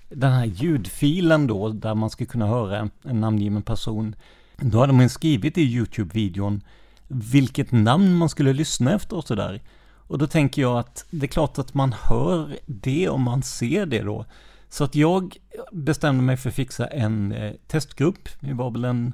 den 0.10 0.32
här 0.32 0.46
ljudfilen 0.46 1.48
då, 1.48 1.70
där 1.70 1.96
man 1.96 2.10
ska 2.10 2.26
kunna 2.26 2.48
höra 2.48 2.78
en, 2.80 2.92
en 3.04 3.22
namngiven 3.22 3.62
person, 3.62 4.16
då 4.58 4.80
hade 4.80 4.94
man 4.94 5.10
skrivit 5.10 5.58
i 5.58 5.62
YouTube-videon 5.62 6.62
vilket 7.08 7.72
namn 7.72 8.16
man 8.16 8.30
skulle 8.30 8.54
lyssna 8.54 8.94
efter 8.94 9.16
och 9.16 9.28
sådär. 9.28 9.62
Och 10.08 10.18
då 10.18 10.28
tänker 10.28 10.62
jag 10.62 10.78
att 10.78 11.06
det 11.10 11.26
är 11.26 11.28
klart 11.28 11.60
att 11.60 11.74
man 11.74 11.96
hör 12.04 12.58
det 12.66 13.10
om 13.10 13.22
man 13.22 13.44
ser 13.44 13.86
det 13.86 14.02
då. 14.02 14.26
Så 14.70 14.84
att 14.84 14.96
jag 14.96 15.38
bestämde 15.72 16.24
mig 16.24 16.38
för 16.38 16.50
att 16.50 16.56
fixa 16.56 16.88
en 16.88 17.32
eh, 17.32 17.54
testgrupp. 17.68 18.30
Vi 18.40 18.54
var 18.54 18.72
väl 18.72 18.86
en, 18.86 19.14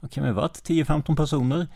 vad 0.00 0.10
kan 0.10 0.24
vi 0.24 0.30
ha 0.30 0.36
varit, 0.36 0.68
10-15 0.68 1.16
personer. 1.16 1.66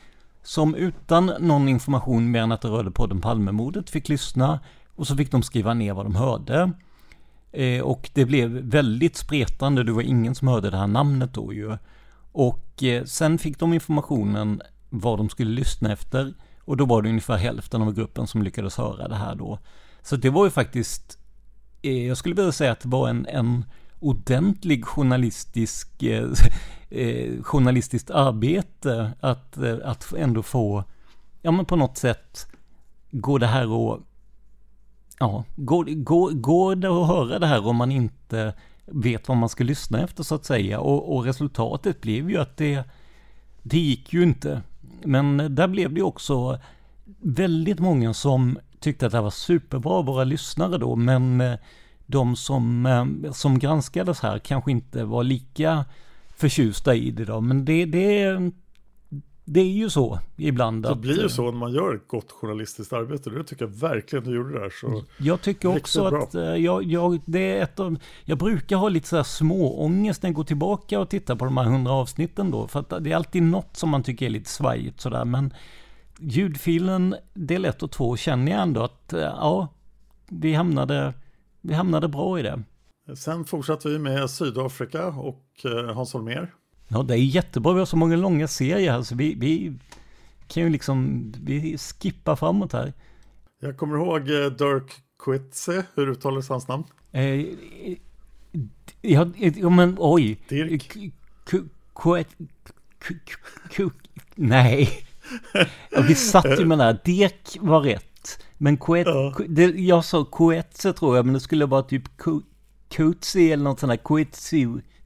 Som 0.42 0.74
utan 0.74 1.26
någon 1.26 1.68
information 1.68 2.30
mer 2.30 2.42
än 2.42 2.52
att 2.52 2.60
det 2.60 2.68
rörde 2.68 2.90
podden 2.90 3.20
Palmemordet 3.20 3.90
fick 3.90 4.08
lyssna. 4.08 4.60
Och 4.94 5.06
så 5.06 5.16
fick 5.16 5.30
de 5.30 5.42
skriva 5.42 5.74
ner 5.74 5.92
vad 5.92 6.06
de 6.06 6.14
hörde. 6.14 6.72
Eh, 7.52 7.82
och 7.82 8.10
det 8.14 8.24
blev 8.24 8.50
väldigt 8.50 9.16
spretande, 9.16 9.84
det 9.84 9.92
var 9.92 10.02
ingen 10.02 10.34
som 10.34 10.48
hörde 10.48 10.70
det 10.70 10.76
här 10.76 10.86
namnet 10.86 11.34
då 11.34 11.52
ju. 11.52 11.76
Och 12.32 12.82
eh, 12.82 13.04
sen 13.04 13.38
fick 13.38 13.58
de 13.58 13.72
informationen 13.72 14.62
vad 14.90 15.18
de 15.18 15.28
skulle 15.28 15.50
lyssna 15.50 15.92
efter. 15.92 16.34
Och 16.64 16.76
då 16.76 16.84
var 16.84 17.02
det 17.02 17.08
ungefär 17.08 17.36
hälften 17.36 17.82
av 17.82 17.94
gruppen 17.94 18.26
som 18.26 18.42
lyckades 18.42 18.76
höra 18.76 19.08
det 19.08 19.14
här 19.16 19.34
då. 19.34 19.58
Så 20.02 20.16
det 20.16 20.30
var 20.30 20.44
ju 20.44 20.50
faktiskt, 20.50 21.18
eh, 21.82 22.06
jag 22.06 22.16
skulle 22.16 22.34
vilja 22.34 22.52
säga 22.52 22.72
att 22.72 22.80
det 22.80 22.88
var 22.88 23.08
en, 23.08 23.26
en 23.26 23.64
ordentlig 24.00 24.84
journalistisk, 24.84 26.02
eh, 26.02 26.28
eh 26.90 27.42
journalistiskt 27.42 28.10
arbete 28.10 29.12
att, 29.20 29.56
eh, 29.56 29.76
att 29.84 30.12
ändå 30.12 30.42
få, 30.42 30.84
ja 31.42 31.50
men 31.50 31.64
på 31.64 31.76
något 31.76 31.98
sätt, 31.98 32.46
går 33.10 33.38
det 33.38 33.46
här 33.46 33.68
och, 33.68 34.00
ja, 35.18 35.44
går, 35.56 35.84
går, 35.84 36.30
går 36.30 36.76
det 36.76 36.88
att 36.88 37.06
höra 37.06 37.38
det 37.38 37.46
här 37.46 37.66
om 37.66 37.76
man 37.76 37.92
inte 37.92 38.54
vet 38.86 39.28
vad 39.28 39.36
man 39.36 39.48
ska 39.48 39.64
lyssna 39.64 40.00
efter 40.00 40.22
så 40.22 40.34
att 40.34 40.44
säga. 40.44 40.80
Och, 40.80 41.16
och 41.16 41.24
resultatet 41.24 42.00
blev 42.00 42.30
ju 42.30 42.38
att 42.38 42.56
det, 42.56 42.84
det 43.62 43.78
gick 43.78 44.12
ju 44.12 44.22
inte. 44.22 44.62
Men 45.04 45.54
där 45.54 45.68
blev 45.68 45.94
det 45.94 46.02
också 46.02 46.58
väldigt 47.20 47.80
många 47.80 48.14
som 48.14 48.58
tyckte 48.80 49.06
att 49.06 49.12
det 49.12 49.20
var 49.20 49.30
superbra, 49.30 50.02
våra 50.02 50.24
lyssnare 50.24 50.78
då, 50.78 50.96
men 50.96 51.40
eh, 51.40 51.54
de 52.06 52.36
som, 52.36 52.86
eh, 52.86 53.32
som 53.32 53.58
granskades 53.58 54.20
här 54.20 54.38
kanske 54.38 54.70
inte 54.70 55.04
var 55.04 55.24
lika 55.24 55.84
förtjusta 56.36 56.94
i 56.94 57.10
det 57.10 57.24
då. 57.24 57.40
Men 57.40 57.64
det, 57.64 57.84
det, 57.84 58.36
det 59.44 59.60
är 59.60 59.70
ju 59.70 59.90
så 59.90 60.18
ibland. 60.36 60.82
Det 60.82 60.90
att, 60.90 60.98
blir 60.98 61.16
ju 61.16 61.22
eh, 61.22 61.28
så 61.28 61.44
när 61.44 61.58
man 61.58 61.72
gör 61.72 61.94
ett 61.94 62.08
gott 62.08 62.30
journalistiskt 62.30 62.92
arbete. 62.92 63.30
Det 63.30 63.44
tycker 63.44 63.64
jag 63.64 63.72
verkligen 63.72 64.24
du 64.24 64.34
gjorde 64.34 64.60
där. 64.60 64.70
Så 64.80 65.04
Jag 65.18 65.42
tycker 65.42 65.76
också 65.76 66.04
att 66.04 66.34
eh, 66.34 66.42
jag, 66.42 66.82
jag, 66.84 67.20
det 67.24 67.58
är 67.58 67.62
ett 67.62 67.80
av, 67.80 67.96
jag 68.24 68.38
brukar 68.38 68.76
ha 68.76 68.88
lite 68.88 69.08
så 69.08 69.16
här 69.16 69.22
småångest 69.22 70.22
när 70.22 70.30
jag 70.30 70.34
går 70.34 70.44
tillbaka 70.44 71.00
och 71.00 71.08
tittar 71.08 71.36
på 71.36 71.44
de 71.44 71.56
här 71.56 71.64
hundra 71.64 71.92
avsnitten 71.92 72.50
då. 72.50 72.68
För 72.68 72.80
att 72.80 73.04
det 73.04 73.12
är 73.12 73.16
alltid 73.16 73.42
något 73.42 73.76
som 73.76 73.90
man 73.90 74.02
tycker 74.02 74.26
är 74.26 74.30
lite 74.30 74.50
svajigt 74.50 75.00
sådär. 75.00 75.24
Men 75.24 75.54
ljudfilen 76.18 77.14
del 77.34 77.64
1 77.64 77.82
och 77.82 77.90
2 77.90 78.16
känner 78.16 78.52
jag 78.52 78.62
ändå 78.62 78.82
att 78.82 79.12
eh, 79.12 79.20
ja, 79.20 79.68
vi 80.28 80.54
hamnade, 80.54 81.14
vi 81.60 81.74
hamnade 81.74 82.08
bra 82.08 82.38
i 82.38 82.42
det. 82.42 82.62
Sen 83.16 83.44
fortsatte 83.44 83.88
vi 83.88 83.98
med 83.98 84.30
Sydafrika 84.30 85.06
och 85.06 85.44
Hans 85.94 86.12
Holmér. 86.12 86.50
Ja, 86.88 87.02
det 87.02 87.14
är 87.14 87.18
jättebra. 87.18 87.72
Vi 87.72 87.78
har 87.78 87.86
så 87.86 87.96
många 87.96 88.16
långa 88.16 88.48
serier 88.48 88.92
här 88.92 89.02
så 89.02 89.14
vi, 89.14 89.34
vi 89.34 89.72
kan 90.48 90.62
ju 90.62 90.68
liksom, 90.68 91.32
vi 91.42 91.78
skippar 91.78 92.36
framåt 92.36 92.72
här. 92.72 92.92
Jag 93.60 93.76
kommer 93.76 93.96
ihåg 93.96 94.20
eh, 94.20 94.46
Dirk 94.46 94.92
Coetzee, 95.16 95.84
hur 95.94 96.10
uttalades 96.10 96.48
hans 96.48 96.68
namn? 96.68 96.84
Eh, 97.12 97.46
ja, 99.00 99.26
ja, 99.56 99.70
men 99.70 99.96
oj. 99.98 100.38
Dirk. 100.48 100.96
Nej. 104.34 104.88
Vi 106.08 106.14
satt 106.14 106.60
ju 106.60 106.64
med 106.64 106.78
det 106.78 106.84
här. 106.84 106.98
Dirk 107.04 107.56
var 107.60 107.80
rätt. 107.80 108.44
Men 108.58 108.76
Koet... 108.76 109.06
Ja. 109.06 109.34
Det, 109.48 109.64
jag 109.64 110.04
sa 110.04 110.24
Koetse 110.24 110.92
tror 110.92 111.16
jag, 111.16 111.24
men 111.24 111.34
det 111.34 111.40
skulle 111.40 111.66
vara 111.66 111.82
typ 111.82 112.02
Coetzee 112.96 113.52
eller 113.52 113.64
något 113.64 113.80
sånt 113.80 113.90
där. 113.90 113.96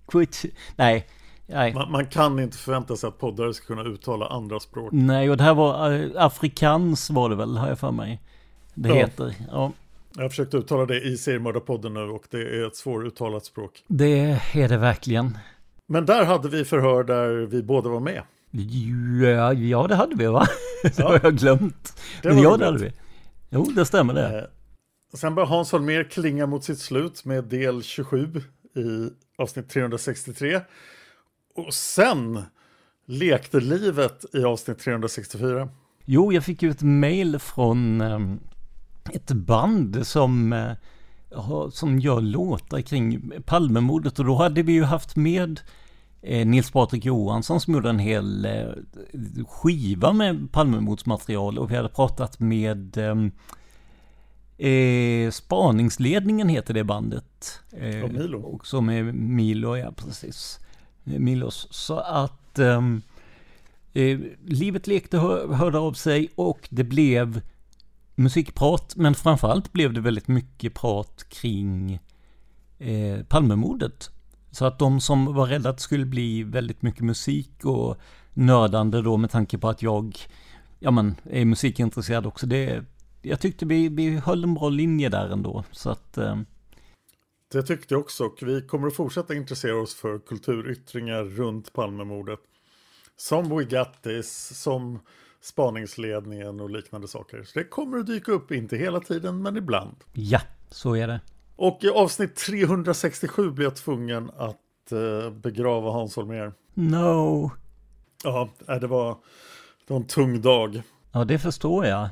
Koetsu. 0.07 0.51
Nej. 0.77 1.07
Man, 1.75 1.91
man 1.91 2.07
kan 2.07 2.39
inte 2.39 2.57
förvänta 2.59 2.97
sig 2.97 3.09
att 3.09 3.19
poddare 3.19 3.55
ska 3.55 3.67
kunna 3.67 3.83
uttala 3.83 4.27
andra 4.27 4.61
språk. 4.61 4.89
Nej, 4.93 5.31
och 5.31 5.37
det 5.37 5.45
här 5.45 5.55
var 5.55 5.93
eh, 5.93 6.09
afrikans 6.15 7.11
var 7.11 7.29
det 7.31 7.37
väl, 7.37 7.57
har 7.57 7.69
jag 7.69 7.79
för 7.79 7.91
mig. 7.91 8.21
Det 8.75 8.89
Ja. 8.89 8.95
heter. 8.95 9.35
Ja. 9.51 9.73
Jag 10.17 10.23
har 10.23 10.29
försökt 10.29 10.55
uttala 10.55 10.87
det 10.87 11.01
i 11.01 11.17
Seriemördarpodden 11.17 11.95
nu 11.95 12.01
och 12.01 12.25
det 12.31 12.39
är 12.41 12.67
ett 12.67 12.77
svåruttalat 12.77 13.45
språk. 13.45 13.85
Det 13.89 14.39
är 14.55 14.69
det 14.69 14.77
verkligen. 14.77 15.39
Men 15.89 16.07
där 16.07 16.25
hade 16.25 16.49
vi 16.49 16.65
förhör 16.65 17.05
där 17.05 17.47
vi 17.47 17.63
båda 17.63 17.89
var 17.91 18.01
med. 18.01 18.23
Ja, 18.51 19.53
ja 19.53 19.87
det 19.87 19.95
hade 19.95 20.17
vi 20.17 20.27
va? 20.27 20.47
Det 20.97 21.03
har 21.03 21.21
jag 21.23 21.37
glömt. 21.37 22.01
Det 22.23 22.29
Men 22.29 22.43
ja, 22.43 22.57
det 22.57 22.65
hade 22.65 22.79
vi. 22.79 22.93
Jo, 23.51 23.65
det 23.65 23.85
stämmer 23.87 24.15
det. 24.15 24.39
Eh, 24.39 24.45
Sen 25.19 25.35
börjar 25.35 25.47
Hans 25.49 25.73
Holmér 25.73 26.05
klinga 26.05 26.47
mot 26.47 26.65
sitt 26.65 26.79
slut 26.79 27.25
med 27.25 27.45
del 27.45 27.83
27 27.83 28.27
i 28.77 29.09
avsnitt 29.39 29.69
363. 29.71 30.61
Och 31.57 31.75
sen 31.75 32.43
lekte 33.07 33.61
livet 33.61 34.25
i 34.35 34.45
avsnitt 34.45 34.79
364. 34.79 35.69
Jo, 36.05 36.33
jag 36.33 36.45
fick 36.45 36.63
ju 36.63 36.71
ett 36.71 36.83
mail 36.83 37.39
från 37.39 38.01
ehm, 38.01 38.41
ett 39.13 39.33
band 39.33 40.07
som, 40.07 40.53
eh, 40.53 40.73
som 41.71 41.99
gör 41.99 42.21
låtar 42.21 42.81
kring 42.81 43.33
Palmemordet 43.47 44.19
och 44.19 44.25
då 44.25 44.35
hade 44.35 44.63
vi 44.63 44.73
ju 44.73 44.85
haft 44.85 45.17
med 45.17 45.61
eh, 46.23 46.47
Nils 46.47 46.71
Patrik 46.71 47.05
Johansson 47.05 47.61
som 47.61 47.75
gjorde 47.75 47.91
en 47.91 47.99
hel 47.99 48.45
eh, 48.45 48.69
skiva 49.49 50.13
med 50.13 50.53
Palmemordsmaterial 50.53 51.59
och 51.59 51.71
vi 51.71 51.77
hade 51.77 51.89
pratat 51.89 52.41
med 52.41 52.97
ehm, 52.97 53.31
eh, 54.59 55.31
Spaningsledningen 55.31 56.49
heter 56.49 56.75
det 56.75 56.85
bandet. 56.85 57.61
Eh, 57.73 58.03
Och 58.03 58.13
Milo. 58.13 58.41
Och 58.41 58.67
som 58.67 58.89
är 58.89 59.03
Milo, 59.13 59.77
ja 59.77 59.93
precis. 59.97 60.61
Milos. 61.07 61.69
Så 61.71 61.99
att 61.99 62.59
ehm, 62.59 63.03
Eh, 63.97 64.19
livet 64.45 64.87
lekte 64.87 65.19
hör, 65.19 65.49
hörde 65.49 65.79
av 65.79 65.93
sig 65.93 66.29
och 66.35 66.69
det 66.71 66.85
blev 66.85 67.41
musikprat, 68.15 68.97
men 68.97 69.15
framförallt 69.15 69.73
blev 69.73 69.93
det 69.93 70.01
väldigt 70.01 70.29
mycket 70.29 70.75
prat 70.75 71.27
kring 71.29 72.01
eh, 72.79 73.23
Palmemordet. 73.29 74.11
Så 74.51 74.65
att 74.65 74.79
de 74.79 75.01
som 75.01 75.35
var 75.35 75.47
rädda 75.47 75.71
att 75.71 75.77
det 75.77 75.83
skulle 75.83 76.07
bli 76.07 76.43
väldigt 76.43 76.83
mycket 76.83 77.05
musik 77.05 77.65
och 77.65 77.97
nördande 78.35 79.03
då 79.03 79.17
med 79.17 79.31
tanke 79.31 79.59
på 79.59 79.69
att 79.69 79.83
jag 79.83 80.17
ja, 80.79 80.91
men, 80.91 81.15
är 81.31 81.45
musikintresserad 81.45 82.27
också. 82.27 82.47
Det, 82.47 82.85
jag 83.23 83.41
tyckte 83.41 83.67
vi, 83.67 83.89
vi 83.89 84.17
höll 84.17 84.45
en 84.45 84.55
bra 84.55 84.69
linje 84.69 85.09
där 85.09 85.29
ändå. 85.29 85.65
Så 85.71 85.91
att, 85.91 86.19
eh, 86.19 86.37
det 87.49 87.63
tyckte 87.63 87.95
jag 87.95 88.01
också 88.01 88.25
och 88.25 88.39
vi 88.43 88.63
kommer 88.63 88.89
att 88.89 88.97
fortsätta 88.97 89.35
intressera 89.35 89.77
oss 89.77 89.95
för 89.95 90.19
kulturyttringar 90.19 91.25
runt 91.25 91.73
Palmemordet. 91.73 92.41
Som 93.17 93.49
Boigattis, 93.49 94.59
som 94.63 94.99
spaningsledningen 95.41 96.61
och 96.61 96.71
liknande 96.71 97.09
saker. 97.09 97.43
Så 97.43 97.59
det 97.59 97.65
kommer 97.65 97.99
att 97.99 98.07
dyka 98.07 98.33
upp, 98.33 98.53
inte 98.53 98.77
hela 98.77 99.01
tiden 99.01 99.43
men 99.43 99.57
ibland. 99.57 99.97
ja, 100.13 100.41
så 100.71 100.97
är 100.97 101.07
det. 101.09 101.21
Och 101.57 101.79
i 101.83 101.89
avsnitt 101.89 102.37
367 102.37 103.51
blev 103.51 103.65
jag 103.67 103.77
tvungen 103.77 104.31
att 104.37 104.93
eh, 104.93 105.31
begrava 105.31 105.91
Hans 105.91 106.17
Holmér. 106.17 106.53
No. 106.75 107.51
Ja, 108.25 108.49
nej, 108.67 108.81
det 108.81 108.87
var, 108.87 109.09
det 109.87 109.93
var 109.95 109.97
en 109.97 110.07
tung 110.07 110.41
dag. 110.41 110.83
Ja, 111.13 111.25
det 111.25 111.39
förstår 111.39 111.87
jag. 111.87 112.09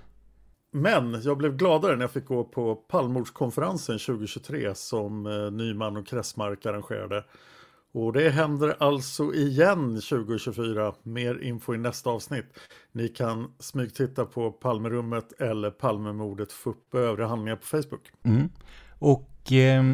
Men 0.76 1.22
jag 1.22 1.38
blev 1.38 1.56
gladare 1.56 1.96
när 1.96 2.02
jag 2.02 2.10
fick 2.10 2.26
gå 2.26 2.44
på 2.44 2.74
Palmordskonferensen 2.74 3.98
2023 3.98 4.74
som 4.74 5.26
eh, 5.26 5.50
Nyman 5.50 5.96
och 5.96 6.06
Kressmark 6.06 6.66
arrangerade. 6.66 7.24
Och 7.92 8.12
det 8.12 8.30
händer 8.30 8.76
alltså 8.78 9.34
igen 9.34 10.00
2024. 10.00 10.94
Mer 11.02 11.42
info 11.42 11.74
i 11.74 11.78
nästa 11.78 12.10
avsnitt. 12.10 12.44
Ni 12.92 13.08
kan 13.08 13.52
smygtitta 13.58 14.24
på 14.24 14.50
Palmerummet 14.50 15.32
eller 15.40 15.70
Palmemordet 15.70 16.52
FUP 16.52 16.94
och 16.94 17.00
övriga 17.00 17.28
handlingar 17.28 17.56
på 17.56 17.66
Facebook. 17.66 18.10
Mm. 18.22 18.48
Och 18.98 19.52
eh, 19.52 19.84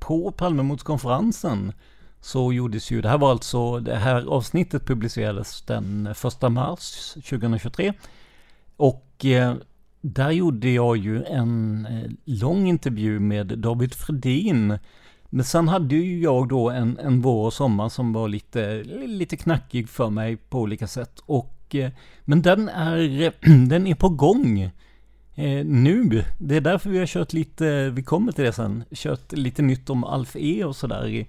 på 0.00 0.32
Palmemordskonferensen 0.32 1.72
så 2.20 2.52
gjordes 2.52 2.90
ju, 2.90 3.00
det 3.00 3.08
här 3.08 3.18
var 3.18 3.30
alltså, 3.30 3.78
det 3.80 3.96
här 3.96 4.26
avsnittet 4.26 4.86
publicerades 4.86 5.62
den 5.62 6.06
1 6.06 6.52
mars 6.52 7.12
2023. 7.14 7.92
Och 8.76 9.24
eh, 9.24 9.54
där 10.04 10.30
gjorde 10.30 10.70
jag 10.70 10.96
ju 10.96 11.24
en 11.24 11.86
eh, 11.86 12.10
lång 12.24 12.68
intervju 12.68 13.20
med 13.20 13.46
David 13.46 13.94
Fredin. 13.94 14.78
Men 15.30 15.44
sen 15.44 15.68
hade 15.68 15.94
ju 15.94 16.20
jag 16.20 16.48
då 16.48 16.70
en, 16.70 16.98
en 16.98 17.20
vår 17.20 17.46
och 17.46 17.52
sommar 17.52 17.88
som 17.88 18.12
var 18.12 18.28
lite, 18.28 18.82
lite 19.06 19.36
knackig 19.36 19.88
för 19.88 20.10
mig 20.10 20.36
på 20.36 20.60
olika 20.60 20.86
sätt. 20.86 21.20
Och, 21.26 21.74
eh, 21.74 21.90
men 22.24 22.42
den 22.42 22.68
är, 22.68 23.32
den 23.68 23.86
är 23.86 23.94
på 23.94 24.08
gång. 24.08 24.60
Eh, 25.34 25.64
nu, 25.66 26.24
det 26.38 26.56
är 26.56 26.60
därför 26.60 26.90
vi 26.90 26.98
har 26.98 27.06
kört 27.06 27.32
lite, 27.32 27.90
vi 27.90 28.02
kommer 28.02 28.32
till 28.32 28.44
det 28.44 28.52
sen, 28.52 28.84
kört 28.92 29.32
lite 29.32 29.62
nytt 29.62 29.90
om 29.90 30.04
Alf 30.04 30.36
E 30.36 30.64
och 30.64 30.76
sådär. 30.76 31.26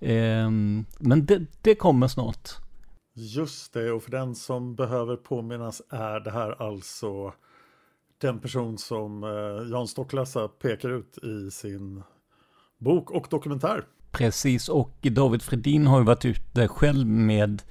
Ehm, 0.00 0.84
men 0.98 1.26
det, 1.26 1.46
det 1.62 1.74
kommer 1.74 2.08
snart. 2.08 2.48
Just 3.14 3.72
det, 3.72 3.92
och 3.92 4.02
för 4.02 4.10
den 4.10 4.34
som 4.34 4.74
behöver 4.74 5.16
påminnas 5.16 5.82
är 5.90 6.20
det 6.20 6.30
här 6.30 6.62
alltså 6.62 7.32
den 8.20 8.40
person 8.40 8.78
som 8.78 9.24
eh, 9.24 9.70
Jan 9.70 9.88
Stocklassa 9.88 10.48
pekar 10.48 10.88
ut 10.88 11.18
i 11.18 11.50
sin 11.50 12.02
bok 12.78 13.10
och 13.10 13.26
dokumentär. 13.30 13.84
Precis, 14.10 14.68
och 14.68 14.96
David 15.02 15.42
Fredin 15.42 15.86
har 15.86 15.98
ju 15.98 16.04
varit 16.04 16.24
ute 16.24 16.68
själv 16.68 17.06
med, 17.06 17.62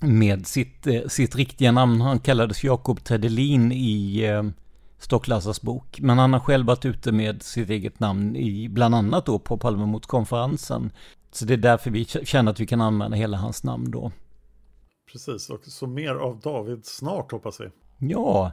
med 0.00 0.46
sitt, 0.46 0.86
eh, 0.86 1.06
sitt 1.08 1.36
riktiga 1.36 1.72
namn. 1.72 2.00
Han 2.00 2.18
kallades 2.18 2.64
Jakob 2.64 3.04
Tedelin 3.04 3.72
i 3.72 4.24
eh, 4.24 4.42
Stocklassas 4.98 5.62
bok. 5.62 6.00
Men 6.00 6.18
han 6.18 6.32
har 6.32 6.40
själv 6.40 6.66
varit 6.66 6.84
ute 6.84 7.12
med 7.12 7.42
sitt 7.42 7.70
eget 7.70 8.00
namn 8.00 8.36
i, 8.36 8.68
bland 8.68 8.94
annat 8.94 9.26
då 9.26 9.38
på 9.38 9.58
Palmemordskonferensen. 9.58 10.90
Så 11.30 11.44
det 11.44 11.54
är 11.54 11.58
därför 11.58 11.90
vi 11.90 12.04
känner 12.04 12.52
att 12.52 12.60
vi 12.60 12.66
kan 12.66 12.80
använda 12.80 13.16
hela 13.16 13.36
hans 13.36 13.64
namn 13.64 13.90
då. 13.90 14.12
Precis, 15.12 15.50
och 15.50 15.64
så 15.64 15.86
mer 15.86 16.14
av 16.14 16.40
David 16.40 16.86
snart 16.86 17.32
hoppas 17.32 17.60
vi. 17.60 17.68
Ja, 17.98 18.52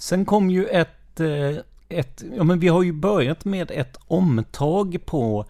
Sen 0.00 0.24
kom 0.24 0.50
ju 0.50 0.66
ett, 0.66 1.20
eh, 1.20 1.56
ett, 1.88 2.24
ja 2.36 2.44
men 2.44 2.58
vi 2.58 2.68
har 2.68 2.82
ju 2.82 2.92
börjat 2.92 3.44
med 3.44 3.70
ett 3.70 3.96
omtag 4.06 4.98
på 5.06 5.44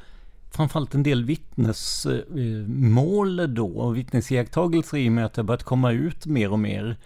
framförallt 0.50 0.94
en 0.94 1.02
del 1.02 1.24
vittnesmål 1.24 3.54
då 3.54 3.68
och 3.68 3.96
vittnesiakttagelser 3.96 4.98
i 4.98 5.08
och 5.08 5.12
med 5.12 5.26
att 5.26 5.34
det 5.34 5.42
börjat 5.42 5.62
komma 5.62 5.92
ut 5.92 6.26
mer 6.26 6.52
och 6.52 6.58
mer. 6.58 6.96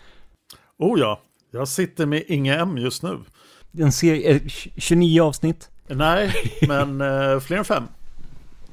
Oh 0.78 1.01
ja, 1.01 1.20
jag 1.51 1.68
sitter 1.68 2.07
med 2.07 2.22
Inge 2.26 2.55
M 2.55 2.78
just 2.78 3.03
nu. 3.03 3.18
En 3.78 3.92
serie, 3.92 4.40
29 4.76 5.22
avsnitt. 5.22 5.70
Nej, 5.86 6.32
men 6.68 7.01
eh, 7.01 7.40
fler 7.40 7.57
än 7.57 7.64
fem. 7.64 7.84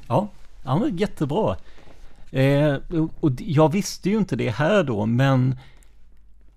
Ja, 0.07 0.27
ja 0.63 0.87
jättebra. 0.87 1.55
Eh, 2.31 2.75
och 3.19 3.31
jag 3.37 3.71
visste 3.71 4.09
ju 4.09 4.17
inte 4.17 4.35
det 4.35 4.49
här 4.49 4.83
då, 4.83 5.05
men 5.05 5.55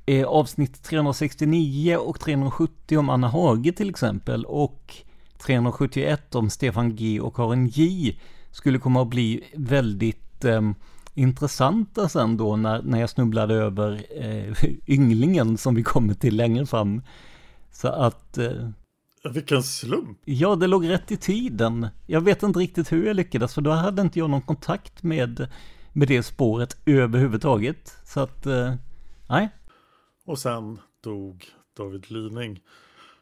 eh, 0.07 0.26
avsnitt 0.26 0.82
369 0.82 1.96
och 1.96 2.20
370 2.20 2.98
om 2.98 3.09
Anna 3.09 3.28
Hage 3.28 3.72
till 3.72 3.90
exempel 3.90 4.44
och 4.44 4.94
371 5.38 6.34
om 6.34 6.50
Stefan 6.50 6.96
G 6.96 7.20
och 7.20 7.36
Karin 7.36 7.66
J 7.66 8.18
skulle 8.50 8.78
komma 8.78 9.02
att 9.02 9.09
bli 9.09 9.44
väldigt 9.55 10.44
eh, 10.44 10.70
intressanta 11.14 12.09
sen 12.09 12.36
då 12.36 12.57
när, 12.57 12.82
när 12.82 13.00
jag 13.00 13.11
snubblade 13.11 13.55
över 13.55 14.07
eh, 14.16 14.55
ynglingen 14.86 15.59
som 15.59 15.74
vi 15.74 15.82
kommer 15.82 16.14
till 16.14 16.36
längre 16.36 16.66
fram. 16.66 17.02
Så 17.72 17.88
att... 17.88 18.38
Eh, 18.38 18.68
Vilken 19.32 19.62
slump! 19.62 20.18
Ja, 20.24 20.57
det 20.57 20.66
låg 20.66 20.88
rätt 20.88 21.11
i 21.11 21.16
tiden. 21.16 21.88
Jag 22.07 22.20
vet 22.20 22.42
inte 22.42 22.59
riktigt 22.59 22.92
hur 22.92 23.07
jag 23.07 23.16
lyckades 23.16 23.55
för 23.55 23.62
då 23.62 23.70
hade 23.70 24.02
inte 24.02 24.18
jag 24.18 24.30
någon 24.30 24.42
kontakt 24.42 25.02
med, 25.02 25.48
med 25.92 26.09
det 26.09 26.22
spåret 26.22 26.76
överhuvudtaget. 26.86 27.96
Så 28.05 28.20
att, 28.20 28.46
eh, 28.46 28.74
nej. 29.28 29.48
Och 30.24 30.38
sen 30.38 30.80
dog 31.00 31.44
David 31.76 32.10
Lyning. 32.10 32.60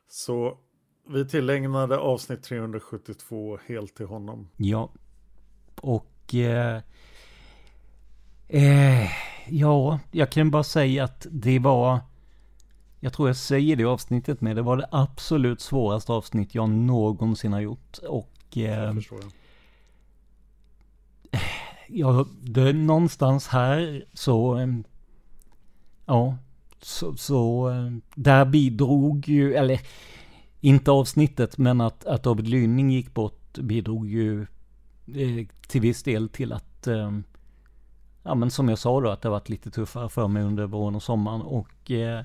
Så 0.09 0.59
vi 1.09 1.28
tillägnade 1.28 1.98
avsnitt 1.98 2.42
372 2.42 3.59
helt 3.66 3.94
till 3.94 4.07
honom. 4.07 4.48
Ja. 4.57 4.90
Och... 5.80 6.34
Eh, 6.34 6.82
eh, 8.48 9.11
ja, 9.48 10.00
jag 10.12 10.30
kan 10.30 10.50
bara 10.50 10.64
säga 10.64 11.05
att 11.05 11.26
det 11.30 11.59
var... 11.59 12.00
Jag 13.00 13.12
tror 13.12 13.28
jag 13.28 13.36
säger 13.36 13.76
det 13.76 13.84
avsnittet 13.84 14.40
med. 14.40 14.57
Det 14.57 14.62
var 14.62 14.76
det 14.76 14.88
absolut 14.92 15.61
svåraste 15.61 16.12
avsnitt 16.12 16.55
jag 16.55 16.68
någonsin 16.68 17.53
har 17.53 17.61
gjort. 17.61 17.98
Och... 17.98 18.32
Eh, 18.57 18.62
jag 18.62 18.94
förstår 18.94 19.20
jag. 19.22 19.32
Ja, 21.88 22.26
det 22.42 22.61
är 22.62 22.72
någonstans 22.72 23.48
här 23.48 24.05
så... 24.14 24.59
eh, 24.59 24.66
Ja, 26.07 26.36
så, 26.85 27.16
så 27.16 27.70
eh, 27.70 27.93
där 28.14 28.45
bidrog 28.45 29.28
ju, 29.28 29.55
eller 29.55 29.80
inte 30.61 30.91
avsnittet, 30.91 31.59
men 31.59 31.80
att, 31.80 32.05
att 32.05 32.22
David 32.22 32.49
Lynning 32.49 32.91
gick 32.91 33.14
bort 33.14 33.59
bidrog 33.59 34.09
ju 34.09 34.43
eh, 35.07 35.47
till 35.68 35.80
viss 35.80 36.03
del 36.03 36.28
till 36.28 36.53
att, 36.53 36.87
eh, 36.87 37.12
ja 38.22 38.35
men 38.35 38.51
som 38.51 38.68
jag 38.68 38.78
sa 38.78 39.01
då, 39.01 39.11
att 39.11 39.22
det 39.22 39.28
varit 39.28 39.49
lite 39.49 39.70
tuffare 39.70 40.09
för 40.09 40.28
mig 40.28 40.43
under 40.43 40.66
våren 40.66 40.95
och 40.95 41.03
sommaren. 41.03 41.43
Och 41.43 41.91
eh, 41.91 42.24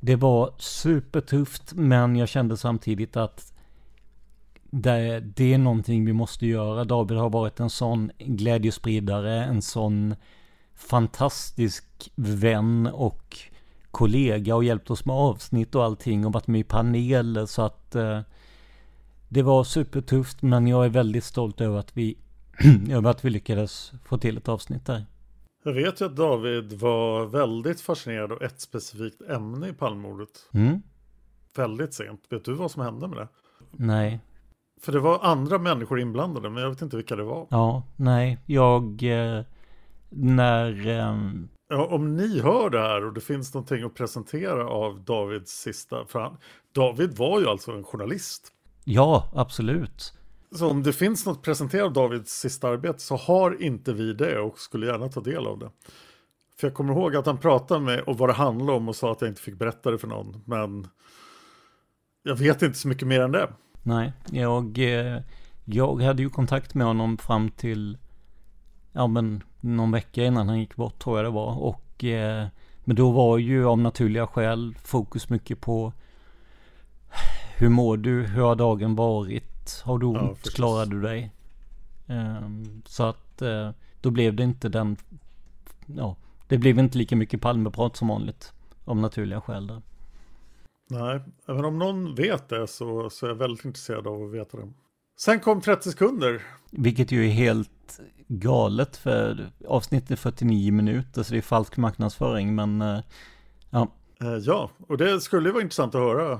det 0.00 0.16
var 0.16 0.50
supertufft, 0.58 1.72
men 1.74 2.16
jag 2.16 2.28
kände 2.28 2.56
samtidigt 2.56 3.16
att 3.16 3.52
det, 4.70 5.20
det 5.20 5.54
är 5.54 5.58
någonting 5.58 6.04
vi 6.04 6.12
måste 6.12 6.46
göra. 6.46 6.84
David 6.84 7.18
har 7.18 7.30
varit 7.30 7.60
en 7.60 7.70
sån 7.70 8.10
glädjespridare, 8.18 9.44
en 9.44 9.62
sån 9.62 10.14
fantastisk 10.74 12.12
vän 12.14 12.86
och 12.86 13.51
kollega 13.92 14.54
och 14.56 14.64
hjälpt 14.64 14.90
oss 14.90 15.04
med 15.04 15.16
avsnitt 15.16 15.74
och 15.74 15.84
allting 15.84 16.26
och 16.26 16.32
varit 16.32 16.46
med 16.46 16.60
i 16.60 16.64
paneler 16.64 17.46
så 17.46 17.62
att 17.62 17.94
eh, 17.94 18.20
det 19.28 19.42
var 19.42 19.64
supertufft 19.64 20.42
men 20.42 20.66
jag 20.66 20.84
är 20.84 20.88
väldigt 20.88 21.24
stolt 21.24 21.60
över 21.60 21.78
att 21.78 21.96
vi 21.96 22.18
över 22.90 23.10
att 23.10 23.24
vi 23.24 23.30
lyckades 23.30 23.92
få 24.04 24.18
till 24.18 24.36
ett 24.36 24.48
avsnitt 24.48 24.86
där. 24.86 25.04
Jag 25.64 25.72
vet 25.72 26.00
ju 26.00 26.04
att 26.04 26.16
David 26.16 26.72
var 26.72 27.26
väldigt 27.26 27.80
fascinerad 27.80 28.32
av 28.32 28.42
ett 28.42 28.60
specifikt 28.60 29.22
ämne 29.22 29.68
i 29.68 29.72
Palmemordet. 29.72 30.48
Mm. 30.52 30.82
Väldigt 31.56 31.94
sent. 31.94 32.20
Vet 32.30 32.44
du 32.44 32.54
vad 32.54 32.70
som 32.70 32.82
hände 32.82 33.08
med 33.08 33.18
det? 33.18 33.28
Nej. 33.70 34.20
För 34.80 34.92
det 34.92 35.00
var 35.00 35.18
andra 35.22 35.58
människor 35.58 36.00
inblandade 36.00 36.50
men 36.50 36.62
jag 36.62 36.70
vet 36.70 36.82
inte 36.82 36.96
vilka 36.96 37.16
det 37.16 37.24
var. 37.24 37.46
Ja, 37.50 37.82
nej, 37.96 38.38
jag 38.46 39.02
eh, 39.02 39.44
när 40.10 40.86
ehm, 40.86 41.48
Ja, 41.72 41.86
om 41.86 42.16
ni 42.16 42.40
hör 42.40 42.70
det 42.70 42.78
här 42.78 43.04
och 43.04 43.12
det 43.12 43.20
finns 43.20 43.54
någonting 43.54 43.82
att 43.82 43.94
presentera 43.94 44.68
av 44.68 45.04
Davids 45.04 45.52
sista, 45.52 46.06
för 46.06 46.20
han, 46.20 46.36
David 46.74 47.16
var 47.16 47.40
ju 47.40 47.46
alltså 47.46 47.72
en 47.72 47.84
journalist. 47.84 48.52
Ja, 48.84 49.30
absolut. 49.34 50.12
Så 50.54 50.70
om 50.70 50.82
det 50.82 50.92
finns 50.92 51.26
något 51.26 51.42
presenterat 51.42 51.86
av 51.86 51.92
Davids 51.92 52.32
sista 52.32 52.68
arbete 52.68 52.98
så 52.98 53.16
har 53.16 53.62
inte 53.62 53.92
vi 53.92 54.12
det 54.12 54.38
och 54.38 54.58
skulle 54.58 54.86
gärna 54.86 55.08
ta 55.08 55.20
del 55.20 55.46
av 55.46 55.58
det. 55.58 55.70
För 56.60 56.66
jag 56.66 56.74
kommer 56.74 56.92
ihåg 56.92 57.16
att 57.16 57.26
han 57.26 57.38
pratade 57.38 57.80
med 57.80 58.00
och 58.00 58.18
vad 58.18 58.28
det 58.28 58.32
handlade 58.32 58.72
om 58.72 58.88
och 58.88 58.96
sa 58.96 59.12
att 59.12 59.20
jag 59.20 59.30
inte 59.30 59.42
fick 59.42 59.58
berätta 59.58 59.90
det 59.90 59.98
för 59.98 60.08
någon. 60.08 60.42
Men 60.44 60.88
jag 62.22 62.36
vet 62.36 62.62
inte 62.62 62.78
så 62.78 62.88
mycket 62.88 63.08
mer 63.08 63.20
än 63.20 63.32
det. 63.32 63.48
Nej, 63.82 64.12
jag, 64.30 64.78
eh, 64.78 65.20
jag 65.64 66.02
hade 66.02 66.22
ju 66.22 66.30
kontakt 66.30 66.74
med 66.74 66.86
honom 66.86 67.18
fram 67.18 67.50
till 67.50 67.98
ja 68.92 69.06
men 69.06 69.42
någon 69.62 69.90
vecka 69.90 70.24
innan 70.24 70.48
han 70.48 70.60
gick 70.60 70.76
bort 70.76 70.98
tror 70.98 71.18
jag 71.18 71.26
det 71.26 71.30
var. 71.30 71.58
Och, 71.58 72.04
eh, 72.04 72.46
men 72.84 72.96
då 72.96 73.10
var 73.10 73.38
ju 73.38 73.66
av 73.66 73.78
naturliga 73.78 74.26
skäl 74.26 74.74
fokus 74.82 75.28
mycket 75.28 75.60
på 75.60 75.92
hur 77.58 77.68
mår 77.68 77.96
du? 77.96 78.22
Hur 78.22 78.42
har 78.42 78.56
dagen 78.56 78.94
varit? 78.94 79.82
Har 79.84 79.98
du 79.98 80.06
ont? 80.06 80.40
Ja, 80.44 80.50
Klarar 80.54 80.86
du 80.86 81.00
dig? 81.00 81.32
Eh, 82.06 82.48
så 82.84 83.02
att 83.02 83.42
eh, 83.42 83.70
då 84.00 84.10
blev 84.10 84.36
det 84.36 84.42
inte 84.42 84.68
den, 84.68 84.96
ja, 85.86 86.16
det 86.48 86.58
blev 86.58 86.78
inte 86.78 86.98
lika 86.98 87.16
mycket 87.16 87.40
Palmeprat 87.40 87.96
som 87.96 88.08
vanligt. 88.08 88.52
Av 88.84 88.96
naturliga 88.96 89.40
skäl 89.40 89.66
där. 89.66 89.82
Nej, 90.90 91.20
även 91.48 91.64
om 91.64 91.78
någon 91.78 92.14
vet 92.14 92.48
det 92.48 92.66
så, 92.66 93.10
så 93.10 93.26
är 93.26 93.30
jag 93.30 93.36
väldigt 93.36 93.64
intresserad 93.64 94.06
av 94.06 94.22
att 94.22 94.32
veta 94.32 94.56
det. 94.56 94.72
Sen 95.16 95.40
kom 95.40 95.60
30 95.60 95.90
sekunder. 95.90 96.42
Vilket 96.70 97.12
ju 97.12 97.26
är 97.26 97.30
helt 97.30 98.00
galet 98.28 98.96
för 98.96 99.50
avsnittet 99.68 100.10
är 100.10 100.16
49 100.16 100.72
minuter 100.72 101.22
så 101.22 101.32
det 101.32 101.38
är 101.38 101.42
falsk 101.42 101.76
marknadsföring 101.76 102.54
men 102.54 102.82
eh, 102.82 103.00
ja. 103.70 103.88
Eh, 104.20 104.36
ja, 104.36 104.70
och 104.88 104.98
det 104.98 105.20
skulle 105.20 105.52
vara 105.52 105.62
intressant 105.62 105.94
att 105.94 106.00
höra 106.00 106.32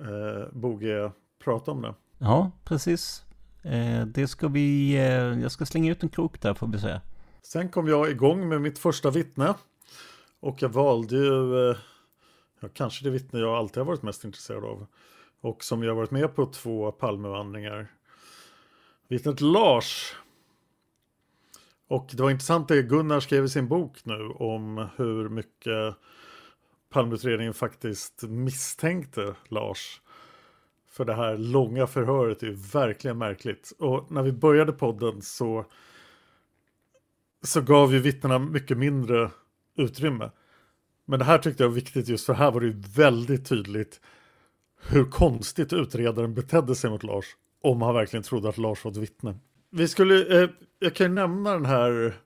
eh, 0.00 0.52
Boge 0.52 1.12
prata 1.44 1.70
om 1.70 1.82
det. 1.82 1.94
Ja, 2.18 2.50
precis. 2.64 3.24
Eh, 3.62 4.06
det 4.06 4.28
ska 4.28 4.48
vi, 4.48 4.94
eh, 4.94 5.40
jag 5.42 5.52
ska 5.52 5.66
slänga 5.66 5.90
ut 5.90 6.02
en 6.02 6.08
krok 6.08 6.40
där 6.40 6.54
får 6.54 6.66
vi 6.66 6.78
säga. 6.78 7.00
Sen 7.42 7.68
kom 7.68 7.88
jag 7.88 8.10
igång 8.10 8.48
med 8.48 8.60
mitt 8.60 8.78
första 8.78 9.10
vittne. 9.10 9.54
Och 10.40 10.62
jag 10.62 10.68
valde 10.68 11.16
ju, 11.16 11.70
eh, 11.70 11.76
kanske 12.72 13.04
det 13.04 13.10
vittne 13.10 13.40
jag 13.40 13.54
alltid 13.54 13.76
har 13.76 13.84
varit 13.84 14.02
mest 14.02 14.24
intresserad 14.24 14.64
av. 14.64 14.86
Och 15.40 15.64
som 15.64 15.82
jag 15.82 15.90
har 15.90 15.96
varit 15.96 16.10
med 16.10 16.34
på 16.34 16.46
två 16.46 16.92
Palmevandringar. 16.92 17.88
Vittnet 19.08 19.40
Lars. 19.40 20.16
Och 21.88 22.10
det 22.12 22.22
var 22.22 22.30
intressant 22.30 22.68
det 22.68 22.82
Gunnar 22.82 23.20
skrev 23.20 23.44
i 23.44 23.48
sin 23.48 23.68
bok 23.68 24.04
nu 24.04 24.28
om 24.28 24.88
hur 24.96 25.28
mycket 25.28 25.94
Palmeutredningen 26.90 27.54
faktiskt 27.54 28.22
misstänkte 28.22 29.34
Lars. 29.48 30.00
För 30.90 31.04
det 31.04 31.14
här 31.14 31.38
långa 31.38 31.86
förhöret 31.86 32.42
är 32.42 32.46
ju 32.46 32.52
verkligen 32.72 33.18
märkligt. 33.18 33.72
Och 33.78 34.10
när 34.10 34.22
vi 34.22 34.32
började 34.32 34.72
podden 34.72 35.22
så, 35.22 35.66
så 37.42 37.60
gav 37.60 37.92
ju 37.92 37.98
vittnena 37.98 38.38
mycket 38.38 38.78
mindre 38.78 39.30
utrymme. 39.76 40.30
Men 41.04 41.18
det 41.18 41.24
här 41.24 41.38
tyckte 41.38 41.62
jag 41.62 41.68
var 41.68 41.74
viktigt 41.74 42.08
just 42.08 42.26
för 42.26 42.34
här 42.34 42.50
var 42.50 42.60
det 42.60 42.66
ju 42.66 42.82
väldigt 42.96 43.48
tydligt 43.48 44.00
hur 44.88 45.04
konstigt 45.04 45.72
utredaren 45.72 46.34
betedde 46.34 46.74
sig 46.74 46.90
mot 46.90 47.02
Lars. 47.02 47.26
Om 47.62 47.82
han 47.82 47.94
verkligen 47.94 48.22
trodde 48.22 48.48
att 48.48 48.58
Lars 48.58 48.84
var 48.84 48.90
ett 48.90 48.96
vittne. 48.96 49.34
Vi 49.70 49.88
skulle, 49.88 50.42
eh, 50.42 50.50
jag 50.78 50.94
kan 50.94 51.06
ju 51.06 51.12
nämna 51.12 51.52
den 51.52 51.66
här 51.66 52.16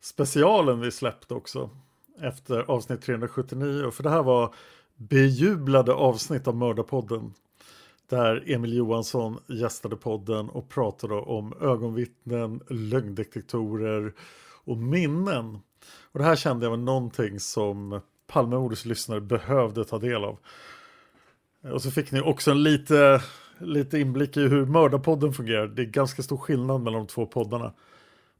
specialen 0.00 0.80
vi 0.80 0.90
släppte 0.90 1.34
också. 1.34 1.70
Efter 2.20 2.70
avsnitt 2.70 3.02
379. 3.02 3.90
För 3.90 4.02
det 4.02 4.10
här 4.10 4.22
var 4.22 4.54
bejublade 4.96 5.92
avsnitt 5.92 6.48
av 6.48 6.56
Mördarpodden. 6.56 7.34
Där 8.08 8.44
Emil 8.46 8.76
Johansson 8.76 9.38
gästade 9.48 9.96
podden 9.96 10.48
och 10.48 10.68
pratade 10.68 11.14
om 11.14 11.54
ögonvittnen, 11.60 12.60
lögndetektorer 12.68 14.14
och 14.64 14.76
minnen. 14.76 15.58
Och 16.12 16.18
det 16.18 16.24
här 16.24 16.36
kände 16.36 16.66
jag 16.66 16.70
var 16.70 16.76
någonting 16.76 17.40
som 17.40 18.00
Palmemordets 18.26 18.84
lyssnare 18.84 19.20
behövde 19.20 19.84
ta 19.84 19.98
del 19.98 20.24
av. 20.24 20.38
Och 21.72 21.82
så 21.82 21.90
fick 21.90 22.12
ni 22.12 22.20
också 22.20 22.50
en 22.50 22.62
lite, 22.62 23.22
lite 23.58 23.98
inblick 23.98 24.36
i 24.36 24.40
hur 24.40 24.66
Mördarpodden 24.66 25.32
fungerar. 25.32 25.66
Det 25.66 25.82
är 25.82 25.86
ganska 25.86 26.22
stor 26.22 26.36
skillnad 26.36 26.80
mellan 26.80 27.00
de 27.00 27.06
två 27.06 27.26
poddarna. 27.26 27.72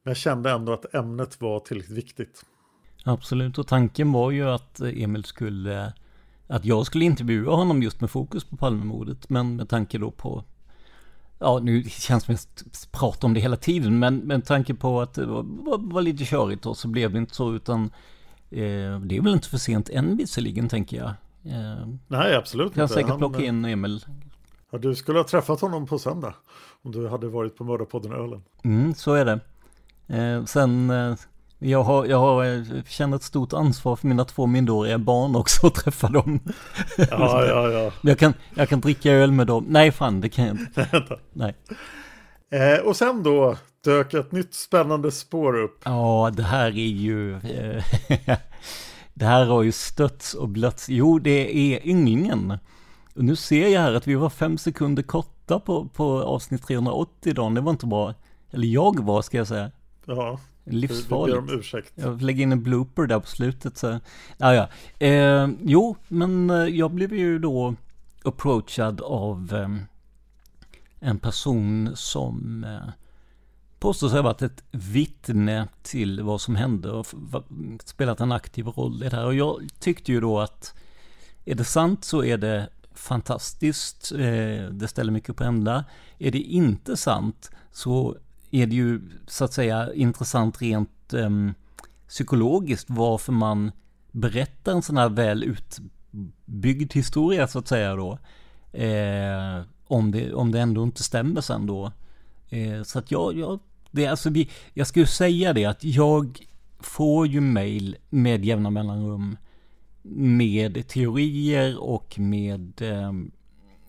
Men 0.02 0.10
jag 0.10 0.16
kände 0.16 0.50
ändå 0.50 0.72
att 0.72 0.94
ämnet 0.94 1.40
var 1.40 1.60
tillräckligt 1.60 1.98
viktigt. 1.98 2.44
Absolut, 3.04 3.58
och 3.58 3.66
tanken 3.66 4.12
var 4.12 4.30
ju 4.30 4.48
att 4.50 4.80
Emil 4.80 5.24
skulle, 5.24 5.92
att 6.46 6.64
jag 6.64 6.86
skulle 6.86 7.04
intervjua 7.04 7.54
honom 7.54 7.82
just 7.82 8.00
med 8.00 8.10
fokus 8.10 8.44
på 8.44 8.56
Palmemordet. 8.56 9.28
Men 9.28 9.56
med 9.56 9.68
tanke 9.68 9.98
då 9.98 10.10
på, 10.10 10.44
ja 11.38 11.58
nu 11.62 11.82
känns 11.82 12.24
det 12.24 12.32
mest 12.32 12.92
pratar 12.92 13.28
om 13.28 13.34
det 13.34 13.40
hela 13.40 13.56
tiden, 13.56 13.98
men 13.98 14.16
med 14.16 14.44
tanke 14.44 14.74
på 14.74 15.00
att 15.00 15.14
det 15.14 15.26
var, 15.26 15.42
var, 15.42 15.78
var 15.78 16.02
lite 16.02 16.24
körigt 16.24 16.66
och 16.66 16.76
så 16.76 16.88
blev 16.88 17.12
det 17.12 17.18
inte 17.18 17.34
så, 17.34 17.54
utan 17.54 17.84
eh, 18.50 19.00
det 19.00 19.16
är 19.16 19.22
väl 19.22 19.32
inte 19.32 19.48
för 19.48 19.58
sent 19.58 19.88
än 19.88 20.16
visserligen 20.16 20.68
tänker 20.68 20.96
jag. 20.96 21.12
Eh, 21.46 21.88
Nej, 22.08 22.34
absolut 22.34 22.66
inte. 22.66 22.78
Kan 22.78 22.88
säkert 22.88 23.18
plocka 23.18 23.42
in 23.42 23.64
Emil. 23.64 24.04
Ja, 24.70 24.78
du 24.78 24.94
skulle 24.94 25.18
ha 25.18 25.24
träffat 25.24 25.60
honom 25.60 25.86
på 25.86 25.98
söndag. 25.98 26.34
Om 26.82 26.92
du 26.92 27.08
hade 27.08 27.28
varit 27.28 27.56
på 27.56 27.64
Mördarpodden 27.64 28.12
Ölen. 28.12 28.42
Mm, 28.64 28.94
så 28.94 29.14
är 29.14 29.24
det. 29.24 29.40
Eh, 30.08 30.44
sen, 30.44 30.90
eh, 30.90 31.14
jag, 31.58 31.82
har, 31.82 32.06
jag 32.06 32.18
har, 32.18 32.44
eh, 32.44 32.62
känner 32.88 33.16
ett 33.16 33.22
stort 33.22 33.52
ansvar 33.52 33.96
för 33.96 34.08
mina 34.08 34.24
två 34.24 34.46
minderåriga 34.46 34.98
barn 34.98 35.36
också 35.36 35.66
att 35.66 35.74
träffa 35.74 36.08
dem. 36.08 36.40
Ja, 36.96 37.46
ja, 37.46 37.70
ja. 37.70 37.92
Jag 38.02 38.18
kan, 38.18 38.34
jag 38.54 38.68
kan 38.68 38.80
dricka 38.80 39.12
öl 39.12 39.32
med 39.32 39.46
dem. 39.46 39.64
Nej, 39.68 39.92
fan, 39.92 40.20
det 40.20 40.28
kan 40.28 40.46
jag 40.46 40.56
inte. 40.56 41.18
Nej. 41.32 41.54
Eh, 42.50 42.86
och 42.86 42.96
sen 42.96 43.22
då 43.22 43.56
dök 43.84 44.14
ett 44.14 44.32
nytt 44.32 44.54
spännande 44.54 45.10
spår 45.12 45.56
upp. 45.62 45.82
Ja, 45.84 46.30
det 46.36 46.42
här 46.42 46.66
är 46.66 46.92
ju... 46.92 47.40
Det 49.14 49.24
här 49.24 49.46
har 49.46 49.62
ju 49.62 49.72
stötts 49.72 50.34
och 50.34 50.48
blötts. 50.48 50.88
Jo, 50.88 51.18
det 51.18 51.74
är 51.74 51.86
ynglingen. 51.88 52.58
Och 53.14 53.24
nu 53.24 53.36
ser 53.36 53.68
jag 53.68 53.80
här 53.80 53.94
att 53.94 54.06
vi 54.06 54.14
var 54.14 54.30
fem 54.30 54.58
sekunder 54.58 55.02
korta 55.02 55.60
på, 55.60 55.88
på 55.88 56.22
avsnitt 56.22 56.66
380 56.66 57.30
idag. 57.30 57.54
Det 57.54 57.60
var 57.60 57.70
inte 57.70 57.86
bra. 57.86 58.14
Eller 58.50 58.68
jag 58.68 59.04
var, 59.04 59.22
ska 59.22 59.36
jag 59.36 59.48
säga. 59.48 59.70
Ja, 60.04 60.38
Livsfarligt. 60.64 61.36
Vi 61.36 61.40
ber 61.40 61.52
om 61.52 61.58
ursäkt. 61.58 61.92
Jag 61.94 62.22
lägger 62.22 62.42
in 62.42 62.52
en 62.52 62.62
blooper 62.62 63.06
där 63.06 63.20
på 63.20 63.26
slutet. 63.26 63.76
Så. 63.76 64.00
Ah, 64.38 64.52
ja. 64.52 64.68
Eh, 64.98 65.48
jo, 65.62 65.96
men 66.08 66.50
eh, 66.50 66.56
jag 66.56 66.90
blev 66.90 67.14
ju 67.14 67.38
då 67.38 67.74
approachad 68.24 69.00
av 69.00 69.54
eh, 69.54 69.68
en 71.08 71.18
person 71.18 71.90
som 71.94 72.64
eh, 72.64 72.92
påstår 73.84 74.08
sig 74.08 74.18
ha 74.18 74.22
varit 74.22 74.42
ett 74.42 74.64
vittne 74.70 75.68
till 75.82 76.22
vad 76.22 76.40
som 76.40 76.56
hände 76.56 76.90
och 76.90 77.06
spelat 77.84 78.20
en 78.20 78.32
aktiv 78.32 78.66
roll 78.66 79.02
i 79.02 79.08
det 79.08 79.16
här. 79.16 79.26
Och 79.26 79.34
jag 79.34 79.68
tyckte 79.78 80.12
ju 80.12 80.20
då 80.20 80.40
att 80.40 80.74
är 81.44 81.54
det 81.54 81.64
sant 81.64 82.04
så 82.04 82.24
är 82.24 82.38
det 82.38 82.68
fantastiskt, 82.94 84.12
eh, 84.12 84.68
det 84.70 84.88
ställer 84.88 85.12
mycket 85.12 85.36
på 85.36 85.44
ända. 85.44 85.84
Är 86.18 86.30
det 86.30 86.38
inte 86.38 86.96
sant 86.96 87.50
så 87.72 88.16
är 88.50 88.66
det 88.66 88.74
ju 88.74 89.00
så 89.26 89.44
att 89.44 89.52
säga 89.52 89.94
intressant 89.94 90.62
rent 90.62 91.12
um, 91.14 91.54
psykologiskt 92.08 92.86
varför 92.88 93.32
man 93.32 93.72
berättar 94.10 94.72
en 94.72 94.82
sån 94.82 94.96
här 94.96 95.08
väl 95.08 95.44
utbyggd 95.44 96.92
historia 96.92 97.48
så 97.48 97.58
att 97.58 97.68
säga 97.68 97.96
då. 97.96 98.18
Eh, 98.72 99.62
om, 99.86 100.10
det, 100.10 100.34
om 100.34 100.52
det 100.52 100.60
ändå 100.60 100.82
inte 100.82 101.02
stämmer 101.02 101.40
sen 101.40 101.66
då. 101.66 101.92
Eh, 102.48 102.82
så 102.82 102.98
att 102.98 103.10
jag, 103.10 103.38
jag, 103.38 103.60
det, 103.94 104.06
alltså 104.06 104.30
vi, 104.30 104.50
jag 104.72 104.86
skulle 104.86 105.06
säga 105.06 105.52
det 105.52 105.64
att 105.64 105.84
jag 105.84 106.46
får 106.80 107.26
ju 107.26 107.40
mail 107.40 107.96
med 108.10 108.44
jämna 108.44 108.70
mellanrum 108.70 109.36
med 110.02 110.88
teorier 110.88 111.78
och 111.78 112.18
med 112.18 112.82
eh, 112.82 113.12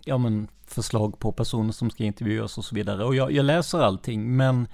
ja, 0.05 0.17
men 0.17 0.47
förslag 0.67 1.19
på 1.19 1.31
personer 1.31 1.71
som 1.71 1.89
ska 1.89 2.03
intervjuas 2.03 2.57
och 2.57 2.65
så 2.65 2.75
vidare. 2.75 3.05
Och 3.05 3.15
jag, 3.15 3.31
jag 3.31 3.45
läser 3.45 3.79
allting, 3.79 4.37
men 4.37 4.67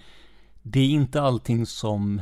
det 0.62 0.80
är 0.80 0.90
inte 0.90 1.22
allting 1.22 1.66
som, 1.66 2.22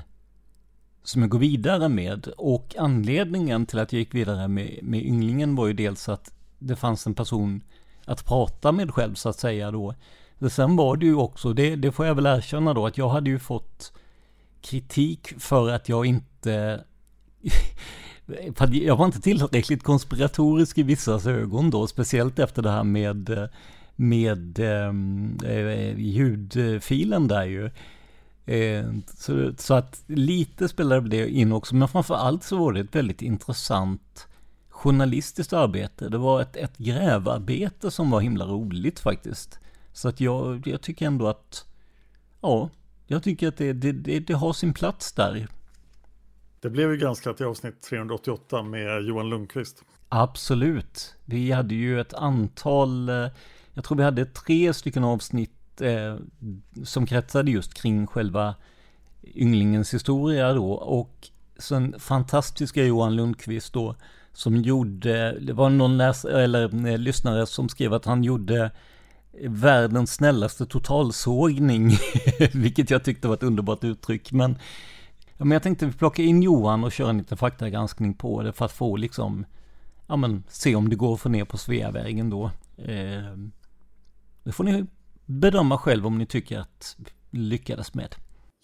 som 1.03 1.21
jag 1.21 1.31
går 1.31 1.39
vidare 1.39 1.89
med. 1.89 2.27
Och 2.37 2.75
anledningen 2.77 3.65
till 3.65 3.79
att 3.79 3.93
jag 3.93 3.99
gick 3.99 4.15
vidare 4.15 4.47
med, 4.47 4.79
med 4.83 5.05
ynglingen 5.05 5.55
var 5.55 5.67
ju 5.67 5.73
dels 5.73 6.09
att 6.09 6.33
det 6.59 6.75
fanns 6.75 7.07
en 7.07 7.13
person 7.13 7.63
att 8.05 8.25
prata 8.25 8.71
med 8.71 8.93
själv 8.93 9.15
så 9.15 9.29
att 9.29 9.39
säga 9.39 9.71
då. 9.71 9.93
Men 10.39 10.49
sen 10.49 10.75
var 10.75 10.97
det 10.97 11.05
ju 11.05 11.15
också, 11.15 11.53
det, 11.53 11.75
det 11.75 11.91
får 11.91 12.05
jag 12.05 12.15
väl 12.15 12.25
erkänna 12.25 12.73
då, 12.73 12.85
att 12.85 12.97
jag 12.97 13.09
hade 13.09 13.29
ju 13.29 13.39
fått 13.39 13.93
kritik 14.61 15.33
för 15.39 15.69
att 15.69 15.89
jag 15.89 16.05
inte 16.05 16.83
jag 18.71 18.95
var 18.95 19.05
inte 19.05 19.21
tillräckligt 19.21 19.83
konspiratorisk 19.83 20.77
i 20.77 20.83
vissas 20.83 21.25
ögon 21.25 21.69
då, 21.69 21.87
speciellt 21.87 22.39
efter 22.39 22.61
det 22.61 22.71
här 22.71 22.83
med, 22.83 23.49
med 23.95 24.59
ehm, 24.59 25.37
eh, 25.45 25.99
ljudfilen 25.99 27.27
där 27.27 27.45
ju. 27.45 27.69
Eh, 28.45 28.85
så, 29.15 29.53
så, 29.57 29.73
att 29.73 30.03
lite 30.07 30.67
spelade 30.67 31.09
det 31.09 31.29
in 31.29 31.51
också, 31.51 31.75
men 31.75 31.87
framför 31.87 32.15
allt 32.15 32.43
så 32.43 32.57
var 32.57 32.73
det 32.73 32.79
ett 32.79 32.95
väldigt 32.95 33.21
intressant 33.21 34.27
journalistiskt 34.69 35.53
arbete. 35.53 36.09
Det 36.09 36.17
var 36.17 36.41
ett, 36.41 36.55
ett 36.55 36.77
grävarbete 36.77 37.91
som 37.91 38.09
var 38.09 38.21
himla 38.21 38.45
roligt 38.45 38.99
faktiskt. 38.99 39.59
Så 39.93 40.09
att 40.09 40.21
jag, 40.21 40.67
jag 40.67 40.81
tycker 40.81 41.05
ändå 41.05 41.27
att, 41.27 41.65
ja, 42.41 42.69
jag 43.07 43.23
tycker 43.23 43.47
att 43.47 43.57
det, 43.57 43.73
det, 43.73 43.91
det, 43.91 44.19
det 44.19 44.33
har 44.33 44.53
sin 44.53 44.73
plats 44.73 45.13
där 45.13 45.47
det 46.61 46.69
blev 46.69 46.91
ju 46.91 46.97
granskat 46.97 47.41
i 47.41 47.43
avsnitt 47.43 47.81
388 47.81 48.63
med 48.63 49.03
Johan 49.03 49.29
Lundqvist. 49.29 49.83
Absolut. 50.09 51.15
Vi 51.25 51.51
hade 51.51 51.75
ju 51.75 52.01
ett 52.01 52.13
antal, 52.13 53.09
eh, 53.09 53.27
jag 53.73 53.83
tror 53.83 53.97
vi 53.97 54.03
hade 54.03 54.25
tre 54.25 54.73
stycken 54.73 55.03
avsnitt 55.03 55.81
eh, 55.81 56.15
som 56.83 57.05
kretsade 57.05 57.51
just 57.51 57.73
kring 57.73 58.07
själva 58.07 58.55
ynglingens 59.35 59.93
historia 59.93 60.53
då. 60.53 60.71
Och 60.71 61.29
sen 61.57 61.95
fantastiska 61.99 62.83
Johan 62.83 63.15
Lundqvist 63.15 63.73
då, 63.73 63.95
som 64.33 64.55
gjorde, 64.55 65.39
det 65.39 65.53
var 65.53 65.69
någon 65.69 65.97
läs, 65.97 66.25
eller 66.25 66.87
eh, 66.87 66.97
lyssnare 66.97 67.45
som 67.45 67.69
skrev 67.69 67.93
att 67.93 68.05
han 68.05 68.23
gjorde 68.23 68.71
världens 69.47 70.13
snällaste 70.13 70.65
totalsågning, 70.65 71.89
vilket 72.53 72.89
jag 72.89 73.03
tyckte 73.03 73.27
var 73.27 73.35
ett 73.35 73.43
underbart 73.43 73.83
uttryck. 73.83 74.31
Men 74.31 74.57
Ja, 75.39 75.45
men 75.45 75.51
jag 75.51 75.63
tänkte 75.63 75.85
vi 75.85 75.93
plocka 75.93 76.21
in 76.21 76.43
Johan 76.43 76.83
och 76.83 76.91
köra 76.91 77.09
en 77.09 77.17
liten 77.17 77.37
faktagranskning 77.37 78.13
på 78.13 78.43
det 78.43 78.53
för 78.53 78.65
att 78.65 78.71
få 78.71 78.95
liksom, 78.95 79.45
ja 80.07 80.15
men 80.15 80.43
se 80.47 80.75
om 80.75 80.89
det 80.89 80.95
går 80.95 81.13
att 81.13 81.19
få 81.19 81.29
ner 81.29 81.45
på 81.45 81.57
Sveavägen 81.57 82.29
då. 82.29 82.51
Eh, 82.77 83.37
det 84.43 84.51
får 84.51 84.63
ni 84.63 84.85
bedöma 85.25 85.77
själv 85.77 86.07
om 86.07 86.17
ni 86.17 86.25
tycker 86.25 86.59
att 86.59 86.97
lyckades 87.29 87.93
med. 87.93 88.15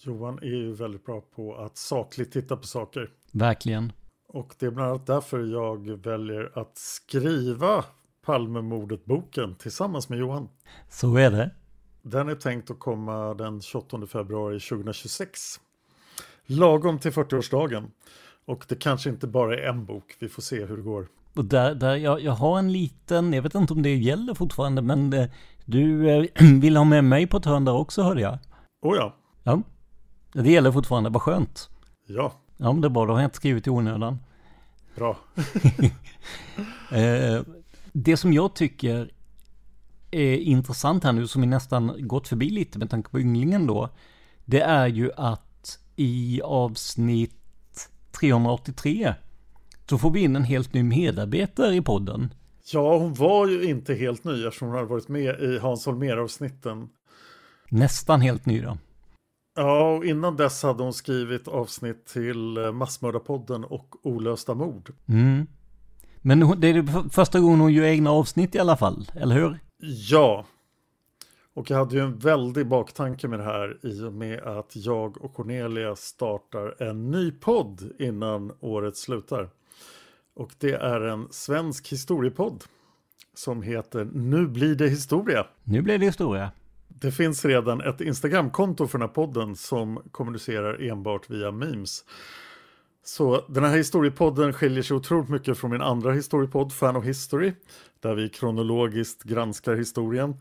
Johan 0.01 0.39
är 0.39 0.45
ju 0.45 0.73
väldigt 0.73 1.05
bra 1.05 1.21
på 1.21 1.55
att 1.55 1.77
sakligt 1.77 2.33
titta 2.33 2.57
på 2.57 2.67
saker. 2.67 3.09
Verkligen. 3.31 3.91
Och 4.27 4.55
det 4.59 4.65
är 4.65 4.71
bland 4.71 4.89
annat 4.89 5.07
därför 5.07 5.39
jag 5.39 5.89
väljer 5.89 6.59
att 6.59 6.77
skriva 6.77 7.85
Palmemordet-boken 8.25 9.55
tillsammans 9.55 10.09
med 10.09 10.19
Johan. 10.19 10.49
Så 10.89 11.17
är 11.17 11.31
det. 11.31 11.51
Den 12.01 12.29
är 12.29 12.35
tänkt 12.35 12.71
att 12.71 12.79
komma 12.79 13.33
den 13.33 13.61
28 13.61 14.07
februari 14.07 14.59
2026. 14.59 15.59
Lagom 16.45 16.99
till 16.99 17.11
40-årsdagen. 17.11 17.91
Och 18.45 18.65
det 18.67 18.75
kanske 18.75 19.09
inte 19.09 19.27
bara 19.27 19.55
är 19.59 19.69
en 19.69 19.85
bok, 19.85 20.15
vi 20.19 20.29
får 20.29 20.41
se 20.41 20.65
hur 20.65 20.77
det 20.77 20.83
går. 20.83 21.07
Och 21.35 21.45
där, 21.45 21.75
där 21.75 21.95
jag, 21.95 22.21
jag 22.21 22.31
har 22.31 22.59
en 22.59 22.71
liten, 22.71 23.33
jag 23.33 23.41
vet 23.41 23.55
inte 23.55 23.73
om 23.73 23.81
det 23.81 23.95
gäller 23.95 24.33
fortfarande, 24.33 24.81
men 24.81 25.09
det, 25.09 25.21
eh, 25.21 25.29
du 25.65 26.09
eh, 26.09 26.25
vill 26.61 26.77
ha 26.77 26.83
med 26.83 27.03
mig 27.03 27.27
på 27.27 27.37
ett 27.37 27.45
hörn 27.45 27.65
där 27.65 27.73
också 27.73 28.03
hörde 28.03 28.21
jag. 28.21 28.37
Oh 28.81 28.95
ja. 28.97 29.15
Ja. 29.43 29.61
Det 30.33 30.51
gäller 30.51 30.71
fortfarande, 30.71 31.09
vad 31.09 31.21
skönt. 31.21 31.69
Ja. 32.07 32.33
Ja, 32.57 32.71
men 32.71 32.81
det 32.81 32.87
är 32.87 32.89
bra, 32.89 33.05
då 33.05 33.13
har 33.13 33.19
jag 33.19 33.27
inte 33.27 33.37
skrivit 33.37 33.67
i 33.67 33.69
onödan. 33.69 34.19
Bra. 34.95 35.17
eh, 36.91 37.41
det 37.97 38.17
som 38.17 38.33
jag 38.33 38.55
tycker 38.55 39.11
är 40.11 40.37
intressant 40.37 41.03
här 41.03 41.13
nu, 41.13 41.27
som 41.27 41.41
vi 41.41 41.47
nästan 41.47 42.07
gått 42.07 42.27
förbi 42.27 42.49
lite 42.49 42.79
med 42.79 42.89
tanke 42.89 43.09
på 43.09 43.19
ynglingen 43.19 43.67
då, 43.67 43.89
det 44.45 44.61
är 44.61 44.87
ju 44.87 45.11
att 45.17 45.79
i 45.95 46.41
avsnitt 46.43 47.89
383 48.19 49.13
så 49.89 49.97
får 49.97 50.11
vi 50.11 50.19
in 50.19 50.35
en 50.35 50.43
helt 50.43 50.73
ny 50.73 50.83
medarbetare 50.83 51.75
i 51.75 51.81
podden. 51.81 52.33
Ja, 52.73 52.97
hon 52.97 53.13
var 53.13 53.47
ju 53.47 53.63
inte 53.63 53.93
helt 53.93 54.23
ny 54.23 54.45
eftersom 54.45 54.67
hon 54.67 54.75
hade 54.77 54.89
varit 54.89 55.07
med 55.07 55.39
i 55.39 55.57
Hans 55.57 55.85
Holmér-avsnitten. 55.85 56.89
Nästan 57.69 58.21
helt 58.21 58.45
ny 58.45 58.61
då. 58.61 58.77
Ja, 59.55 59.95
och 59.95 60.05
innan 60.05 60.35
dess 60.35 60.63
hade 60.63 60.83
hon 60.83 60.93
skrivit 60.93 61.47
avsnitt 61.47 62.05
till 62.05 62.57
eh, 62.57 62.71
Massmördarpodden 62.71 63.63
och 63.63 63.95
Olösta 64.05 64.53
mord. 64.53 64.93
Mm. 65.07 65.47
Men 66.27 66.59
det 66.59 66.67
är 66.67 67.09
första 67.09 67.39
gången 67.39 67.59
hon 67.59 67.73
gör 67.73 67.83
egna 67.83 68.11
avsnitt 68.11 68.55
i 68.55 68.59
alla 68.59 68.77
fall, 68.77 69.11
eller 69.13 69.35
hur? 69.35 69.59
Ja. 70.09 70.45
Och 71.53 71.69
jag 71.69 71.77
hade 71.77 71.95
ju 71.95 72.01
en 72.01 72.17
väldig 72.17 72.67
baktanke 72.67 73.27
med 73.27 73.39
det 73.39 73.43
här 73.43 73.77
i 73.83 74.03
och 74.03 74.13
med 74.13 74.39
att 74.43 74.71
jag 74.75 75.21
och 75.23 75.33
Cornelia 75.33 75.95
startar 75.95 76.83
en 76.83 77.11
ny 77.11 77.31
podd 77.31 77.91
innan 77.99 78.51
året 78.59 78.97
slutar. 78.97 79.49
Och 80.35 80.51
det 80.57 80.73
är 80.73 81.01
en 81.01 81.27
svensk 81.31 81.91
historiepodd 81.91 82.63
som 83.33 83.61
heter 83.61 84.09
Nu 84.13 84.47
blir 84.47 84.75
det 84.75 84.87
historia. 84.87 85.47
Nu 85.63 85.81
blir 85.81 85.97
det 85.97 86.05
historia. 86.05 86.51
Det 86.87 87.11
finns 87.11 87.45
redan 87.45 87.81
ett 87.81 88.01
Instagramkonto 88.01 88.87
för 88.87 88.97
den 88.97 89.07
här 89.07 89.13
podden 89.13 89.55
som 89.55 90.01
kommunicerar 90.11 90.89
enbart 90.89 91.29
via 91.29 91.51
memes. 91.51 92.03
Så 93.07 93.45
den 93.47 93.63
här 93.63 93.77
historiepodden 93.77 94.53
skiljer 94.53 94.83
sig 94.83 94.97
otroligt 94.97 95.29
mycket 95.29 95.57
från 95.57 95.71
min 95.71 95.81
andra 95.81 96.11
historiepodd, 96.11 96.73
Fan 96.73 96.95
of 96.95 97.05
History, 97.05 97.53
där 97.99 98.15
vi 98.15 98.29
kronologiskt 98.29 99.23
granskar 99.23 99.75
historien. 99.75 100.35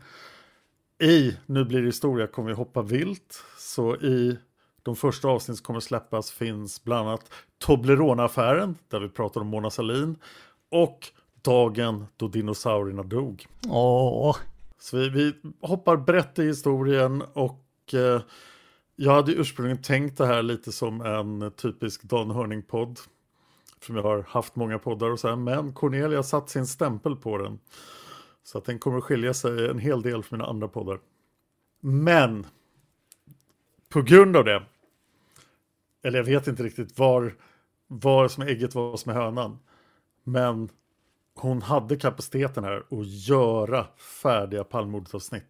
I 1.03 1.37
Nu 1.45 1.65
blir 1.65 1.81
det 1.81 1.85
historia 1.85 2.27
kommer 2.27 2.49
vi 2.49 2.55
hoppa 2.55 2.81
vilt, 2.81 3.43
så 3.57 3.95
i 3.95 4.37
de 4.83 4.95
första 4.95 5.27
avsnitt 5.27 5.57
som 5.57 5.65
kommer 5.65 5.79
släppas 5.79 6.31
finns 6.31 6.83
bland 6.83 7.07
annat 7.07 7.31
Toblerone-affären, 7.57 8.75
där 8.87 8.99
vi 8.99 9.09
pratar 9.09 9.41
om 9.41 9.47
Mona 9.47 9.69
Sahlin, 9.69 10.15
och 10.71 11.07
dagen 11.41 12.05
då 12.17 12.27
dinosaurierna 12.27 13.03
dog. 13.03 13.45
Åh! 13.69 14.37
Så 14.79 14.97
vi, 14.97 15.09
vi 15.09 15.33
hoppar 15.61 15.97
brett 15.97 16.39
i 16.39 16.43
historien 16.43 17.23
och 17.33 17.93
eh, 17.93 18.21
jag 18.95 19.11
hade 19.11 19.31
ursprungligen 19.31 19.81
tänkt 19.83 20.17
det 20.17 20.25
här 20.25 20.43
lite 20.43 20.71
som 20.71 21.01
en 21.01 21.51
typisk 21.51 22.03
Dan 22.03 22.31
Hörning-podd. 22.31 22.99
Som 23.81 23.95
jag 23.95 24.03
har 24.03 24.25
haft 24.27 24.55
många 24.55 24.79
poddar 24.79 25.09
och 25.09 25.19
så 25.19 25.27
här, 25.27 25.35
men 25.35 25.73
Cornelia 25.73 26.17
har 26.17 26.23
satt 26.23 26.49
sin 26.49 26.67
stämpel 26.67 27.15
på 27.15 27.37
den. 27.37 27.59
Så 28.43 28.57
att 28.57 28.65
den 28.65 28.79
kommer 28.79 28.97
att 28.97 29.03
skilja 29.03 29.33
sig 29.33 29.69
en 29.69 29.79
hel 29.79 30.01
del 30.01 30.23
från 30.23 30.39
mina 30.39 30.49
andra 30.49 30.67
poddar. 30.67 30.99
Men 31.79 32.45
på 33.89 34.01
grund 34.01 34.37
av 34.37 34.45
det, 34.45 34.63
eller 36.03 36.19
jag 36.19 36.25
vet 36.25 36.47
inte 36.47 36.63
riktigt 36.63 36.99
var, 36.99 37.35
var 37.87 38.27
som 38.27 38.43
är 38.43 38.47
ägget, 38.47 38.75
var 38.75 38.97
som 38.97 39.11
är 39.11 39.15
hönan. 39.15 39.59
Men 40.23 40.69
hon 41.35 41.61
hade 41.61 41.95
kapaciteten 41.95 42.63
här 42.63 42.77
att 42.77 43.07
göra 43.07 43.87
färdiga 43.97 44.63
Palmemordetavsnitt. 44.63 45.47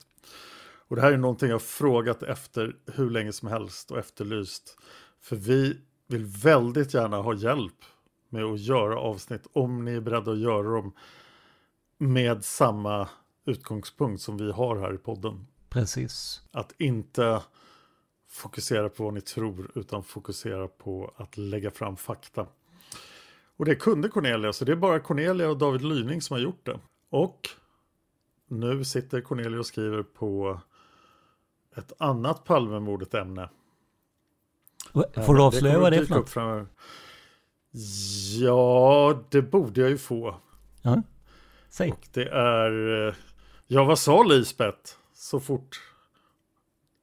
Och 0.87 0.95
det 0.95 1.01
här 1.01 1.11
är 1.11 1.17
någonting 1.17 1.49
jag 1.49 1.61
frågat 1.61 2.23
efter 2.23 2.75
hur 2.85 3.09
länge 3.09 3.31
som 3.31 3.47
helst 3.47 3.91
och 3.91 3.97
efterlyst. 3.97 4.77
För 5.21 5.35
vi 5.35 5.81
vill 6.07 6.25
väldigt 6.25 6.93
gärna 6.93 7.17
ha 7.17 7.33
hjälp 7.33 7.85
med 8.29 8.43
att 8.43 8.59
göra 8.59 8.99
avsnitt 8.99 9.47
om 9.53 9.85
ni 9.85 9.95
är 9.95 10.01
beredda 10.01 10.31
att 10.31 10.39
göra 10.39 10.75
dem 10.75 10.93
med 11.97 12.45
samma 12.45 13.09
utgångspunkt 13.45 14.21
som 14.21 14.37
vi 14.37 14.51
har 14.51 14.77
här 14.79 14.93
i 14.93 14.97
podden. 14.97 15.47
Precis. 15.69 16.41
Att 16.51 16.73
inte 16.77 17.41
fokusera 18.29 18.89
på 18.89 19.03
vad 19.03 19.13
ni 19.13 19.21
tror 19.21 19.71
utan 19.75 20.03
fokusera 20.03 20.67
på 20.67 21.13
att 21.17 21.37
lägga 21.37 21.71
fram 21.71 21.97
fakta. 21.97 22.47
Och 23.57 23.65
det 23.65 23.75
kunde 23.75 24.09
Cornelia, 24.09 24.53
så 24.53 24.65
det 24.65 24.71
är 24.71 24.75
bara 24.75 24.99
Cornelia 24.99 25.49
och 25.49 25.57
David 25.57 25.81
Lyning 25.81 26.21
som 26.21 26.33
har 26.33 26.41
gjort 26.41 26.65
det. 26.65 26.79
Och 27.09 27.49
nu 28.47 28.83
sitter 28.85 29.21
Cornelia 29.21 29.59
och 29.59 29.65
skriver 29.65 30.03
på 30.03 30.59
ett 31.75 31.93
annat 31.97 32.43
Palmemordet-ämne. 32.43 33.49
Får 35.25 35.35
du 35.35 35.41
avslöja 35.41 35.79
vad 35.79 35.91
det 35.91 35.97
är 35.97 36.05
för 36.05 36.15
något? 36.15 36.29
Framöver. 36.29 36.67
Ja, 38.39 39.23
det 39.29 39.41
borde 39.41 39.81
jag 39.81 39.89
ju 39.89 39.97
få. 39.97 40.35
Ja, 40.81 41.01
säg. 41.69 41.91
Och 41.91 42.07
det 42.13 42.29
är... 42.29 43.15
Ja, 43.67 43.83
vad 43.83 43.99
sa 43.99 44.23
Lisbeth 44.23 44.91
så 45.13 45.39
fort... 45.39 45.81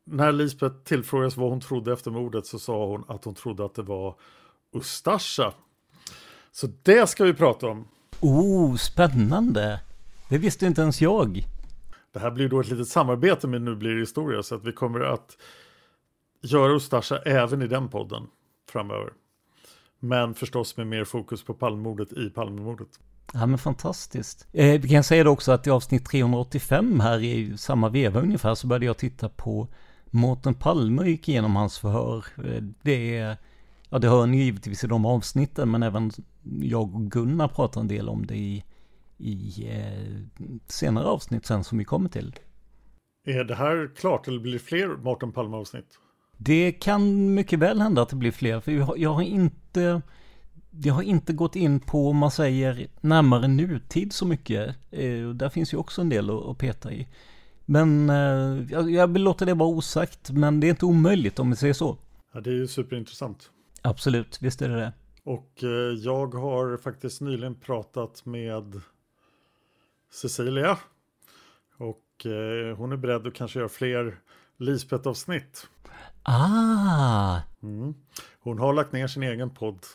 När 0.05 0.33
Lisbeth 0.33 0.77
tillfrågades 0.77 1.37
vad 1.37 1.51
hon 1.51 1.61
trodde 1.61 1.93
efter 1.93 2.11
mordet 2.11 2.47
så 2.47 2.59
sa 2.59 2.87
hon 2.87 3.05
att 3.09 3.25
hon 3.25 3.35
trodde 3.35 3.65
att 3.65 3.75
det 3.75 3.83
var 3.83 4.17
Ustasja. 4.73 5.53
Så 6.53 6.69
det 6.83 7.07
ska 7.07 7.25
vi 7.25 7.35
prata 7.35 7.67
om. 7.67 7.89
Oh, 8.21 8.77
spännande. 8.77 9.81
Det 10.29 10.39
visste 10.39 10.67
inte 10.67 10.83
ens 10.83 11.01
jag. 11.01 11.47
Det 12.13 12.21
här 12.21 12.31
blir 12.31 12.49
då 12.49 12.61
ett 12.61 12.69
litet 12.69 12.89
samarbete 12.89 13.49
med 13.49 13.63
Nu 13.63 13.77
blir 13.77 13.95
det 13.95 14.01
historia 14.01 14.43
så 14.43 14.55
att 14.55 14.65
vi 14.65 14.73
kommer 14.73 15.01
att 15.01 15.37
göra 16.43 16.73
Ustasja 16.73 17.19
även 17.19 17.63
i 17.63 17.67
den 17.67 17.89
podden 17.89 18.27
framöver. 18.71 19.13
Men 20.01 20.35
förstås 20.35 20.77
med 20.77 20.87
mer 20.87 21.05
fokus 21.05 21.45
på 21.45 21.55
Palmemordet 21.55 22.13
i 22.13 22.31
Palmemordet. 22.31 22.89
Ja 23.33 23.47
men 23.47 23.59
fantastiskt. 23.59 24.47
Eh, 24.53 24.81
vi 24.81 24.89
kan 24.89 25.05
säga 25.05 25.25
det 25.25 25.31
också 25.31 25.53
att 25.53 25.67
i 25.67 25.71
avsnitt 25.71 26.07
385 26.07 27.01
här 27.01 27.23
i 27.23 27.59
samma 27.59 27.89
veva 27.89 28.21
ungefär 28.21 28.55
så 28.55 28.67
började 28.67 28.87
jag 28.87 28.99
titta 28.99 29.29
på 29.29 29.69
Mårten 30.05 30.55
Palme 30.55 31.03
och 31.03 31.09
gick 31.09 31.29
igenom 31.29 31.57
hans 31.57 31.79
förhör. 31.79 32.25
Eh, 32.45 32.63
det 32.83 33.17
är, 33.17 33.37
ja 33.89 33.99
det 33.99 34.09
hör 34.09 34.27
ni 34.27 34.37
givetvis 34.37 34.85
i 34.85 34.87
de 34.87 35.07
avsnitten 35.07 35.71
men 35.71 35.83
även 35.83 36.11
jag 36.61 36.95
och 36.95 37.11
Gunnar 37.11 37.49
pratar 37.49 37.81
en 37.81 37.89
del 37.89 38.09
om 38.09 38.27
det 38.27 38.37
i, 38.37 38.65
i 39.23 39.69
eh, 39.71 40.41
senare 40.67 41.05
avsnitt 41.05 41.47
sen 41.47 41.65
som 41.65 41.79
vi 41.79 41.85
kommer 41.85 42.09
till. 42.09 42.35
Är 43.27 43.45
det 43.45 43.55
här 43.55 43.91
klart 43.97 44.29
eller 44.29 44.41
blir 44.41 44.53
det 44.53 44.59
fler 44.59 44.89
Mårten 44.89 45.33
Palme-avsnitt? 45.33 45.99
Det 46.37 46.73
kan 46.73 47.35
mycket 47.35 47.59
väl 47.59 47.81
hända 47.81 48.03
att 48.03 48.09
det 48.09 48.17
blir 48.17 48.31
fler, 48.31 48.61
för 48.61 48.73
jag 48.73 48.85
har, 48.85 48.97
jag 48.97 49.15
har 49.15 49.23
inte 49.23 50.03
jag 50.81 50.95
har 50.95 51.03
inte 51.03 51.33
gått 51.33 51.57
in 51.57 51.81
på, 51.81 52.09
om 52.09 52.17
man 52.17 52.31
säger, 52.31 52.87
närmare 53.01 53.49
nutid 53.49 54.13
så 54.13 54.27
mycket. 54.27 54.77
Eh, 54.91 55.29
där 55.29 55.49
finns 55.49 55.75
ju 55.75 55.77
också 55.77 56.01
en 56.01 56.09
del 56.09 56.31
att, 56.31 56.47
att 56.47 56.59
peta 56.59 56.93
i. 56.93 57.09
Men 57.65 58.11
eh, 58.11 58.67
jag, 58.71 58.91
jag 58.91 59.13
vill 59.13 59.23
låta 59.23 59.45
det 59.45 59.55
vara 59.55 59.69
osagt, 59.69 60.31
men 60.31 60.61
det 60.61 60.67
är 60.67 60.71
inte 60.71 60.87
omöjligt 60.87 61.39
om 61.39 61.51
vi 61.51 61.57
säger 61.57 61.75
så. 61.75 61.99
Ja, 62.35 62.41
det 62.41 62.51
är 62.51 62.55
ju 62.55 62.67
superintressant. 62.67 63.51
Absolut, 63.83 64.39
visst 64.43 64.63
är 64.63 64.69
det 64.69 64.77
det. 64.77 64.93
Och 65.25 65.63
eh, 65.63 65.99
jag 65.99 66.35
har 66.35 66.77
faktiskt 66.77 67.21
nyligen 67.21 67.55
pratat 67.55 68.27
med 68.27 68.81
Cecilia. 70.13 70.79
Och 71.79 72.27
eh, 72.27 72.77
hon 72.77 72.93
är 72.93 72.97
beredd 72.97 73.27
att 73.27 73.35
kanske 73.35 73.59
göra 73.59 73.69
fler 73.69 74.21
Lisbeth-avsnitt. 74.57 75.67
Ah! 76.23 77.41
Mm. 77.63 77.95
Hon 78.41 78.59
har 78.59 78.73
lagt 78.73 78.93
ner 78.93 79.07
sin 79.07 79.23
egen 79.23 79.51
podd 79.51 79.87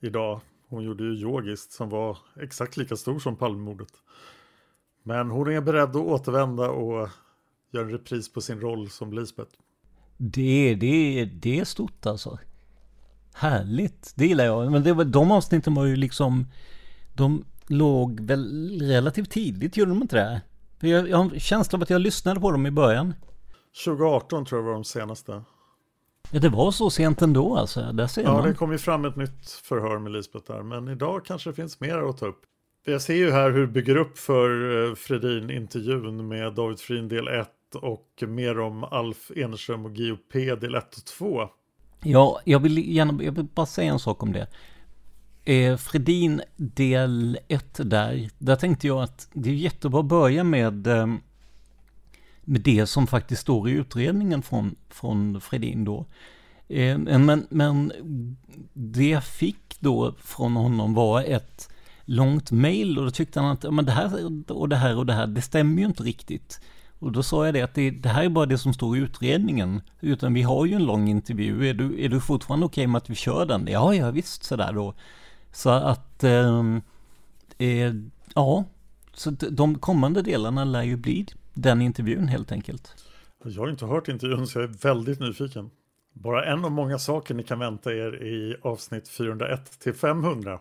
idag. 0.00 0.40
Hon 0.68 0.84
gjorde 0.84 1.04
ju 1.04 1.12
yogiskt 1.12 1.72
som 1.72 1.88
var 1.88 2.18
exakt 2.40 2.76
lika 2.76 2.96
stor 2.96 3.18
som 3.18 3.36
Palmemordet. 3.36 3.92
Men 5.02 5.30
hon 5.30 5.52
är 5.52 5.60
beredd 5.60 5.90
att 5.90 5.96
återvända 5.96 6.70
och 6.70 7.08
göra 7.70 7.84
en 7.84 7.90
repris 7.90 8.32
på 8.32 8.40
sin 8.40 8.60
roll 8.60 8.90
som 8.90 9.12
Lisbeth. 9.12 9.52
Det, 10.16 10.74
det, 10.74 11.24
det 11.24 11.60
är 11.60 11.64
stort 11.64 12.06
alltså. 12.06 12.38
Härligt, 13.34 14.12
det 14.14 14.26
gillar 14.26 14.44
jag. 14.44 14.72
Men 14.72 14.82
det 14.82 15.04
de 15.04 15.32
avsnitten 15.32 15.74
var 15.74 15.84
ju 15.84 15.96
liksom, 15.96 16.46
de 17.14 17.44
låg 17.70 18.20
väl 18.20 18.80
relativt 18.82 19.30
tidigt, 19.30 19.76
gjorde 19.76 19.90
de 19.90 20.02
inte 20.02 20.16
det? 20.16 20.42
För 20.80 20.86
jag, 20.86 21.08
jag 21.08 21.16
har 21.16 21.24
en 21.24 21.40
känsla 21.40 21.76
av 21.76 21.82
att 21.82 21.90
jag 21.90 22.00
lyssnade 22.00 22.40
på 22.40 22.50
dem 22.50 22.66
i 22.66 22.70
början. 22.70 23.14
2018 23.84 24.44
tror 24.44 24.60
jag 24.60 24.66
var 24.66 24.72
de 24.72 24.84
senaste. 24.84 25.42
Ja, 26.30 26.40
det 26.40 26.48
var 26.48 26.70
så 26.70 26.90
sent 26.90 27.22
ändå 27.22 27.56
alltså. 27.56 27.92
Där 27.92 28.06
ser 28.06 28.22
ja, 28.22 28.32
man. 28.32 28.48
det 28.48 28.54
kom 28.54 28.72
ju 28.72 28.78
fram 28.78 29.04
ett 29.04 29.16
nytt 29.16 29.50
förhör 29.50 29.98
med 29.98 30.12
Lisbeth 30.12 30.52
där. 30.52 30.62
Men 30.62 30.88
idag 30.88 31.24
kanske 31.24 31.50
det 31.50 31.54
finns 31.54 31.80
mer 31.80 31.98
att 31.98 32.18
ta 32.18 32.26
upp. 32.26 32.40
Jag 32.84 33.02
ser 33.02 33.14
ju 33.14 33.30
här 33.30 33.50
hur 33.50 33.66
bygger 33.66 33.96
upp 33.96 34.18
för 34.18 34.48
eh, 34.88 34.94
Fredin-intervjun 34.94 36.28
med 36.28 36.54
David 36.54 36.80
Frin 36.80 37.08
del 37.08 37.28
1 37.28 37.48
och 37.74 38.22
mer 38.28 38.60
om 38.60 38.84
Alf 38.84 39.30
Enerström 39.36 39.84
och 39.84 39.96
GOP 39.96 40.32
del 40.32 40.74
1 40.74 40.96
och 40.96 41.04
2. 41.04 41.48
Ja, 42.02 42.40
jag 42.44 42.60
vill 42.60 42.96
gärna, 42.96 43.22
jag 43.22 43.32
vill 43.32 43.44
bara 43.44 43.66
säga 43.66 43.92
en 43.92 43.98
sak 43.98 44.22
om 44.22 44.32
det. 44.32 44.46
Eh, 45.48 45.76
Fredin 45.76 46.42
del 46.56 47.38
1 47.48 47.90
där, 47.90 48.30
där 48.38 48.56
tänkte 48.56 48.86
jag 48.86 49.02
att 49.02 49.28
det 49.32 49.50
är 49.50 49.54
jättebra 49.54 50.00
att 50.00 50.06
börja 50.06 50.44
med, 50.44 50.86
eh, 50.86 51.06
med 52.40 52.60
det 52.60 52.86
som 52.86 53.06
faktiskt 53.06 53.42
står 53.42 53.68
i 53.68 53.72
utredningen 53.72 54.42
från, 54.42 54.76
från 54.88 55.40
Fredin 55.40 55.84
då. 55.84 56.06
Eh, 56.68 56.98
men, 56.98 57.46
men 57.50 57.92
det 58.72 59.08
jag 59.08 59.24
fick 59.24 59.80
då 59.80 60.14
från 60.18 60.56
honom 60.56 60.94
var 60.94 61.22
ett 61.22 61.68
långt 62.04 62.50
mail 62.50 62.98
och 62.98 63.04
då 63.04 63.10
tyckte 63.10 63.40
han 63.40 63.50
att 63.50 63.74
men 63.74 63.84
det 63.84 63.92
här 63.92 64.26
och 64.48 64.68
det 64.68 64.76
här 64.76 64.96
och 64.96 65.06
det 65.06 65.12
här, 65.12 65.26
det 65.26 65.42
stämmer 65.42 65.82
ju 65.82 65.86
inte 65.86 66.02
riktigt. 66.02 66.60
Och 66.98 67.12
då 67.12 67.22
sa 67.22 67.44
jag 67.44 67.54
det 67.54 67.62
att 67.62 67.74
det, 67.74 67.90
det, 67.90 68.08
här 68.08 68.24
är 68.24 68.28
bara 68.28 68.46
det 68.46 68.58
som 68.58 68.74
står 68.74 68.96
i 68.96 69.00
utredningen. 69.00 69.80
Utan 70.00 70.34
vi 70.34 70.42
har 70.42 70.66
ju 70.66 70.74
en 70.74 70.84
lång 70.84 71.08
intervju. 71.08 71.68
Är 71.68 71.74
du, 71.74 72.04
är 72.04 72.08
du 72.08 72.20
fortfarande 72.20 72.66
okej 72.66 72.82
okay 72.82 72.86
med 72.86 72.98
att 72.98 73.10
vi 73.10 73.14
kör 73.14 73.46
den? 73.46 73.68
Ja, 73.70 73.94
ja 73.94 74.10
visst 74.10 74.44
sådär 74.44 74.72
då. 74.72 74.94
Så 75.56 75.70
att, 75.70 76.24
eh, 76.24 76.60
eh, 77.58 77.94
ja, 78.34 78.64
så 79.14 79.30
de 79.30 79.78
kommande 79.78 80.22
delarna 80.22 80.64
lär 80.64 80.82
ju 80.82 80.96
bli 80.96 81.26
den 81.54 81.82
intervjun 81.82 82.28
helt 82.28 82.52
enkelt. 82.52 82.94
Jag 83.44 83.62
har 83.62 83.68
inte 83.68 83.86
hört 83.86 84.08
intervjun 84.08 84.46
så 84.46 84.58
jag 84.58 84.70
är 84.70 84.74
väldigt 84.82 85.20
nyfiken. 85.20 85.70
Bara 86.12 86.44
en 86.44 86.64
av 86.64 86.70
många 86.70 86.98
saker 86.98 87.34
ni 87.34 87.42
kan 87.42 87.58
vänta 87.58 87.92
er 87.92 88.22
i 88.22 88.56
avsnitt 88.62 89.08
401 89.08 89.80
till 89.80 89.94
500. 89.94 90.60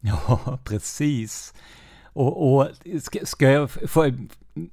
Ja, 0.00 0.58
precis. 0.64 1.54
Och, 2.04 2.54
och 2.54 2.68
ska, 3.02 3.26
ska 3.26 3.50
jag, 3.50 3.70
får, 3.70 4.14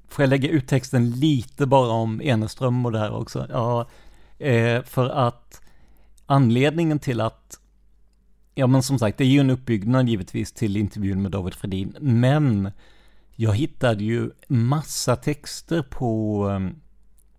får 0.08 0.24
jag 0.24 0.30
lägga 0.30 0.50
ut 0.50 0.68
texten 0.68 1.12
lite 1.12 1.66
bara 1.66 1.92
om 1.92 2.22
Eneström 2.22 2.86
och 2.86 2.92
det 2.92 3.00
här 3.00 3.14
också? 3.14 3.48
Ja, 3.50 3.90
eh, 4.46 4.84
för 4.84 5.10
att 5.10 5.62
anledningen 6.26 7.00
till 7.00 7.22
att, 7.22 7.60
ja 8.58 8.68
men 8.68 8.84
som 8.84 9.00
sagt, 9.00 9.18
det 9.18 9.24
är 9.24 9.28
ju 9.28 9.40
en 9.40 9.50
uppbyggnad 9.50 10.10
givetvis 10.10 10.52
till 10.52 10.78
intervjun 10.78 11.22
med 11.22 11.32
David 11.32 11.54
Fredin, 11.54 11.96
men 12.00 12.72
jag 13.36 13.56
hittade 13.56 14.04
ju 14.04 14.32
massa 14.48 15.16
texter 15.16 15.82
på 15.82 16.44
ehm, 16.50 16.76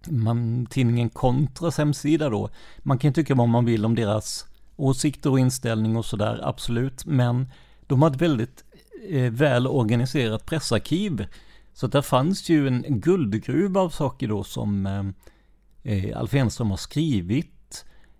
man, 0.08 0.66
tidningen 0.70 1.10
Kontras 1.10 1.78
hemsida 1.78 2.28
då. 2.28 2.50
Man 2.78 2.98
kan 2.98 3.12
tycka 3.12 3.34
vad 3.34 3.48
man 3.48 3.64
vill 3.64 3.84
om 3.84 3.94
deras 3.94 4.46
åsikter 4.76 5.30
och 5.30 5.38
inställning 5.38 5.96
och 5.96 6.04
sådär, 6.04 6.40
absolut, 6.42 7.06
men 7.06 7.48
de 7.86 8.02
har 8.02 8.10
ett 8.10 8.22
väldigt 8.22 8.64
eh, 9.08 9.32
väl 9.32 9.66
organiserat 9.66 10.46
pressarkiv. 10.46 11.26
Så 11.72 11.86
där 11.86 12.02
fanns 12.02 12.48
ju 12.48 12.68
en 12.68 12.84
guldgruva 12.88 13.80
av 13.80 13.90
saker 13.90 14.28
då 14.28 14.44
som 14.44 14.86
eh, 14.86 15.94
eh 15.94 16.18
Alf 16.18 16.34
Enström 16.34 16.70
har 16.70 16.76
skrivit. 16.76 17.57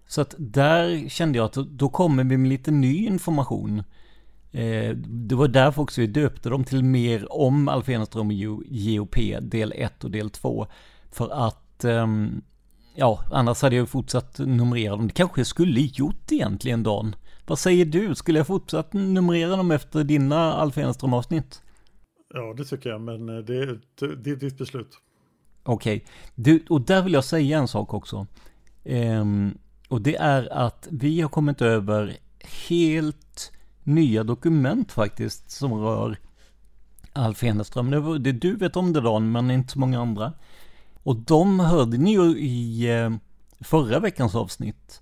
Så 0.09 0.21
att 0.21 0.35
där 0.39 1.09
kände 1.09 1.39
jag 1.39 1.45
att 1.45 1.55
då 1.55 1.89
kommer 1.89 2.25
vi 2.25 2.37
med 2.37 2.49
lite 2.49 2.71
ny 2.71 3.07
information. 3.07 3.83
Eh, 4.53 4.97
det 4.97 5.35
var 5.35 5.49
därför 5.49 5.83
också 5.83 6.01
vi 6.01 6.07
döpte 6.07 6.49
dem 6.49 6.65
till 6.65 6.85
mer 6.85 7.33
om 7.33 7.69
Alf 7.69 7.89
Enström 7.89 8.27
och 8.29 8.63
GOP 8.69 9.17
del 9.41 9.73
1 9.77 10.05
och 10.05 10.11
del 10.11 10.31
2. 10.31 10.67
För 11.13 11.47
att, 11.47 11.85
ehm, 11.85 12.43
ja, 12.95 13.25
annars 13.33 13.63
hade 13.63 13.77
jag 13.77 13.89
fortsatt 13.89 14.39
numrera 14.39 14.97
dem. 14.97 15.07
Det 15.07 15.15
kanske 15.15 15.41
jag 15.41 15.47
skulle 15.47 15.81
gjort 15.81 16.33
egentligen, 16.33 16.83
Dan. 16.83 17.17
Vad 17.47 17.59
säger 17.59 17.85
du? 17.85 18.15
Skulle 18.15 18.39
jag 18.39 18.47
fortsatt 18.47 18.93
numrera 18.93 19.57
dem 19.57 19.71
efter 19.71 20.05
dina 20.05 20.53
Alf 20.53 20.79
Enström-avsnitt? 20.79 21.63
Ja, 22.35 22.55
det 22.57 22.65
tycker 22.65 22.91
jag, 22.91 23.01
men 23.01 23.29
eh, 23.29 23.45
det, 23.45 23.67
det, 23.67 24.17
det 24.17 24.31
är 24.31 24.37
ditt 24.37 24.59
beslut. 24.59 24.99
Okej, 25.63 26.05
okay. 26.37 26.61
och 26.69 26.81
där 26.81 27.03
vill 27.03 27.13
jag 27.13 27.25
säga 27.25 27.59
en 27.59 27.69
sak 27.69 27.95
också. 27.95 28.27
Ehm, 28.85 29.59
och 29.89 30.03
det 30.03 30.17
är 30.17 30.53
att 30.53 30.89
vi 30.91 31.21
har 31.21 31.29
kommit 31.29 31.63
över 31.63 32.17
helt 32.69 33.53
nya 33.83 34.25
dokument 34.25 34.93
faktiskt 34.93 35.51
som 35.51 35.73
rör 35.73 36.19
Alf 37.13 37.45
Eneström. 37.45 37.91
Det, 37.91 38.19
det, 38.19 38.33
du 38.33 38.57
vet 38.57 38.77
om 38.77 38.93
det 38.93 39.01
Dan, 39.01 39.33
men 39.33 39.51
inte 39.51 39.73
så 39.73 39.79
många 39.79 40.01
andra. 40.01 40.33
Och 41.03 41.17
de 41.17 41.61
hörde 41.61 41.99
ni 41.99 42.13
ju 42.13 42.39
i 42.39 42.91
eh, 43.01 43.11
förra 43.61 43.99
veckans 43.99 44.35
avsnitt. 44.35 45.01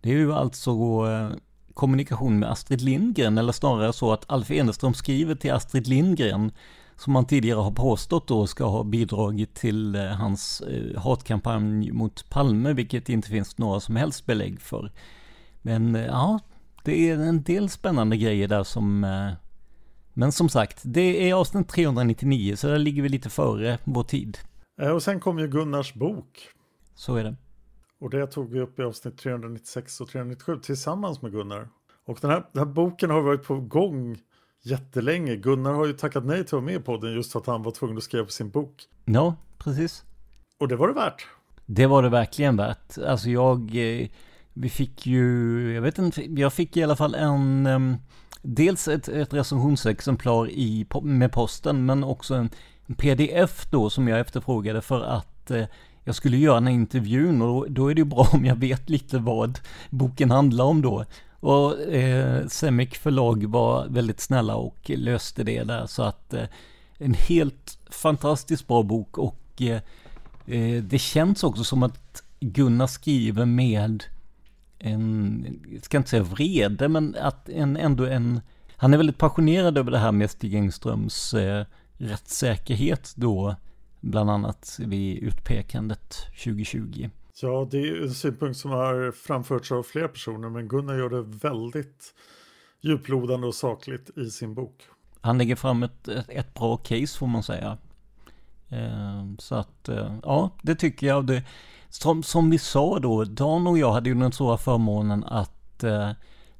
Det 0.00 0.10
är 0.10 0.16
ju 0.16 0.32
alltså 0.32 0.70
eh, 0.70 1.30
kommunikation 1.74 2.38
med 2.38 2.50
Astrid 2.50 2.80
Lindgren, 2.80 3.38
eller 3.38 3.52
snarare 3.52 3.92
så 3.92 4.12
att 4.12 4.24
Alf 4.30 4.50
Eneström 4.50 4.94
skriver 4.94 5.34
till 5.34 5.52
Astrid 5.52 5.86
Lindgren, 5.86 6.52
som 6.96 7.12
man 7.12 7.26
tidigare 7.26 7.58
har 7.58 7.70
påstått 7.70 8.28
då 8.28 8.46
ska 8.46 8.64
ha 8.64 8.84
bidragit 8.84 9.54
till 9.54 9.94
eh, 9.94 10.02
hans 10.02 10.62
hatkampanj 10.96 11.92
mot 11.92 12.30
Palme, 12.30 12.72
vilket 12.72 13.08
inte 13.08 13.28
finns 13.28 13.58
några 13.58 13.80
som 13.80 13.96
helst 13.96 14.26
belägg 14.26 14.60
för. 14.60 14.92
Men 15.62 15.94
ja, 15.94 16.40
det 16.84 17.10
är 17.10 17.18
en 17.18 17.42
del 17.42 17.68
spännande 17.68 18.16
grejer 18.16 18.48
där 18.48 18.62
som... 18.62 19.04
Eh, 19.04 19.32
men 20.16 20.32
som 20.32 20.48
sagt, 20.48 20.80
det 20.84 21.30
är 21.30 21.34
avsnitt 21.34 21.68
399 21.68 22.56
så 22.56 22.66
där 22.66 22.78
ligger 22.78 23.02
vi 23.02 23.08
lite 23.08 23.30
före 23.30 23.78
vår 23.84 24.04
tid. 24.04 24.38
Eh, 24.82 24.90
och 24.90 25.02
sen 25.02 25.20
kom 25.20 25.38
ju 25.38 25.48
Gunnars 25.48 25.94
bok. 25.94 26.48
Så 26.94 27.16
är 27.16 27.24
det. 27.24 27.36
Och 28.00 28.10
det 28.10 28.26
tog 28.26 28.50
vi 28.50 28.60
upp 28.60 28.78
i 28.78 28.82
avsnitt 28.82 29.18
396 29.18 30.00
och 30.00 30.08
397 30.08 30.58
tillsammans 30.58 31.22
med 31.22 31.32
Gunnar. 31.32 31.68
Och 32.06 32.18
den 32.20 32.30
här, 32.30 32.46
den 32.52 32.66
här 32.66 32.74
boken 32.74 33.10
har 33.10 33.20
varit 33.20 33.42
på 33.42 33.60
gång 33.60 34.18
jättelänge. 34.66 35.36
Gunnar 35.36 35.72
har 35.72 35.86
ju 35.86 35.92
tackat 35.92 36.24
nej 36.24 36.36
till 36.36 36.44
att 36.44 36.52
vara 36.52 36.62
med 36.62 36.84
på 36.84 36.96
den 36.96 37.12
just 37.14 37.32
för 37.32 37.40
att 37.40 37.46
han 37.46 37.62
var 37.62 37.72
tvungen 37.72 37.96
att 37.96 38.02
skriva 38.02 38.24
på 38.24 38.30
sin 38.30 38.50
bok. 38.50 38.82
Ja, 39.04 39.36
precis. 39.58 40.04
Och 40.60 40.68
det 40.68 40.76
var 40.76 40.88
det 40.88 40.94
värt. 40.94 41.26
Det 41.66 41.86
var 41.86 42.02
det 42.02 42.08
verkligen 42.08 42.56
värt. 42.56 42.98
Alltså 42.98 43.30
jag... 43.30 43.76
Eh, 43.76 44.08
vi 44.54 44.68
fick 44.68 45.06
ju, 45.06 45.72
jag 45.74 45.82
vet 45.82 45.98
inte, 45.98 46.40
jag 46.40 46.52
fick 46.52 46.76
i 46.76 46.82
alla 46.82 46.96
fall 46.96 47.14
en, 47.14 47.66
um, 47.66 47.96
dels 48.42 48.88
ett, 48.88 49.08
ett 49.08 49.34
recensionsexemplar 49.34 50.50
i, 50.50 50.86
med 51.02 51.32
posten, 51.32 51.86
men 51.86 52.04
också 52.04 52.34
en, 52.34 52.50
pdf 52.96 53.70
då 53.70 53.90
som 53.90 54.08
jag 54.08 54.20
efterfrågade 54.20 54.82
för 54.82 55.00
att 55.00 55.50
uh, 55.50 55.64
jag 56.04 56.14
skulle 56.14 56.36
göra 56.36 56.54
den 56.54 56.66
här 56.66 56.74
intervjun 56.74 57.42
och 57.42 57.48
då, 57.48 57.66
då, 57.68 57.88
är 57.90 57.94
det 57.94 58.00
ju 58.00 58.04
bra 58.04 58.28
om 58.32 58.44
jag 58.44 58.56
vet 58.56 58.90
lite 58.90 59.18
vad 59.18 59.58
boken 59.90 60.30
handlar 60.30 60.64
om 60.64 60.82
då. 60.82 61.04
Och 61.44 61.80
eh, 61.80 62.46
Semic 62.46 62.98
förlag 62.98 63.44
var 63.44 63.86
väldigt 63.88 64.20
snälla 64.20 64.56
och 64.56 64.90
löste 64.90 65.44
det 65.44 65.64
där 65.64 65.86
så 65.86 66.02
att 66.02 66.34
eh, 66.34 66.44
en 66.98 67.14
helt 67.14 67.78
fantastiskt 67.90 68.66
bra 68.66 68.82
bok 68.82 69.18
och 69.18 69.62
eh, 69.62 69.80
eh, 70.46 70.82
det 70.82 70.98
känns 70.98 71.44
också 71.44 71.64
som 71.64 71.82
att 71.82 72.22
Gunnar 72.40 72.86
skriver 72.86 73.44
med 73.44 74.04
en, 74.78 75.46
jag 75.72 75.84
ska 75.84 75.96
inte 75.96 76.10
säga 76.10 76.22
vrede, 76.22 76.88
men 76.88 77.16
att 77.20 77.48
en, 77.48 77.76
ändå 77.76 78.04
en, 78.06 78.40
han 78.76 78.94
är 78.94 78.98
väldigt 78.98 79.18
passionerad 79.18 79.78
över 79.78 79.90
det 79.90 79.98
här 79.98 80.12
med 80.12 80.30
Stig 80.30 80.54
Engströms 80.54 81.34
eh, 81.34 81.66
rättssäkerhet 81.92 83.12
då, 83.16 83.56
bland 84.00 84.30
annat 84.30 84.76
vid 84.82 85.18
utpekandet 85.18 86.16
2020. 86.44 87.10
Ja, 87.42 87.68
det 87.70 87.88
är 87.88 88.02
en 88.02 88.14
synpunkt 88.14 88.58
som 88.58 88.70
har 88.70 89.12
framförts 89.12 89.72
av 89.72 89.82
flera 89.82 90.08
personer, 90.08 90.48
men 90.48 90.68
Gunnar 90.68 90.98
gör 90.98 91.10
det 91.10 91.22
väldigt 91.22 92.14
djuplodande 92.80 93.46
och 93.46 93.54
sakligt 93.54 94.18
i 94.18 94.30
sin 94.30 94.54
bok. 94.54 94.82
Han 95.20 95.38
lägger 95.38 95.56
fram 95.56 95.82
ett, 95.82 96.08
ett, 96.08 96.28
ett 96.28 96.54
bra 96.54 96.76
case 96.76 97.18
får 97.18 97.26
man 97.26 97.42
säga. 97.42 97.78
Eh, 98.68 99.24
så 99.38 99.54
att, 99.54 99.88
eh, 99.88 100.16
ja, 100.22 100.50
det 100.62 100.74
tycker 100.74 101.06
jag. 101.06 101.26
Det, 101.26 101.42
som, 101.88 102.22
som 102.22 102.50
vi 102.50 102.58
sa 102.58 102.98
då, 102.98 103.24
Dan 103.24 103.66
och 103.66 103.78
jag 103.78 103.92
hade 103.92 104.08
ju 104.08 104.14
den 104.14 104.32
stora 104.32 104.56
förmånen 104.56 105.24
att 105.24 105.84
eh, 105.84 106.10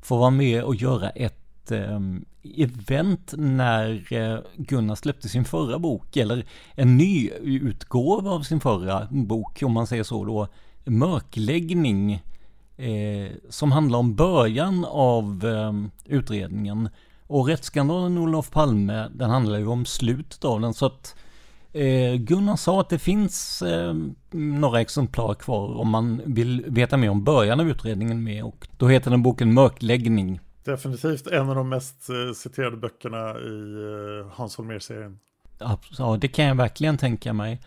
få 0.03 0.17
vara 0.17 0.31
med 0.31 0.65
och 0.65 0.75
göra 0.75 1.11
ett 1.11 1.71
eh, 1.71 2.01
event 2.43 3.35
när 3.37 4.13
eh, 4.13 4.39
Gunnar 4.57 4.95
släppte 4.95 5.29
sin 5.29 5.45
förra 5.45 5.79
bok, 5.79 6.17
eller 6.17 6.47
en 6.75 6.97
ny 6.97 7.31
utgåva 7.41 8.31
av 8.31 8.43
sin 8.43 8.61
förra 8.61 9.09
bok, 9.11 9.63
om 9.63 9.73
man 9.73 9.87
säger 9.87 10.03
så 10.03 10.25
då, 10.25 10.49
Mörkläggning, 10.85 12.13
eh, 12.77 13.33
som 13.49 13.73
handlar 13.73 13.99
om 13.99 14.15
början 14.15 14.85
av 14.85 15.45
ehm, 15.45 15.91
utredningen. 16.05 16.89
Och 17.27 17.47
rättsskandalen 17.47 18.19
Olof 18.19 18.51
Palme, 18.51 19.09
den 19.15 19.31
handlar 19.31 19.59
ju 19.59 19.67
om 19.67 19.85
slutet 19.85 20.45
av 20.45 20.61
den, 20.61 20.75
så 20.75 20.87
att 20.87 21.17
Eh, 21.75 22.15
Gunnar 22.15 22.57
sa 22.57 22.81
att 22.81 22.89
det 22.89 22.99
finns 22.99 23.63
eh, 23.63 23.95
några 24.31 24.81
exemplar 24.81 25.35
kvar 25.35 25.81
om 25.81 25.89
man 25.89 26.23
vill 26.25 26.65
veta 26.67 26.97
mer 26.97 27.11
om 27.11 27.25
början 27.25 27.61
av 27.61 27.69
utredningen 27.69 28.25
med 28.25 28.45
och 28.45 28.69
då 28.79 28.89
heter 28.89 29.11
den 29.11 29.23
boken 29.23 29.55
Mörkläggning. 29.55 30.41
Definitivt 30.65 31.27
en 31.27 31.49
av 31.49 31.55
de 31.55 31.69
mest 31.69 32.09
eh, 32.09 32.35
citerade 32.35 32.77
böckerna 32.77 33.31
i 33.31 33.75
eh, 34.21 34.33
Hans 34.33 34.57
Holmér-serien. 34.57 35.19
Ja, 35.99 36.19
det 36.21 36.29
kan 36.29 36.45
jag 36.45 36.55
verkligen 36.55 36.99
tänka 36.99 37.33
mig. 37.33 37.61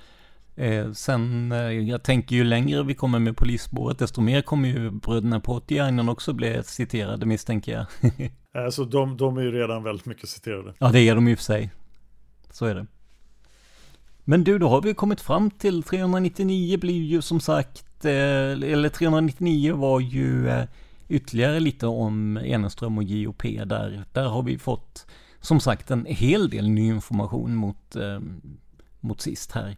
Eh, 0.57 0.91
sen, 0.91 1.51
eh, 1.51 1.71
jag 1.71 2.03
tänker 2.03 2.35
ju 2.35 2.43
längre 2.43 2.83
vi 2.83 2.95
kommer 2.95 3.19
med 3.19 3.37
polisspåret, 3.37 3.99
desto 3.99 4.21
mer 4.21 4.41
kommer 4.41 4.69
ju 4.69 4.91
bröderna 4.91 5.39
Portiainen 5.39 6.09
också 6.09 6.33
bli 6.33 6.61
citerade 6.63 7.25
misstänker 7.25 7.71
jag. 7.71 8.11
alltså 8.65 8.85
de, 8.85 9.17
de 9.17 9.37
är 9.37 9.41
ju 9.41 9.51
redan 9.51 9.83
väldigt 9.83 10.05
mycket 10.05 10.29
citerade. 10.29 10.73
Ja, 10.79 10.89
det 10.89 10.99
är 10.99 11.15
de 11.15 11.27
ju 11.27 11.35
för 11.35 11.43
sig. 11.43 11.71
Så 12.51 12.65
är 12.65 12.75
det. 12.75 12.85
Men 14.23 14.43
du, 14.43 14.59
då 14.59 14.69
har 14.69 14.81
vi 14.81 14.93
kommit 14.93 15.21
fram 15.21 15.51
till 15.51 15.83
399 15.83 16.77
blir 16.77 17.03
ju 17.03 17.21
som 17.21 17.39
sagt, 17.39 18.05
eh, 18.05 18.11
eller 18.11 18.89
399 18.89 19.75
var 19.75 19.99
ju 19.99 20.49
eh, 20.49 20.65
ytterligare 21.09 21.59
lite 21.59 21.87
om 21.87 22.37
Enström 22.37 22.97
och 22.97 23.03
JOP 23.03 23.43
där. 23.43 24.03
Där 24.13 24.25
har 24.25 24.43
vi 24.43 24.57
fått 24.57 25.05
som 25.41 25.59
sagt 25.59 25.91
en 25.91 26.05
hel 26.05 26.49
del 26.49 26.69
ny 26.69 26.87
information 26.87 27.55
mot, 27.55 27.95
eh, 27.95 28.19
mot 28.99 29.21
sist 29.21 29.51
här. 29.51 29.77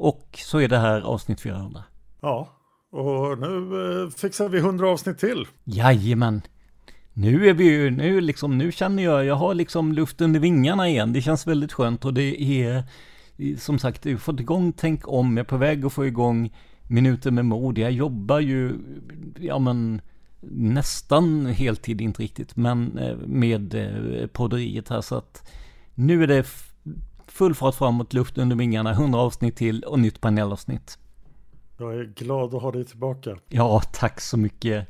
Och 0.00 0.38
så 0.44 0.58
är 0.58 0.68
det 0.68 0.78
här 0.78 1.00
avsnitt 1.00 1.40
400. 1.40 1.82
Ja, 2.20 2.48
Och 2.92 3.38
nu 3.38 3.56
eh, 4.02 4.10
fixar 4.10 4.48
vi 4.48 4.58
100 4.58 4.88
avsnitt 4.88 5.18
till. 5.18 5.46
Jajamän. 5.64 6.42
Nu 7.12 7.48
är 7.48 7.54
vi 7.54 7.64
ju, 7.64 7.90
nu 7.90 8.20
liksom, 8.20 8.58
nu 8.58 8.72
känner 8.72 9.02
jag, 9.02 9.24
jag 9.24 9.34
har 9.34 9.54
liksom 9.54 9.92
luft 9.92 10.20
under 10.20 10.40
vingarna 10.40 10.88
igen. 10.88 11.12
Det 11.12 11.22
känns 11.22 11.46
väldigt 11.46 11.72
skönt 11.72 12.04
och 12.04 12.14
det 12.14 12.42
är, 12.42 12.84
som 13.58 13.78
sagt, 13.78 14.04
jag 14.04 14.12
har 14.12 14.18
fått 14.18 14.40
igång 14.40 14.72
Tänk 14.72 15.08
om, 15.08 15.36
jag 15.36 15.44
är 15.44 15.48
på 15.48 15.56
väg 15.56 15.84
att 15.84 15.92
få 15.92 16.06
igång 16.06 16.56
Minuter 16.82 17.30
med 17.30 17.44
mod. 17.44 17.78
Jag 17.78 17.92
jobbar 17.92 18.40
ju, 18.40 18.72
ja 19.40 19.58
men, 19.58 20.00
nästan 20.50 21.46
heltid, 21.46 22.00
inte 22.00 22.22
riktigt, 22.22 22.56
men 22.56 22.98
eh, 22.98 23.16
med 23.16 23.74
eh, 23.74 24.26
podderiet 24.26 24.88
här 24.88 25.00
så 25.00 25.14
att 25.14 25.50
nu 25.94 26.22
är 26.22 26.26
det 26.26 26.69
full 27.40 27.54
fart 27.54 27.74
framåt, 27.74 28.12
luft 28.12 28.38
under 28.38 28.56
vingarna, 28.56 28.90
100 28.90 29.18
avsnitt 29.18 29.56
till 29.56 29.82
och 29.82 29.98
nytt 29.98 30.20
panelavsnitt. 30.20 30.98
Jag 31.78 31.94
är 31.94 32.04
glad 32.04 32.54
att 32.54 32.62
ha 32.62 32.72
dig 32.72 32.84
tillbaka. 32.84 33.36
Ja, 33.48 33.82
tack 33.92 34.20
så 34.20 34.36
mycket. 34.36 34.88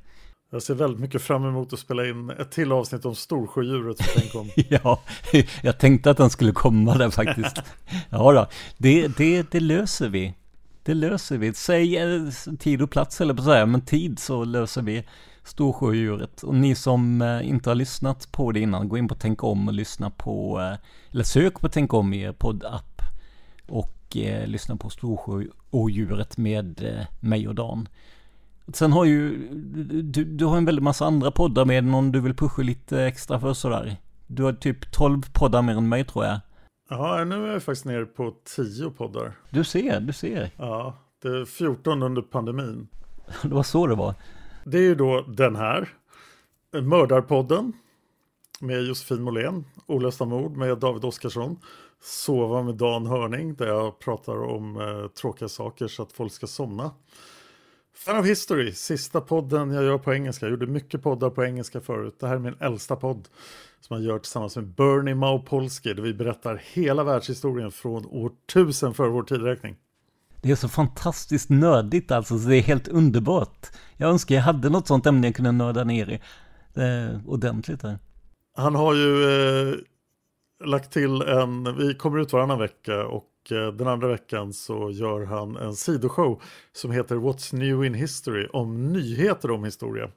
Jag 0.52 0.62
ser 0.62 0.74
väldigt 0.74 1.00
mycket 1.00 1.22
fram 1.22 1.44
emot 1.44 1.72
att 1.72 1.78
spela 1.78 2.08
in 2.08 2.30
ett 2.30 2.52
till 2.52 2.72
avsnitt 2.72 3.04
om 3.04 3.14
Storsjödjuret. 3.14 3.96
Tänk 4.16 4.34
om. 4.34 4.50
ja, 4.68 5.00
jag 5.62 5.78
tänkte 5.78 6.10
att 6.10 6.16
den 6.16 6.30
skulle 6.30 6.52
komma 6.52 6.94
där 6.94 7.10
faktiskt. 7.10 7.56
ja 8.10 8.32
då, 8.32 8.46
det, 8.78 9.08
det, 9.08 9.50
det 9.50 9.60
löser 9.60 10.08
vi. 10.08 10.34
Det 10.82 10.94
löser 10.94 11.38
vi. 11.38 11.54
Säg 11.54 11.96
eh, 11.96 12.28
tid 12.58 12.82
och 12.82 12.90
plats 12.90 13.20
eller 13.20 13.34
på 13.34 13.42
säga, 13.42 13.66
men 13.66 13.80
tid 13.80 14.18
så 14.18 14.44
löser 14.44 14.82
vi 14.82 15.04
Storsjödjuret. 15.44 16.42
Och 16.42 16.54
ni 16.54 16.74
som 16.74 17.22
eh, 17.22 17.48
inte 17.48 17.70
har 17.70 17.74
lyssnat 17.74 18.32
på 18.32 18.52
det 18.52 18.60
innan, 18.60 18.88
gå 18.88 18.98
in 18.98 19.08
på 19.08 19.14
Tänk 19.14 19.44
om 19.44 19.68
och 19.68 19.74
lyssna 19.74 20.10
på, 20.10 20.60
eh, 20.60 20.78
eller 21.12 21.24
sök 21.24 21.60
på 21.60 21.68
Tänk 21.68 21.94
om 21.94 22.12
i 22.12 22.22
er 22.22 22.32
poddapp. 22.32 23.02
Och 23.68 24.16
eh, 24.16 24.46
lyssna 24.46 24.76
på 24.76 24.90
Storsjöodjuret 24.90 26.36
med 26.36 26.82
eh, 26.82 27.06
mig 27.20 27.48
och 27.48 27.54
Dan. 27.54 27.88
Sen 28.72 28.92
har 28.92 29.04
ju, 29.04 29.48
du, 30.02 30.24
du 30.24 30.44
har 30.44 30.56
en 30.56 30.64
väldigt 30.64 30.82
massa 30.82 31.06
andra 31.06 31.30
poddar 31.30 31.64
med 31.64 31.84
någon 31.84 32.12
du 32.12 32.20
vill 32.20 32.34
pusha 32.34 32.62
lite 32.62 33.02
extra 33.02 33.40
för 33.40 33.52
sådär. 33.52 33.96
Du 34.26 34.42
har 34.42 34.52
typ 34.52 34.92
12 34.92 35.22
poddar 35.32 35.62
mer 35.62 35.76
än 35.76 35.88
mig 35.88 36.04
tror 36.04 36.24
jag. 36.24 36.40
Ja, 36.90 37.24
nu 37.24 37.48
är 37.48 37.52
jag 37.52 37.62
faktiskt 37.62 37.84
nere 37.84 38.06
på 38.06 38.34
10 38.56 38.90
poddar. 38.90 39.32
Du 39.50 39.64
ser, 39.64 40.00
du 40.00 40.12
ser. 40.12 40.50
Ja, 40.56 40.94
det 41.22 41.28
är 41.28 41.44
14 41.44 42.02
under 42.02 42.22
pandemin. 42.22 42.88
Det 43.42 43.54
var 43.54 43.62
så 43.62 43.86
det 43.86 43.94
var. 43.94 44.14
Det 44.64 44.78
är 44.78 44.82
ju 44.82 44.94
då 44.94 45.24
den 45.28 45.56
här. 45.56 45.88
Mördarpodden 46.82 47.72
med 48.60 48.82
Josefin 48.82 49.22
Måhlén. 49.22 49.64
Olösta 49.86 50.24
mord 50.24 50.56
med 50.56 50.78
David 50.78 51.04
Oskarsson. 51.04 51.56
Sova 52.02 52.62
med 52.62 52.74
Dan 52.74 53.06
Hörning 53.06 53.54
där 53.54 53.66
jag 53.66 53.98
pratar 53.98 54.42
om 54.42 54.76
eh, 54.76 55.08
tråkiga 55.08 55.48
saker 55.48 55.88
så 55.88 56.02
att 56.02 56.12
folk 56.12 56.32
ska 56.32 56.46
somna. 56.46 56.90
Fan 57.94 58.20
of 58.20 58.26
History, 58.26 58.72
sista 58.72 59.20
podden 59.20 59.70
jag 59.70 59.84
gör 59.84 59.98
på 59.98 60.14
engelska. 60.14 60.46
Jag 60.46 60.50
gjorde 60.50 60.66
mycket 60.66 61.02
poddar 61.02 61.30
på 61.30 61.44
engelska 61.44 61.80
förut. 61.80 62.16
Det 62.20 62.26
här 62.26 62.34
är 62.34 62.38
min 62.38 62.56
äldsta 62.60 62.96
podd 62.96 63.28
som 63.80 63.96
jag 63.96 64.06
gör 64.06 64.18
tillsammans 64.18 64.56
med 64.56 64.66
Bernie 64.66 65.14
Maupolski 65.14 65.94
där 65.94 66.02
vi 66.02 66.14
berättar 66.14 66.62
hela 66.72 67.04
världshistorien 67.04 67.70
från 67.70 68.06
år 68.06 68.32
1000 68.50 68.94
före 68.94 69.08
vår 69.08 69.22
tidräkning. 69.22 69.76
Det 70.42 70.50
är 70.50 70.56
så 70.56 70.68
fantastiskt 70.68 71.50
nördigt 71.50 72.10
alltså, 72.10 72.38
så 72.38 72.48
det 72.48 72.56
är 72.56 72.62
helt 72.62 72.88
underbart. 72.88 73.66
Jag 73.96 74.10
önskar 74.10 74.34
jag 74.34 74.42
hade 74.42 74.70
något 74.70 74.86
sånt 74.86 75.06
ämne 75.06 75.26
jag 75.26 75.36
kunde 75.36 75.52
nörda 75.52 75.84
ner 75.84 76.10
i 76.10 76.20
eh, 76.80 77.26
ordentligt. 77.26 77.82
Här. 77.82 77.98
Han 78.56 78.74
har 78.74 78.94
ju 78.94 79.24
eh, 79.24 79.74
lagt 80.64 80.92
till 80.92 81.22
en, 81.22 81.76
vi 81.76 81.94
kommer 81.94 82.18
ut 82.18 82.32
varannan 82.32 82.58
vecka 82.58 83.06
och 83.06 83.26
eh, 83.50 83.72
den 83.72 83.88
andra 83.88 84.08
veckan 84.08 84.52
så 84.52 84.90
gör 84.90 85.24
han 85.24 85.56
en 85.56 85.76
sidoshow 85.76 86.42
som 86.72 86.90
heter 86.90 87.16
What's 87.16 87.56
New 87.56 87.84
in 87.84 87.94
History 87.94 88.48
om 88.52 88.92
nyheter 88.92 89.50
om 89.50 89.64
historia. 89.64 90.10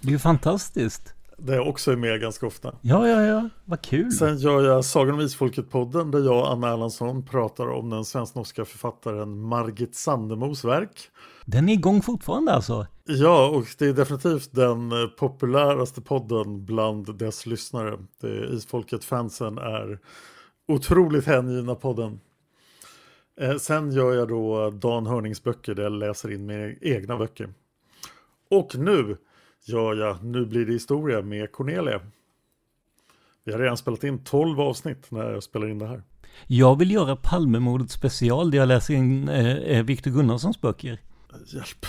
Det 0.00 0.08
är 0.08 0.12
ju 0.12 0.18
fantastiskt. 0.18 1.13
Där 1.38 1.54
jag 1.54 1.68
också 1.68 1.92
är 1.92 1.96
med 1.96 2.20
ganska 2.20 2.46
ofta. 2.46 2.74
Ja, 2.82 3.08
ja, 3.08 3.22
ja, 3.22 3.48
vad 3.64 3.82
kul. 3.82 4.12
Sen 4.12 4.38
gör 4.38 4.64
jag 4.64 4.84
Sagan 4.84 5.14
om 5.14 5.20
Isfolket-podden 5.20 6.10
där 6.10 6.18
jag 6.18 6.38
och 6.38 6.52
Anna 6.52 6.72
Erlandsson 6.72 7.24
pratar 7.24 7.70
om 7.70 7.90
den 7.90 8.04
svensk-norska 8.04 8.64
författaren 8.64 9.40
Margit 9.40 9.94
Sandemos 9.94 10.64
verk. 10.64 11.10
Den 11.44 11.68
är 11.68 11.72
igång 11.72 12.02
fortfarande 12.02 12.52
alltså? 12.52 12.86
Ja, 13.04 13.48
och 13.48 13.66
det 13.78 13.86
är 13.86 13.92
definitivt 13.92 14.52
den 14.52 14.92
eh, 14.92 15.06
populäraste 15.06 16.00
podden 16.00 16.64
bland 16.64 17.18
dess 17.18 17.46
lyssnare. 17.46 17.98
Isfolket-fansen 18.50 19.58
är 19.58 19.98
otroligt 20.68 21.26
hängivna 21.26 21.74
podden. 21.74 22.20
Eh, 23.40 23.56
sen 23.56 23.92
gör 23.92 24.14
jag 24.14 24.28
då 24.28 24.70
Dan 24.70 25.06
Hörnings 25.06 25.42
böcker 25.42 25.74
där 25.74 25.82
jag 25.82 25.92
läser 25.92 26.32
in 26.32 26.46
mina 26.46 26.74
egna 26.80 27.16
böcker. 27.16 27.54
Och 28.50 28.76
nu 28.78 29.16
gör 29.64 29.94
jag 29.94 30.24
Nu 30.24 30.46
blir 30.46 30.66
det 30.66 30.72
historia 30.72 31.22
med 31.22 31.52
Cornelia. 31.52 32.00
Vi 33.44 33.52
har 33.52 33.58
redan 33.58 33.76
spelat 33.76 34.04
in 34.04 34.24
12 34.24 34.60
avsnitt 34.60 35.10
när 35.10 35.30
jag 35.30 35.42
spelar 35.42 35.68
in 35.68 35.78
det 35.78 35.86
här. 35.86 36.02
Jag 36.46 36.78
vill 36.78 36.90
göra 36.90 37.16
Palmemordet 37.16 37.90
special 37.90 38.50
där 38.50 38.58
jag 38.58 38.68
läser 38.68 38.94
in 38.94 39.28
eh, 39.28 39.56
eh 39.56 39.84
Viktor 39.84 40.10
Gunnarssons 40.10 40.60
böcker. 40.60 41.00
Hjälp. 41.46 41.86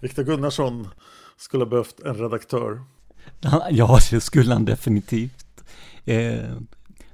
Viktor 0.00 0.22
Gunnarsson 0.22 0.88
skulle 1.36 1.64
ha 1.64 1.70
behövt 1.70 2.00
en 2.00 2.14
redaktör. 2.14 2.80
Ja, 3.70 3.98
det 4.10 4.20
skulle 4.20 4.52
han 4.52 4.64
definitivt. 4.64 5.64
Eh, 6.04 6.50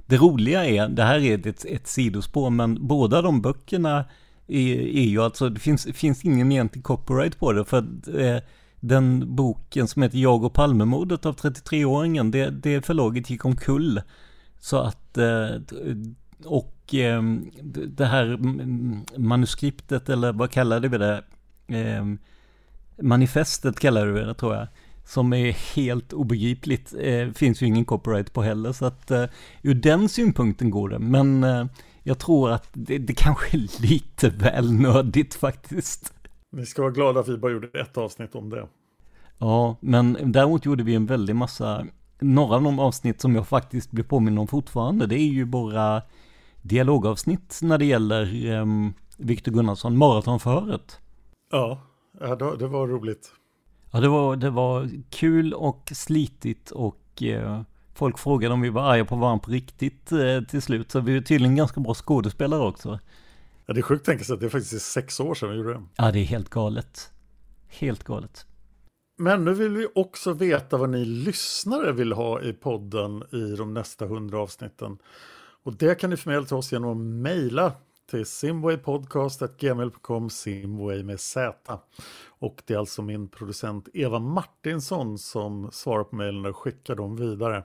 det 0.05 0.17
roliga 0.17 0.65
är, 0.65 0.89
det 0.89 1.03
här 1.03 1.19
är 1.19 1.47
ett, 1.47 1.65
ett 1.65 1.87
sidospår, 1.87 2.49
men 2.49 2.87
båda 2.87 3.21
de 3.21 3.41
böckerna 3.41 4.05
är, 4.51 4.77
är 4.77 5.03
ju 5.03 5.21
alltså, 5.21 5.49
det 5.49 5.59
finns, 5.59 5.87
finns 5.93 6.25
ingen 6.25 6.51
egentlig 6.51 6.83
copyright 6.83 7.39
på 7.39 7.51
det, 7.51 7.65
för 7.65 7.77
att 7.77 8.07
eh, 8.07 8.37
den 8.79 9.35
boken 9.35 9.87
som 9.87 10.01
heter 10.01 10.17
Jag 10.17 10.43
och 10.43 10.53
Palmemordet 10.53 11.25
av 11.25 11.35
33-åringen, 11.35 12.31
det, 12.31 12.49
det 12.49 12.85
förlaget 12.85 13.29
gick 13.29 13.45
omkull. 13.45 14.01
Så 14.59 14.77
att, 14.77 15.17
eh, 15.17 15.49
och 16.45 16.95
eh, 16.95 17.23
det 17.87 18.05
här 18.05 18.37
manuskriptet, 19.19 20.09
eller 20.09 20.33
vad 20.33 20.51
kallade 20.51 20.87
vi 20.87 20.97
det? 20.97 21.23
Eh, 21.67 22.05
manifestet 23.01 23.79
kallade 23.79 24.11
vi 24.11 24.19
det 24.19 24.33
tror 24.33 24.55
jag. 24.55 24.67
Som 25.05 25.33
är 25.33 25.75
helt 25.75 26.13
obegripligt. 26.13 26.93
Eh, 26.99 27.29
finns 27.29 27.61
ju 27.61 27.65
ingen 27.65 27.85
copyright 27.85 28.33
på 28.33 28.41
heller. 28.41 28.71
Så 28.71 28.85
att 28.85 29.11
eh, 29.11 29.25
ur 29.61 29.73
den 29.73 30.09
synpunkten 30.09 30.69
går 30.69 30.89
det. 30.89 30.99
Men 30.99 31.43
eh, 31.43 31.65
jag 32.03 32.19
tror 32.19 32.51
att 32.51 32.69
det, 32.73 32.97
det 32.97 33.13
kanske 33.13 33.57
är 33.57 33.81
lite 33.81 34.29
väl 34.29 34.73
nördigt 34.73 35.33
faktiskt. 35.33 36.13
Ni 36.51 36.65
ska 36.65 36.81
vara 36.81 36.91
glada 36.91 37.19
att 37.19 37.27
vi 37.27 37.37
bara 37.37 37.51
gjorde 37.51 37.79
ett 37.79 37.97
avsnitt 37.97 38.35
om 38.35 38.49
det. 38.49 38.67
Ja, 39.37 39.77
men 39.79 40.17
däremot 40.31 40.65
gjorde 40.65 40.83
vi 40.83 40.95
en 40.95 41.05
väldig 41.05 41.35
massa, 41.35 41.85
några 42.19 42.55
av 42.55 42.63
de 42.63 42.79
avsnitt 42.79 43.21
som 43.21 43.35
jag 43.35 43.47
faktiskt 43.47 43.91
blir 43.91 44.03
påminn 44.03 44.37
om 44.37 44.47
fortfarande, 44.47 45.07
det 45.07 45.15
är 45.15 45.31
ju 45.31 45.45
bara 45.45 46.01
dialogavsnitt 46.61 47.59
när 47.61 47.77
det 47.77 47.85
gäller 47.85 48.51
um, 48.51 48.93
Viktor 49.17 49.51
Gunnarsson, 49.51 49.97
maratonföret. 49.97 50.99
Ja, 51.51 51.81
det 52.59 52.67
var 52.67 52.87
roligt. 52.87 53.33
Ja, 53.91 53.99
det 53.99 54.07
var, 54.07 54.35
det 54.35 54.49
var 54.49 54.89
kul 55.09 55.53
och 55.53 55.91
slitigt 55.95 56.71
och 56.71 57.23
eh, 57.23 57.61
folk 57.93 58.19
frågade 58.19 58.53
om 58.53 58.61
vi 58.61 58.69
var 58.69 58.81
arga 58.81 59.05
på 59.05 59.15
varandra 59.15 59.43
på 59.43 59.51
riktigt 59.51 60.11
eh, 60.11 60.41
till 60.41 60.61
slut. 60.61 60.91
Så 60.91 60.99
vi 60.99 61.17
är 61.17 61.21
tydligen 61.21 61.55
ganska 61.55 61.79
bra 61.79 61.93
skådespelare 61.93 62.61
också. 62.61 62.99
Ja, 63.65 63.73
det 63.73 63.79
är 63.79 63.81
sjukt 63.81 64.01
att 64.01 64.05
tänka 64.05 64.23
sig 64.23 64.33
att 64.33 64.39
det 64.39 64.45
är 64.45 64.49
faktiskt 64.49 64.91
sex 64.91 65.19
år 65.19 65.35
sedan 65.35 65.49
vi 65.49 65.55
gjorde 65.55 65.73
det. 65.73 65.83
Ja, 65.95 66.11
det 66.11 66.19
är 66.19 66.23
helt 66.23 66.49
galet. 66.49 67.11
Helt 67.67 68.03
galet. 68.03 68.45
Men 69.17 69.45
nu 69.45 69.53
vill 69.53 69.69
vi 69.69 69.87
också 69.95 70.33
veta 70.33 70.77
vad 70.77 70.89
ni 70.89 71.05
lyssnare 71.05 71.91
vill 71.91 72.13
ha 72.13 72.41
i 72.41 72.53
podden 72.53 73.23
i 73.31 73.55
de 73.55 73.73
nästa 73.73 74.05
hundra 74.05 74.39
avsnitten. 74.39 74.97
Och 75.63 75.77
det 75.77 75.99
kan 75.99 76.09
ni 76.09 76.17
förmedla 76.17 76.45
till 76.45 76.55
oss 76.55 76.71
genom 76.71 76.91
att 76.91 76.97
mejla 76.97 77.73
till 78.09 78.25
simwaypodcast.gmail.com 78.25 80.29
simway 80.29 81.03
med 81.03 81.19
Z. 81.19 81.79
Och 82.41 82.61
det 82.65 82.73
är 82.73 82.77
alltså 82.77 83.01
min 83.01 83.29
producent 83.29 83.89
Eva 83.93 84.19
Martinsson 84.19 85.17
som 85.17 85.71
svarar 85.71 86.03
på 86.03 86.15
mejlen 86.15 86.45
och 86.45 86.57
skickar 86.57 86.95
dem 86.95 87.15
vidare. 87.15 87.63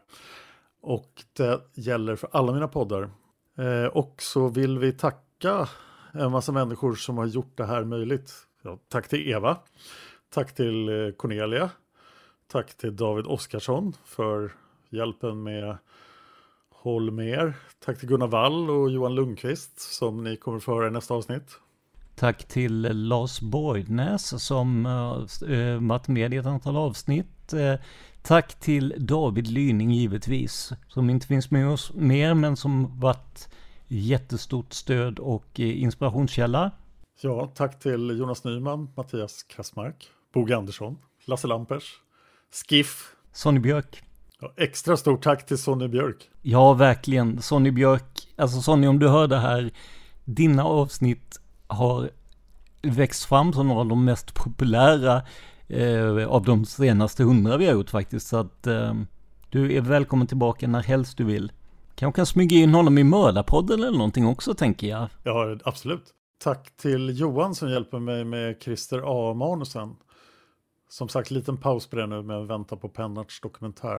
Och 0.81 1.25
det 1.33 1.61
gäller 1.75 2.17
för 2.17 2.29
alla 2.33 2.53
mina 2.53 2.69
poddar. 2.69 3.11
Eh, 3.59 3.85
och 3.85 4.23
så 4.23 4.49
vill 4.49 4.79
vi 4.79 4.93
tacka 4.93 5.69
en 6.13 6.33
massa 6.33 6.53
människor 6.53 6.95
som 6.95 7.19
har 7.19 7.27
gjort 7.27 7.57
det 7.57 7.67
här 7.67 7.85
möjligt. 7.85 8.33
Ja, 8.63 8.79
tack 8.89 9.09
till 9.09 9.31
Eva. 9.31 9.57
Tack 10.35 10.55
till 10.55 10.89
eh, 10.89 11.13
Cornelia. 11.13 11.71
Tack 12.47 12.75
till 12.77 12.97
David 12.97 13.27
Oskarsson 13.27 13.93
för 14.05 14.53
hjälpen 14.91 15.43
med 15.43 15.77
Håll 16.71 17.11
med 17.11 17.29
er. 17.29 17.55
Tack 17.79 17.99
till 17.99 18.09
Gunnar 18.09 18.27
Wall 18.27 18.71
och 18.71 18.91
Johan 18.91 19.15
Lundqvist 19.15 19.81
som 19.81 20.25
ni 20.25 20.37
kommer 20.37 20.59
få 20.59 20.75
höra 20.75 20.87
i 20.87 20.91
nästa 20.91 21.15
avsnitt. 21.15 21.61
Tack 22.17 22.45
till 22.45 22.89
Lars 22.93 23.41
Borgnäs 23.41 24.43
som 24.45 24.87
uh, 24.87 25.89
varit 25.89 26.09
med 26.09 26.35
i 26.35 26.37
ett 26.37 26.47
antal 26.47 26.77
avsnitt. 26.77 27.55
Uh, 27.55 27.75
tack 28.23 28.61
till 28.61 28.95
David 28.99 29.47
Lyning 29.47 29.91
givetvis, 29.91 30.73
som 30.89 31.11
inte 31.11 31.27
finns 31.27 31.51
med 31.51 31.69
oss 31.69 31.93
mer, 31.95 32.35
men 32.35 32.57
som 32.57 33.01
varit 33.01 33.49
jättestort 33.89 34.73
stöd 34.73 35.19
och 35.19 35.61
inspirationskälla. 35.61 36.71
Ja, 37.21 37.53
tack 37.55 37.79
till 37.79 38.19
Jonas 38.19 38.45
Nyman, 38.45 38.89
Mattias 38.97 39.43
Krasmark, 39.43 40.11
Boge 40.35 40.57
Andersson, 40.57 40.99
Lasse 41.27 41.47
Lampers, 41.47 41.85
Skiff. 42.69 43.17
Sonny 43.33 43.61
Björk. 43.61 44.03
Ja, 44.41 44.53
extra 44.57 44.97
stort 44.97 45.23
tack 45.23 45.47
till 45.47 45.59
Sonny 45.59 45.89
Björk. 45.89 46.31
Ja, 46.43 46.73
verkligen. 46.73 47.43
Sonny 47.43 47.71
Björk. 47.71 48.29
Alltså 48.37 48.61
Sonny, 48.61 48.87
om 48.87 48.99
du 48.99 49.09
hör 49.09 49.27
det 49.27 49.39
här. 49.39 49.71
Dina 50.25 50.65
avsnitt 50.65 51.41
har 51.67 52.11
växt 52.83 53.25
fram 53.25 53.53
som 53.53 53.69
några 53.69 53.81
av 53.81 53.89
de 53.89 54.05
mest 54.05 54.35
populära 54.35 55.23
eh, 55.69 56.27
av 56.29 56.45
de 56.45 56.65
senaste 56.65 57.25
hundra 57.25 57.57
vi 57.57 57.67
har 57.67 57.73
gjort 57.73 57.91
faktiskt. 57.91 58.27
Så 58.27 58.37
att 58.37 58.67
eh, 58.67 58.95
du 59.51 59.77
är 59.77 59.81
välkommen 59.81 60.27
tillbaka 60.27 60.69
när 60.69 60.83
helst 60.83 61.19
du 61.19 61.25
vill. 61.25 61.53
Kanske 61.95 62.19
kan 62.19 62.27
smyga 62.27 62.57
in 62.57 62.75
honom 62.75 62.99
i 62.99 63.05
Mördarpodden 63.05 63.83
eller 63.83 63.99
någonting 63.99 64.27
också 64.27 64.55
tänker 64.55 64.87
jag. 64.87 65.09
Ja, 65.23 65.57
absolut. 65.65 66.05
Tack 66.39 66.77
till 66.77 67.19
Johan 67.19 67.55
som 67.55 67.71
hjälper 67.71 67.99
mig 67.99 68.25
med 68.25 68.57
Christer 68.63 69.31
A-manusen. 69.31 69.97
Som 70.89 71.09
sagt, 71.09 71.31
liten 71.31 71.57
paus 71.57 71.87
på 71.87 71.97
det 71.97 72.07
nu 72.07 72.23
med 72.23 72.37
att 72.37 72.49
vänta 72.49 72.77
på 72.77 72.89
Pennarts 72.89 73.41
dokumentär. 73.41 73.99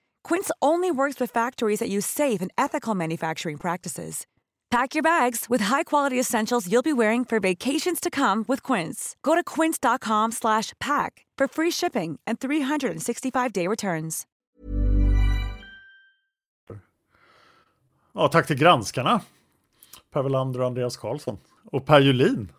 Quince 0.23 0.51
only 0.61 0.91
works 0.91 1.19
with 1.19 1.31
factories 1.31 1.79
that 1.79 1.89
use 1.89 2.05
safe 2.05 2.41
and 2.41 2.51
ethical 2.57 2.95
manufacturing 2.95 3.57
practices. 3.57 4.25
Pack 4.69 4.95
your 4.95 5.03
bags 5.03 5.47
with 5.49 5.61
high-quality 5.61 6.19
essentials 6.19 6.71
you'll 6.71 6.81
be 6.81 6.93
wearing 6.93 7.25
for 7.25 7.39
vacations 7.39 7.99
to 7.99 8.09
come 8.09 8.45
with 8.47 8.63
Quince. 8.63 9.15
Go 9.21 9.35
to 9.35 9.43
quince.com/pack 9.43 11.25
for 11.37 11.47
free 11.47 11.71
shipping 11.71 12.19
and 12.25 12.39
365-day 12.39 13.67
returns. 13.67 14.25
Ja, 18.13 18.27
tack 18.27 18.47
till 18.47 18.57
granskarna. 18.57 19.21
Per 20.13 20.23
Welander 20.23 20.59
och 20.59 20.65
Andreas 20.65 20.97
Karlsson. 20.97 21.37
Och 21.65 21.85
Per 21.85 21.99
Julin. 21.99 22.51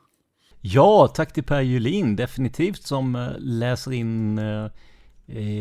Ja, 0.60 1.08
tack 1.08 1.32
till 1.32 1.44
Per 1.44 1.60
Julin, 1.60 2.16
definitivt 2.16 2.82
som 2.82 3.14
eh, 3.16 3.32
läser 3.38 3.92
in 3.92 4.38
eh, 4.38 4.66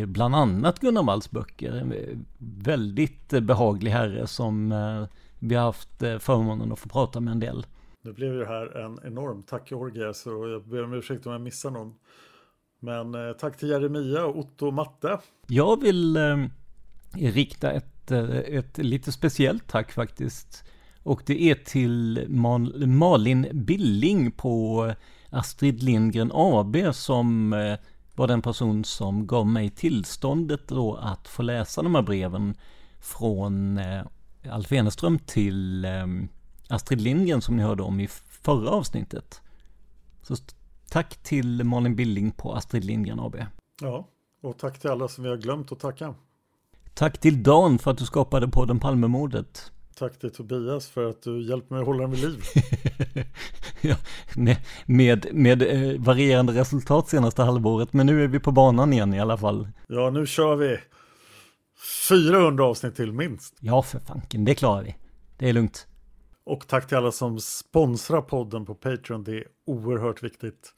bland 0.07 0.35
annat 0.35 0.79
Gunnar 0.79 1.03
Walls 1.03 1.31
böcker. 1.31 1.71
En 1.71 2.25
Väldigt 2.37 3.29
behaglig 3.29 3.91
herre 3.91 4.27
som 4.27 4.73
vi 5.39 5.55
har 5.55 5.63
haft 5.63 5.97
förmånen 6.19 6.71
att 6.71 6.79
få 6.79 6.89
prata 6.89 7.19
med 7.19 7.31
en 7.31 7.39
del. 7.39 7.65
Nu 8.03 8.13
blev 8.13 8.33
det 8.33 8.45
här 8.45 8.77
en 8.77 8.99
enorm 9.03 9.43
tackorgie 9.43 10.13
så 10.13 10.29
jag 10.47 10.67
ber 10.67 10.83
om 10.83 10.93
ursäkt 10.93 11.25
om 11.25 11.31
jag 11.31 11.41
missar 11.41 11.71
någon. 11.71 11.93
Men 12.79 13.15
eh, 13.15 13.33
tack 13.33 13.57
till 13.57 13.69
Jeremia, 13.69 14.25
Otto 14.25 14.67
och 14.67 14.73
Matte. 14.73 15.19
Jag 15.47 15.81
vill 15.81 16.17
eh, 16.17 16.37
rikta 17.13 17.71
ett, 17.71 18.11
ett 18.11 18.77
lite 18.77 19.11
speciellt 19.11 19.67
tack 19.67 19.91
faktiskt. 19.91 20.63
Och 21.03 21.23
det 21.25 21.41
är 21.41 21.55
till 21.55 22.25
Mal 22.29 22.87
Malin 22.87 23.47
Billing 23.53 24.31
på 24.31 24.93
Astrid 25.29 25.83
Lindgren 25.83 26.31
AB 26.33 26.77
som 26.93 27.53
eh, 27.53 27.77
var 28.15 28.27
den 28.27 28.41
person 28.41 28.83
som 28.83 29.27
gav 29.27 29.47
mig 29.47 29.69
tillståndet 29.69 30.67
då 30.67 30.95
att 30.95 31.27
få 31.27 31.41
läsa 31.43 31.81
de 31.81 31.95
här 31.95 32.01
breven 32.01 32.55
från 32.99 33.77
eh, 33.77 34.03
Alf 34.49 34.71
Eneström 34.71 35.19
till 35.19 35.85
eh, 35.85 36.05
Astrid 36.69 37.01
Lindgren 37.01 37.41
som 37.41 37.57
ni 37.57 37.63
hörde 37.63 37.83
om 37.83 37.99
i 37.99 38.07
förra 38.41 38.69
avsnittet. 38.69 39.41
Så 40.21 40.35
tack 40.89 41.23
till 41.23 41.63
Malin 41.63 41.95
Billing 41.95 42.31
på 42.31 42.53
Astrid 42.53 42.85
Lindgren 42.85 43.19
AB. 43.19 43.35
Ja, 43.81 44.07
och 44.41 44.57
tack 44.57 44.79
till 44.79 44.89
alla 44.89 45.07
som 45.07 45.23
vi 45.23 45.29
har 45.29 45.37
glömt 45.37 45.71
att 45.71 45.79
tacka. 45.79 46.15
Tack 46.93 47.17
till 47.17 47.43
Dan 47.43 47.79
för 47.79 47.91
att 47.91 47.97
du 47.97 48.05
skapade 48.05 48.47
podden 48.47 48.79
Palmemordet. 48.79 49.71
Tack 50.01 50.19
till 50.19 50.31
Tobias 50.31 50.89
för 50.89 51.09
att 51.09 51.21
du 51.21 51.41
hjälpte 51.41 51.73
mig 51.73 51.81
att 51.81 51.87
hålla 51.87 52.01
den 52.01 52.11
vid 52.11 52.19
liv. 52.19 52.43
ja, 53.81 53.95
med, 54.85 55.27
med 55.33 55.61
eh, 55.61 55.99
varierande 55.99 56.53
resultat 56.53 57.09
senaste 57.09 57.43
halvåret, 57.43 57.93
men 57.93 58.05
nu 58.05 58.23
är 58.23 58.27
vi 58.27 58.39
på 58.39 58.51
banan 58.51 58.93
igen 58.93 59.13
i 59.13 59.19
alla 59.19 59.37
fall. 59.37 59.67
Ja, 59.87 60.09
nu 60.09 60.25
kör 60.25 60.55
vi 60.55 60.77
400 62.09 62.65
avsnitt 62.65 62.95
till 62.95 63.11
minst. 63.13 63.57
Ja, 63.59 63.81
för 63.81 63.99
fanken, 63.99 64.45
det 64.45 64.55
klarar 64.55 64.83
vi. 64.83 64.95
Det 65.37 65.49
är 65.49 65.53
lugnt. 65.53 65.87
Och 66.43 66.67
tack 66.67 66.87
till 66.87 66.97
alla 66.97 67.11
som 67.11 67.39
sponsrar 67.39 68.21
podden 68.21 68.65
på 68.65 68.75
Patreon. 68.75 69.23
Det 69.23 69.37
är 69.37 69.43
oerhört 69.65 70.23
viktigt. 70.23 70.73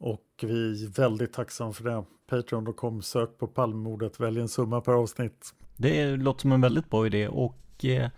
Och 0.00 0.24
vi 0.42 0.84
är 0.84 0.88
väldigt 0.88 1.32
tacksamma 1.32 1.72
för 1.72 1.84
det. 1.84 2.04
Patreon.com, 2.30 3.02
sök 3.02 3.38
på 3.38 3.46
Palmemordet, 3.46 4.20
välj 4.20 4.40
en 4.40 4.48
summa 4.48 4.80
per 4.80 4.92
avsnitt. 4.92 5.54
Det 5.76 6.16
låter 6.16 6.40
som 6.40 6.52
en 6.52 6.60
väldigt 6.60 6.90
bra 6.90 7.06
idé 7.06 7.28
och 7.28 7.54
eh, 7.84 8.08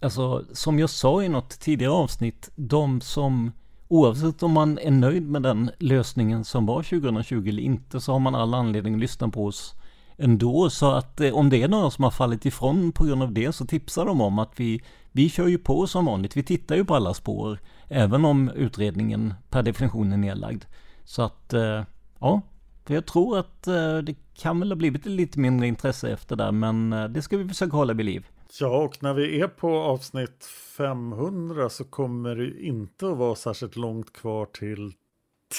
alltså 0.00 0.44
som 0.52 0.78
jag 0.78 0.90
sa 0.90 1.22
i 1.22 1.28
något 1.28 1.60
tidigare 1.60 1.92
avsnitt, 1.92 2.50
de 2.54 3.00
som 3.00 3.52
oavsett 3.88 4.42
om 4.42 4.52
man 4.52 4.78
är 4.78 4.90
nöjd 4.90 5.22
med 5.22 5.42
den 5.42 5.70
lösningen 5.78 6.44
som 6.44 6.66
var 6.66 6.82
2020 6.82 7.48
eller 7.48 7.62
inte 7.62 8.00
så 8.00 8.12
har 8.12 8.18
man 8.18 8.34
all 8.34 8.54
anledning 8.54 8.94
att 8.94 9.00
lyssna 9.00 9.28
på 9.28 9.46
oss 9.46 9.74
ändå. 10.16 10.70
Så 10.70 10.92
att 10.92 11.20
eh, 11.20 11.34
om 11.34 11.50
det 11.50 11.62
är 11.62 11.68
några 11.68 11.90
som 11.90 12.04
har 12.04 12.10
fallit 12.10 12.46
ifrån 12.46 12.92
på 12.92 13.04
grund 13.04 13.22
av 13.22 13.32
det 13.32 13.52
så 13.52 13.66
tipsar 13.66 14.06
de 14.06 14.20
om 14.20 14.38
att 14.38 14.60
vi, 14.60 14.82
vi 15.12 15.28
kör 15.28 15.46
ju 15.46 15.58
på 15.58 15.86
som 15.86 16.04
vanligt. 16.04 16.36
Vi 16.36 16.42
tittar 16.42 16.76
ju 16.76 16.84
på 16.84 16.94
alla 16.94 17.14
spår. 17.14 17.58
Även 17.88 18.24
om 18.24 18.50
utredningen 18.50 19.34
per 19.50 19.62
definition 19.62 20.12
är 20.12 20.16
nedlagd. 20.16 20.64
Så 21.04 21.22
att, 21.22 21.52
eh, 21.52 21.82
ja. 22.18 22.40
För 22.84 22.94
jag 22.94 23.06
tror 23.06 23.38
att 23.38 23.66
eh, 23.66 23.98
det 23.98 24.14
kan 24.34 24.60
väl 24.60 24.70
ha 24.70 24.76
blivit 24.76 25.06
lite 25.06 25.38
mindre 25.38 25.66
intresse 25.66 26.10
efter 26.10 26.36
det. 26.36 26.52
Men 26.52 26.92
eh, 26.92 27.04
det 27.04 27.22
ska 27.22 27.36
vi 27.36 27.48
försöka 27.48 27.76
hålla 27.76 27.92
vid 27.92 28.06
liv. 28.06 28.26
Ja, 28.60 28.76
och 28.76 29.02
när 29.02 29.14
vi 29.14 29.40
är 29.40 29.48
på 29.48 29.78
avsnitt 29.78 30.44
500 30.76 31.68
så 31.68 31.84
kommer 31.84 32.36
det 32.36 32.60
inte 32.60 33.08
att 33.08 33.16
vara 33.16 33.34
särskilt 33.34 33.76
långt 33.76 34.12
kvar 34.12 34.46
till 34.46 34.92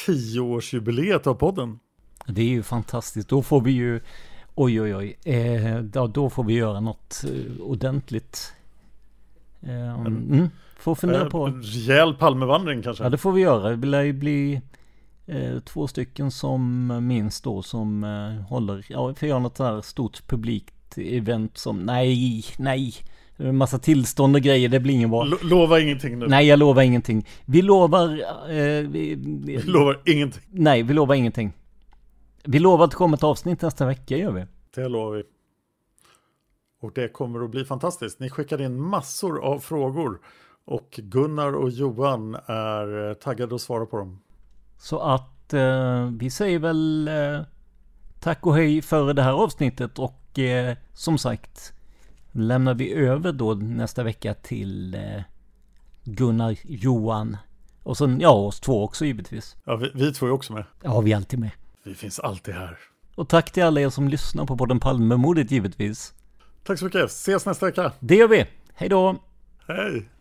10-årsjubileet 0.07 1.27
av 1.27 1.33
podden. 1.33 1.79
Det 2.27 2.41
är 2.41 2.45
ju 2.45 2.63
fantastiskt. 2.63 3.29
Då 3.29 3.41
får 3.41 3.61
vi 3.61 3.71
ju 3.71 4.01
Oj, 4.59 4.81
oj, 4.81 4.95
oj. 4.95 5.33
Eh, 5.35 5.81
då, 5.81 6.07
då 6.07 6.29
får 6.29 6.43
vi 6.43 6.53
göra 6.53 6.79
något 6.79 7.23
eh, 7.23 7.61
ordentligt. 7.61 8.53
Eh, 9.61 9.99
mm, 9.99 10.49
får 10.79 10.95
fundera 10.95 11.21
eh, 11.21 11.29
på. 11.29 11.45
En 11.45 11.61
rejäl 11.61 12.13
Palmevandring 12.13 12.81
kanske? 12.81 13.03
Ja, 13.03 13.09
det 13.09 13.17
får 13.17 13.31
vi 13.31 13.41
göra. 13.41 13.75
Det 13.75 13.87
lär 13.87 14.01
ju 14.01 14.13
bli 14.13 14.61
eh, 15.25 15.59
två 15.59 15.87
stycken 15.87 16.31
som 16.31 16.87
minst 17.07 17.43
då 17.43 17.61
som 17.61 18.03
eh, 18.03 18.49
håller, 18.49 18.85
ja, 18.89 19.07
vi 19.07 19.15
får 19.15 19.29
göra 19.29 19.39
något 19.39 19.55
där 19.55 19.81
stort 19.81 20.27
publikt 20.27 20.76
event 20.97 21.57
som, 21.57 21.79
nej, 21.79 22.43
nej. 22.57 22.93
Massa 23.39 23.79
tillstånd 23.79 24.35
och 24.35 24.41
grejer, 24.41 24.69
det 24.69 24.79
blir 24.79 24.93
ingen 24.93 25.09
bra. 25.09 25.23
Lo 25.23 25.37
lova 25.41 25.79
ingenting 25.79 26.19
nu. 26.19 26.27
Nej, 26.27 26.47
jag 26.47 26.59
lovar 26.59 26.81
ingenting. 26.81 27.27
Vi 27.45 27.61
lovar... 27.61 28.09
Eh, 28.49 28.89
vi, 28.89 29.15
vi 29.45 29.57
lovar 29.65 30.01
ingenting. 30.05 30.43
Nej, 30.49 30.83
vi 30.83 30.93
lovar 30.93 31.15
ingenting. 31.15 31.53
Vi 32.43 32.59
lovar 32.59 32.85
att 32.85 32.91
det 32.91 32.97
kommer 32.97 33.17
ett 33.17 33.23
avsnitt 33.23 33.61
nästa 33.61 33.85
vecka, 33.85 34.17
gör 34.17 34.31
vi. 34.31 34.45
Det 34.75 34.87
lovar 34.87 35.11
vi. 35.11 35.23
Och 36.81 36.91
det 36.95 37.07
kommer 37.07 37.43
att 37.43 37.51
bli 37.51 37.65
fantastiskt. 37.65 38.19
Ni 38.19 38.29
skickade 38.29 38.63
in 38.63 38.81
massor 38.81 39.43
av 39.43 39.59
frågor. 39.59 40.19
Och 40.65 40.99
Gunnar 41.03 41.55
och 41.55 41.69
Johan 41.69 42.35
är 42.35 43.13
taggade 43.13 43.55
att 43.55 43.61
svara 43.61 43.85
på 43.85 43.97
dem. 43.97 44.19
Så 44.77 44.99
att 44.99 45.53
eh, 45.53 46.11
vi 46.19 46.29
säger 46.29 46.59
väl 46.59 47.07
eh, 47.07 47.41
tack 48.19 48.45
och 48.45 48.55
hej 48.55 48.81
för 48.81 49.13
det 49.13 49.21
här 49.21 49.33
avsnittet. 49.33 49.99
Och 49.99 50.26
eh, 50.37 50.77
som 50.93 51.17
sagt 51.17 51.73
lämnar 52.31 52.73
vi 52.73 52.93
över 52.93 53.31
då 53.31 53.53
nästa 53.53 54.03
vecka 54.03 54.33
till 54.33 54.95
eh, 54.95 55.21
Gunnar, 56.03 56.55
Johan 56.63 57.37
och 57.83 57.97
sen 57.97 58.19
ja, 58.19 58.29
oss 58.29 58.59
två 58.59 58.83
också 58.83 59.05
givetvis. 59.05 59.55
Ja, 59.63 59.75
vi, 59.75 59.91
vi 59.93 60.13
två 60.13 60.25
är 60.25 60.31
också 60.31 60.53
med. 60.53 60.63
Ja, 60.83 61.01
vi 61.01 61.11
är 61.11 61.15
alltid 61.15 61.39
med. 61.39 61.51
Vi 61.83 61.95
finns 61.95 62.19
alltid 62.19 62.53
här. 62.53 62.77
Och 63.15 63.29
tack 63.29 63.51
till 63.51 63.63
alla 63.63 63.81
er 63.81 63.89
som 63.89 64.07
lyssnar 64.07 64.45
på 64.45 64.57
podden 64.57 64.79
Palmemordet 64.79 65.51
givetvis. 65.51 66.13
Tack 66.63 66.79
så 66.79 66.85
mycket. 66.85 67.05
Ses 67.05 67.45
nästa 67.45 67.65
vecka. 67.65 67.91
Det 67.99 68.15
gör 68.15 68.27
vi. 68.27 68.45
Hej 68.73 68.89
då. 68.89 69.15
Hej. 69.67 70.09